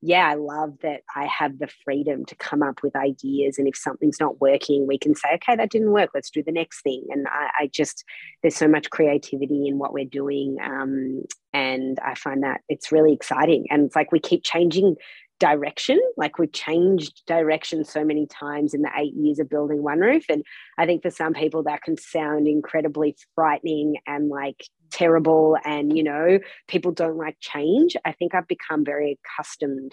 yeah, 0.00 0.28
I 0.28 0.34
love 0.34 0.74
that 0.82 1.00
I 1.16 1.26
have 1.26 1.58
the 1.58 1.68
freedom 1.84 2.24
to 2.26 2.36
come 2.36 2.62
up 2.62 2.82
with 2.82 2.94
ideas. 2.94 3.58
And 3.58 3.66
if 3.66 3.76
something's 3.76 4.20
not 4.20 4.40
working, 4.40 4.86
we 4.86 4.98
can 4.98 5.14
say, 5.14 5.28
okay, 5.34 5.56
that 5.56 5.70
didn't 5.70 5.92
work. 5.92 6.10
Let's 6.14 6.30
do 6.30 6.42
the 6.42 6.52
next 6.52 6.82
thing. 6.82 7.04
And 7.10 7.26
I, 7.26 7.50
I 7.60 7.70
just, 7.72 8.04
there's 8.42 8.56
so 8.56 8.68
much 8.68 8.90
creativity 8.90 9.66
in 9.66 9.78
what 9.78 9.92
we're 9.92 10.04
doing. 10.04 10.56
Um, 10.62 11.22
and 11.52 11.98
I 12.00 12.14
find 12.14 12.42
that 12.42 12.60
it's 12.68 12.92
really 12.92 13.12
exciting. 13.12 13.66
And 13.70 13.86
it's 13.86 13.96
like 13.96 14.12
we 14.12 14.20
keep 14.20 14.44
changing 14.44 14.96
direction. 15.40 16.00
Like 16.16 16.38
we've 16.38 16.52
changed 16.52 17.22
direction 17.26 17.84
so 17.84 18.04
many 18.04 18.26
times 18.26 18.74
in 18.74 18.82
the 18.82 18.90
eight 18.96 19.14
years 19.14 19.38
of 19.38 19.48
building 19.48 19.82
One 19.82 20.00
Roof. 20.00 20.24
And 20.28 20.44
I 20.78 20.86
think 20.86 21.02
for 21.02 21.10
some 21.10 21.32
people 21.32 21.62
that 21.64 21.82
can 21.82 21.96
sound 21.96 22.46
incredibly 22.46 23.16
frightening 23.34 23.96
and 24.06 24.28
like 24.28 24.64
terrible. 24.90 25.56
And, 25.64 25.96
you 25.96 26.02
know, 26.02 26.38
people 26.68 26.92
don't 26.92 27.16
like 27.16 27.36
change. 27.40 27.96
I 28.04 28.12
think 28.12 28.34
I've 28.34 28.48
become 28.48 28.84
very 28.84 29.18
accustomed 29.38 29.92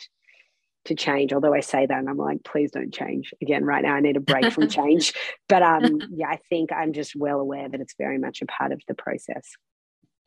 to 0.86 0.96
change. 0.96 1.34
Although 1.34 1.54
I 1.54 1.60
say 1.60 1.86
that 1.86 1.98
and 1.98 2.10
I'm 2.10 2.18
like, 2.18 2.44
please 2.44 2.72
don't 2.72 2.94
change. 2.94 3.34
Again, 3.42 3.66
right 3.66 3.84
now 3.84 3.96
I 3.96 4.00
need 4.00 4.18
a 4.18 4.22
break 4.22 4.52
from 4.52 4.68
change. 4.70 5.14
But 5.50 5.64
um, 5.64 6.02
yeah, 6.12 6.28
I 6.30 6.40
think 6.50 6.72
I'm 6.72 6.94
just 6.94 7.16
well 7.16 7.40
aware 7.40 7.68
that 7.68 7.82
it's 7.82 7.96
very 7.98 8.18
much 8.18 8.42
a 8.42 8.46
part 8.46 8.72
of 8.72 8.82
the 8.88 8.94
process. 8.94 9.52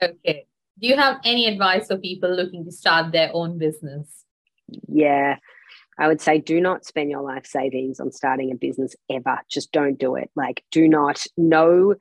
Okay. 0.02 0.46
Do 0.80 0.88
you 0.88 0.96
have 0.96 1.20
any 1.24 1.46
advice 1.46 1.86
for 1.86 1.96
people 1.98 2.34
looking 2.34 2.64
to 2.64 2.72
start 2.72 3.12
their 3.12 3.30
own 3.32 3.58
business? 3.58 4.23
Yeah, 4.88 5.36
I 5.98 6.08
would 6.08 6.20
say 6.20 6.38
do 6.38 6.60
not 6.60 6.84
spend 6.84 7.10
your 7.10 7.22
life 7.22 7.46
savings 7.46 8.00
on 8.00 8.12
starting 8.12 8.50
a 8.52 8.56
business 8.56 8.94
ever. 9.10 9.38
Just 9.50 9.72
don't 9.72 9.98
do 9.98 10.16
it. 10.16 10.30
Like, 10.34 10.64
do 10.70 10.88
not 10.88 11.24
know 11.36 11.94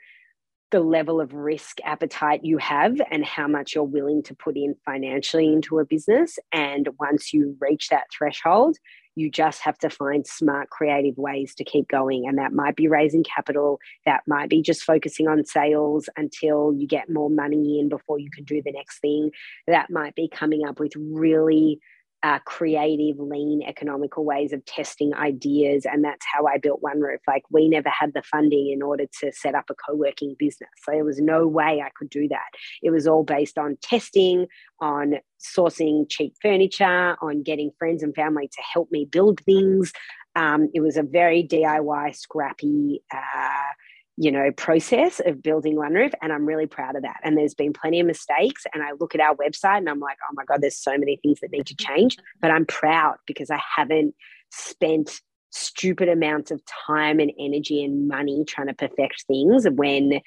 the 0.71 0.80
level 0.80 1.21
of 1.21 1.34
risk 1.34 1.78
appetite 1.84 2.43
you 2.43 2.58
have 2.58 2.99
and 3.12 3.23
how 3.23 3.47
much 3.47 3.76
you're 3.76 3.84
willing 3.84 4.23
to 4.23 4.34
put 4.34 4.58
in 4.58 4.76
financially 4.84 5.54
into 5.54 5.78
a 5.78 5.86
business. 5.86 6.39
And 6.52 6.89
once 6.99 7.32
you 7.32 7.56
reach 7.60 7.89
that 7.89 8.08
threshold, 8.17 8.78
you 9.15 9.30
just 9.30 9.62
have 9.62 9.78
to 9.78 9.89
find 9.91 10.26
smart, 10.26 10.71
creative 10.71 11.15
ways 11.15 11.54
to 11.56 11.63
keep 11.63 11.88
going. 11.88 12.28
And 12.28 12.39
that 12.39 12.54
might 12.54 12.76
be 12.76 12.88
raising 12.88 13.23
capital, 13.23 13.80
that 14.08 14.23
might 14.28 14.49
be 14.49 14.63
just 14.63 14.82
focusing 14.82 15.28
on 15.28 15.45
sales 15.45 16.10
until 16.17 16.73
you 16.76 16.88
get 16.88 17.08
more 17.08 17.30
money 17.30 17.80
in 17.80 17.89
before 17.89 18.17
you 18.17 18.32
can 18.32 18.43
do 18.43 18.63
the 18.63 18.71
next 18.71 18.99
thing. 18.99 19.30
That 19.67 19.91
might 19.91 20.15
be 20.15 20.28
coming 20.28 20.65
up 20.67 20.80
with 20.80 20.93
really 20.97 21.80
uh, 22.24 22.40
creative, 22.46 23.20
lean, 23.20 23.62
economical 23.68 24.24
ways 24.24 24.54
of 24.54 24.64
testing 24.66 25.14
ideas. 25.14 25.86
And 25.86 26.04
that's 26.04 26.26
how 26.34 26.48
I 26.48 26.58
built 26.58 26.82
One 26.82 27.02
Roof. 27.02 27.20
Like, 27.28 27.44
we 27.52 27.68
never 27.68 27.90
had 27.90 28.14
the 28.14 28.24
funding 28.24 28.70
in 28.72 28.82
order 28.82 29.06
to 29.20 29.32
set 29.34 29.56
up 29.56 29.66
a 29.70 29.76
co 29.76 29.94
working 29.96 30.36
business. 30.40 30.70
So, 30.84 30.94
there 30.94 31.04
was 31.04 31.20
no 31.20 31.48
way 31.48 31.82
I 31.86 31.92
could 31.98 32.10
do 32.10 32.28
that. 32.30 32.50
It 32.82 32.92
was 32.92 33.08
all 33.08 33.24
based 33.24 33.58
on 33.58 33.78
testing, 33.82 34.48
on 34.80 35.15
sourcing 35.44 36.06
cheap 36.10 36.34
furniture, 36.42 37.17
on 37.21 37.44
getting 37.44 37.71
friends 37.78 38.04
and 38.04 38.15
family 38.15 38.48
to 38.48 38.62
help 38.74 38.90
me 38.92 39.06
build 39.06 39.42
things. 39.42 39.92
Um, 40.36 40.69
it 40.74 40.80
was 40.80 40.98
a 40.98 41.04
very 41.04 41.44
DIY, 41.44 42.15
scrappy, 42.15 43.04
uh, 43.13 43.74
you 44.18 44.32
know, 44.32 44.52
process 44.52 45.20
of 45.26 45.42
building 45.42 45.76
One 45.76 45.94
Roof, 45.94 46.12
and 46.22 46.32
I'm 46.32 46.46
really 46.46 46.68
proud 46.68 46.96
of 46.96 47.02
that. 47.02 47.20
And 47.24 47.38
there's 47.38 47.56
been 47.56 47.74
plenty 47.74 48.00
of 48.00 48.08
mistakes, 48.08 48.64
and 48.74 48.84
I 48.84 48.92
look 49.00 49.16
at 49.16 49.22
our 49.22 49.36
website 49.36 49.80
and 49.80 49.90
I'm 49.90 50.00
like, 50.00 50.18
oh 50.30 50.34
my 50.34 50.46
god, 50.46 50.62
there's 50.62 50.78
so 50.78 50.98
many 50.98 51.18
things 51.18 51.40
that 51.42 51.52
need 51.52 51.68
to 51.68 51.76
change. 51.76 52.18
But 52.42 52.52
I'm 52.52 52.66
proud 52.66 53.16
because 53.26 53.50
I 53.50 53.62
haven't 53.76 54.16
spent 54.52 55.22
stupid 55.52 56.10
amounts 56.10 56.52
of 56.52 56.62
time 56.88 57.20
and 57.20 57.32
energy 57.40 57.84
and 57.84 58.08
money 58.08 58.44
trying 58.44 58.68
to 58.68 58.74
perfect 58.74 59.24
things 59.28 59.68
when 59.70 60.20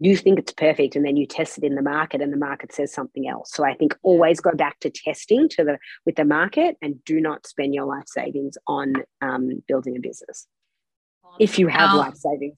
you 0.00 0.16
think 0.16 0.38
it's 0.38 0.52
perfect 0.52 0.94
and 0.94 1.04
then 1.04 1.16
you 1.16 1.26
test 1.26 1.58
it 1.58 1.64
in 1.64 1.74
the 1.74 1.82
market 1.82 2.20
and 2.20 2.32
the 2.32 2.36
market 2.36 2.72
says 2.72 2.92
something 2.92 3.28
else 3.28 3.50
so 3.52 3.64
i 3.64 3.74
think 3.74 3.96
always 4.02 4.40
go 4.40 4.52
back 4.52 4.78
to 4.78 4.88
testing 4.88 5.48
to 5.48 5.64
the 5.64 5.78
with 6.06 6.14
the 6.14 6.24
market 6.24 6.76
and 6.80 7.02
do 7.04 7.20
not 7.20 7.46
spend 7.46 7.74
your 7.74 7.84
life 7.84 8.06
savings 8.06 8.56
on 8.68 8.94
um, 9.20 9.62
building 9.66 9.96
a 9.96 10.00
business 10.00 10.46
if 11.40 11.58
you 11.58 11.66
have 11.66 11.94
life 11.94 12.14
savings 12.14 12.56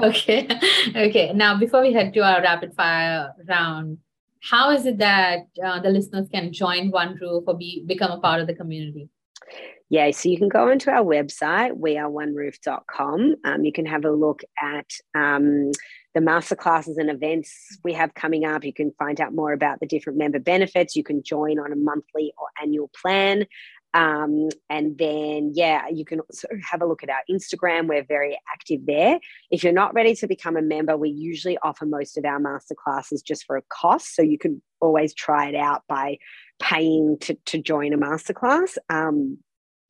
okay 0.00 0.48
okay 0.96 1.32
now 1.34 1.58
before 1.58 1.82
we 1.82 1.92
head 1.92 2.12
to 2.14 2.20
our 2.20 2.40
rapid 2.42 2.74
fire 2.74 3.32
round 3.48 3.98
how 4.40 4.70
is 4.70 4.86
it 4.86 4.98
that 4.98 5.40
uh, 5.64 5.80
the 5.80 5.90
listeners 5.90 6.28
can 6.32 6.52
join 6.52 6.90
one 6.90 7.16
roof 7.20 7.44
or 7.46 7.56
be 7.56 7.84
become 7.86 8.10
a 8.10 8.20
part 8.20 8.40
of 8.40 8.46
the 8.46 8.54
community 8.54 9.08
yeah, 9.92 10.10
so 10.10 10.30
you 10.30 10.38
can 10.38 10.48
go 10.48 10.70
onto 10.70 10.88
our 10.88 11.04
website, 11.04 11.78
weareoneroof.com. 11.78 13.34
Um, 13.44 13.62
you 13.62 13.72
can 13.72 13.84
have 13.84 14.06
a 14.06 14.10
look 14.10 14.42
at 14.58 14.86
um, 15.14 15.70
the 16.14 16.20
masterclasses 16.20 16.96
and 16.96 17.10
events 17.10 17.78
we 17.84 17.92
have 17.92 18.14
coming 18.14 18.46
up. 18.46 18.64
You 18.64 18.72
can 18.72 18.92
find 18.98 19.20
out 19.20 19.34
more 19.34 19.52
about 19.52 19.80
the 19.80 19.86
different 19.86 20.18
member 20.18 20.38
benefits. 20.38 20.96
You 20.96 21.04
can 21.04 21.22
join 21.22 21.58
on 21.58 21.72
a 21.72 21.76
monthly 21.76 22.32
or 22.38 22.46
annual 22.62 22.90
plan. 23.02 23.44
Um, 23.94 24.48
and 24.70 24.96
then, 24.96 25.52
yeah, 25.54 25.88
you 25.88 26.04
can 26.04 26.20
also 26.20 26.48
have 26.62 26.80
a 26.82 26.86
look 26.86 27.02
at 27.02 27.10
our 27.10 27.22
Instagram. 27.30 27.88
We're 27.88 28.04
very 28.04 28.38
active 28.52 28.86
there. 28.86 29.20
If 29.50 29.62
you're 29.62 29.72
not 29.72 29.94
ready 29.94 30.14
to 30.16 30.26
become 30.26 30.56
a 30.56 30.62
member, 30.62 30.96
we 30.96 31.10
usually 31.10 31.58
offer 31.58 31.84
most 31.84 32.16
of 32.16 32.24
our 32.24 32.40
masterclasses 32.40 33.22
just 33.24 33.44
for 33.44 33.56
a 33.56 33.62
cost. 33.68 34.14
So 34.14 34.22
you 34.22 34.38
can 34.38 34.62
always 34.80 35.14
try 35.14 35.48
it 35.48 35.54
out 35.54 35.82
by 35.88 36.18
paying 36.60 37.18
to, 37.20 37.34
to 37.46 37.58
join 37.58 37.92
a 37.92 37.98
masterclass. 37.98 38.78
Um, 38.88 39.38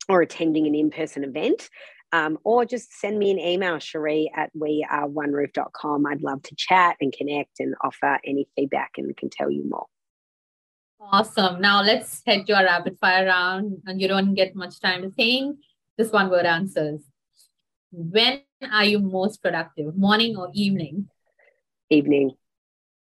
or 0.09 0.21
attending 0.21 0.67
an 0.67 0.75
in-person 0.75 1.23
event. 1.23 1.69
Um, 2.11 2.37
or 2.43 2.63
just 2.63 2.93
send 2.99 3.17
me 3.17 3.31
an 3.31 3.39
email, 3.39 3.77
Sheree 3.77 4.27
at 4.35 4.51
weareoneroof.com. 4.55 6.05
I'd 6.05 6.21
love 6.21 6.43
to 6.43 6.55
chat 6.55 6.95
and 7.01 7.11
connect 7.11 7.59
and 7.59 7.73
offer 7.83 8.19
any 8.23 8.47
feedback 8.55 8.91
and 8.97 9.15
can 9.17 9.31
tell 9.31 9.49
you 9.49 9.67
more. 9.67 9.87
Awesome. 11.11 11.61
Now 11.61 11.81
let's 11.81 12.21
head 12.25 12.45
to 12.47 12.53
our 12.53 12.63
rapid 12.63 12.97
fire 12.99 13.25
round 13.25 13.81
and 13.85 14.01
you 14.01 14.07
don't 14.07 14.33
get 14.33 14.55
much 14.55 14.79
time 14.79 15.01
to 15.01 15.09
think. 15.11 15.57
Just 15.99 16.13
one 16.13 16.29
word 16.29 16.45
answers. 16.45 17.01
When 17.91 18.41
are 18.71 18.85
you 18.85 18.99
most 18.99 19.41
productive, 19.41 19.95
morning 19.95 20.35
or 20.35 20.49
evening? 20.53 21.09
Evening. 21.89 22.31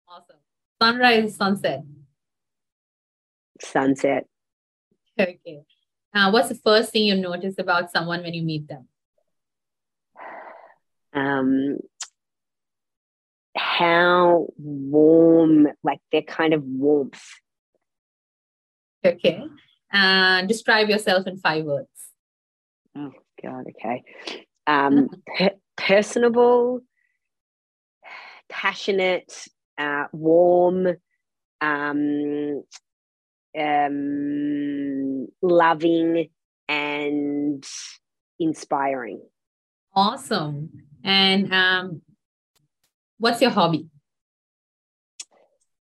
Awesome. 0.09 0.37
Sunrise, 0.81 1.35
sunset? 1.35 1.83
Sunset. 3.61 4.27
Okay. 5.19 5.63
Uh, 6.15 6.31
what's 6.31 6.49
the 6.49 6.55
first 6.55 6.93
thing 6.93 7.05
you 7.05 7.17
notice 7.17 7.57
about 7.59 7.91
someone 7.91 8.23
when 8.23 8.35
you 8.35 8.43
meet 8.43 8.69
them? 8.69 8.87
Um, 11.13 11.79
how 13.57 14.47
warm, 14.59 15.69
like 15.83 16.01
their 16.13 16.23
kind 16.23 16.55
of 16.55 16.63
warmth. 16.63 17.21
Okay. 19.15 19.43
Uh, 19.93 20.43
describe 20.43 20.89
yourself 20.89 21.27
in 21.27 21.39
five 21.39 21.65
words. 21.65 21.89
Oh, 22.97 23.13
God, 23.43 23.65
okay. 23.71 24.05
Um, 24.67 25.09
per- 25.27 25.57
personable, 25.77 26.81
passionate, 28.49 29.33
uh, 29.79 30.05
warm, 30.13 30.89
um, 31.61 32.63
um, 33.59 35.29
loving 35.43 36.29
and 36.69 37.67
inspiring. 38.39 39.23
Awesome. 39.95 40.71
And 41.03 41.53
um, 41.53 42.03
what's 43.19 43.41
your 43.41 43.51
hobby? 43.51 43.89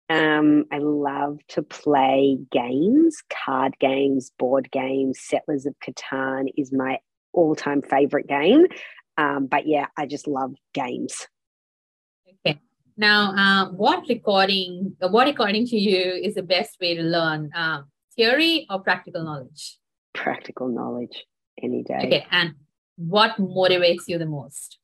Um, 0.08 0.66
I 0.70 0.78
love 0.78 1.38
to 1.48 1.62
play 1.62 2.38
games, 2.52 3.16
card 3.44 3.76
games, 3.80 4.30
board 4.38 4.70
games. 4.70 5.18
Settlers 5.20 5.66
of 5.66 5.74
Catan 5.80 6.46
is 6.56 6.72
my 6.72 6.98
all 7.32 7.56
time 7.56 7.82
favorite 7.82 8.28
game. 8.28 8.66
Um, 9.18 9.46
but 9.46 9.66
yeah, 9.66 9.86
I 9.96 10.06
just 10.06 10.26
love 10.26 10.54
games. 10.74 11.26
Okay. 12.46 12.60
Now, 12.96 13.34
uh, 13.36 13.70
what 13.72 14.04
recording, 14.08 14.96
what 15.00 15.28
according 15.28 15.66
to 15.66 15.76
you 15.76 16.12
is 16.12 16.34
the 16.34 16.42
best 16.42 16.76
way 16.80 16.94
to 16.94 17.02
learn? 17.02 17.50
Uh, 17.54 17.82
theory 18.16 18.66
or 18.70 18.80
practical 18.80 19.24
knowledge? 19.24 19.78
Practical 20.14 20.68
knowledge 20.68 21.24
any 21.62 21.82
day. 21.82 22.00
Okay. 22.04 22.26
And 22.30 22.54
what 22.96 23.36
motivates 23.38 24.04
you 24.06 24.18
the 24.18 24.26
most? 24.26 24.78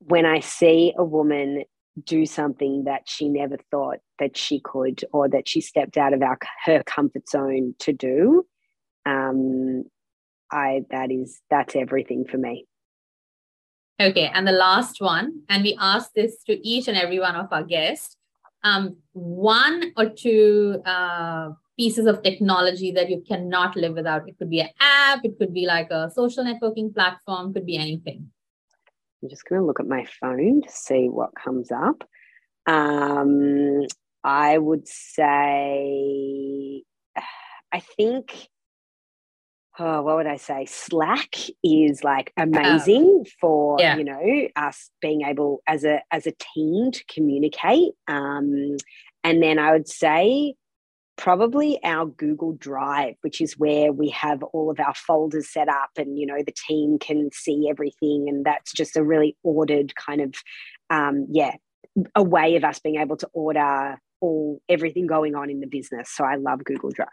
When 0.00 0.26
I 0.26 0.40
see 0.40 0.92
a 0.96 1.04
woman 1.04 1.64
do 2.02 2.26
something 2.26 2.84
that 2.84 3.02
she 3.06 3.28
never 3.28 3.56
thought 3.70 3.98
that 4.18 4.36
she 4.36 4.60
could 4.60 5.04
or 5.12 5.28
that 5.28 5.48
she 5.48 5.60
stepped 5.60 5.96
out 5.96 6.12
of 6.12 6.22
our, 6.22 6.38
her 6.64 6.82
comfort 6.84 7.28
zone 7.28 7.74
to 7.80 7.92
do, 7.92 8.46
um, 9.06 9.84
I 10.50 10.82
that 10.90 11.10
is 11.10 11.40
that's 11.50 11.76
everything 11.76 12.24
for 12.24 12.38
me. 12.38 12.66
Okay, 14.00 14.30
and 14.34 14.46
the 14.46 14.52
last 14.52 15.00
one, 15.00 15.42
and 15.48 15.62
we 15.62 15.76
ask 15.80 16.12
this 16.14 16.42
to 16.44 16.66
each 16.66 16.88
and 16.88 16.96
every 16.96 17.20
one 17.20 17.36
of 17.36 17.52
our 17.52 17.62
guests. 17.62 18.16
Um, 18.64 18.96
one 19.12 19.92
or 19.96 20.08
two 20.08 20.80
uh, 20.86 21.50
pieces 21.78 22.06
of 22.06 22.22
technology 22.22 22.90
that 22.92 23.10
you 23.10 23.22
cannot 23.28 23.76
live 23.76 23.94
without. 23.94 24.28
It 24.28 24.38
could 24.38 24.50
be 24.50 24.60
an 24.60 24.70
app, 24.80 25.24
it 25.24 25.38
could 25.38 25.52
be 25.52 25.66
like 25.66 25.90
a 25.90 26.10
social 26.10 26.44
networking 26.44 26.94
platform, 26.94 27.52
could 27.52 27.66
be 27.66 27.76
anything. 27.76 28.30
I'm 29.24 29.30
just 29.30 29.46
going 29.46 29.58
to 29.58 29.66
look 29.66 29.80
at 29.80 29.86
my 29.86 30.04
phone 30.20 30.60
to 30.60 30.70
see 30.70 31.08
what 31.08 31.30
comes 31.34 31.72
up. 31.72 32.04
Um, 32.66 33.86
I 34.22 34.58
would 34.58 34.86
say, 34.86 36.82
I 37.72 37.80
think 37.96 38.48
oh, 39.78 40.02
what 40.02 40.16
would 40.16 40.26
I 40.26 40.36
say? 40.36 40.66
Slack 40.66 41.36
is 41.64 42.04
like 42.04 42.34
amazing 42.36 43.24
for 43.40 43.76
yeah. 43.80 43.96
you 43.96 44.04
know 44.04 44.48
us 44.56 44.90
being 45.00 45.22
able 45.22 45.62
as 45.66 45.84
a 45.84 46.02
as 46.10 46.26
a 46.26 46.34
team 46.54 46.92
to 46.92 47.02
communicate. 47.06 47.92
Um, 48.06 48.76
and 49.22 49.42
then 49.42 49.58
I 49.58 49.72
would 49.72 49.88
say 49.88 50.54
probably 51.16 51.78
our 51.84 52.06
Google 52.06 52.52
Drive, 52.52 53.14
which 53.22 53.40
is 53.40 53.58
where 53.58 53.92
we 53.92 54.08
have 54.10 54.42
all 54.42 54.70
of 54.70 54.80
our 54.80 54.94
folders 54.94 55.52
set 55.52 55.68
up, 55.68 55.90
and 55.96 56.18
you 56.18 56.26
know 56.26 56.42
the 56.44 56.54
team 56.68 56.98
can 56.98 57.30
see 57.32 57.68
everything, 57.70 58.26
and 58.28 58.44
that's 58.44 58.72
just 58.72 58.96
a 58.96 59.04
really 59.04 59.36
ordered 59.42 59.94
kind 59.94 60.20
of 60.20 60.34
um, 60.90 61.26
yeah 61.30 61.54
a 62.14 62.22
way 62.22 62.56
of 62.56 62.64
us 62.64 62.78
being 62.80 62.96
able 62.96 63.16
to 63.16 63.28
order 63.32 63.98
all 64.20 64.60
everything 64.68 65.06
going 65.06 65.34
on 65.34 65.50
in 65.50 65.60
the 65.60 65.66
business. 65.66 66.10
So 66.10 66.24
I 66.24 66.36
love 66.36 66.64
Google 66.64 66.90
Drive. 66.90 67.08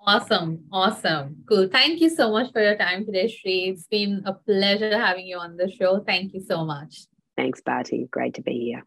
Awesome. 0.00 0.64
Awesome. 0.72 1.36
Cool. 1.48 1.68
Thank 1.68 2.00
you 2.00 2.08
so 2.08 2.30
much 2.30 2.52
for 2.52 2.62
your 2.62 2.76
time 2.76 3.04
today, 3.04 3.26
Sheree. 3.26 3.72
It's 3.72 3.86
been 3.86 4.22
a 4.26 4.32
pleasure 4.32 4.96
having 4.96 5.26
you 5.26 5.38
on 5.38 5.56
the 5.56 5.70
show. 5.70 6.02
Thank 6.06 6.34
you 6.34 6.40
so 6.40 6.64
much. 6.64 7.06
Thanks, 7.36 7.60
Bharti. 7.60 8.08
Great 8.10 8.34
to 8.34 8.42
be 8.42 8.58
here. 8.60 8.84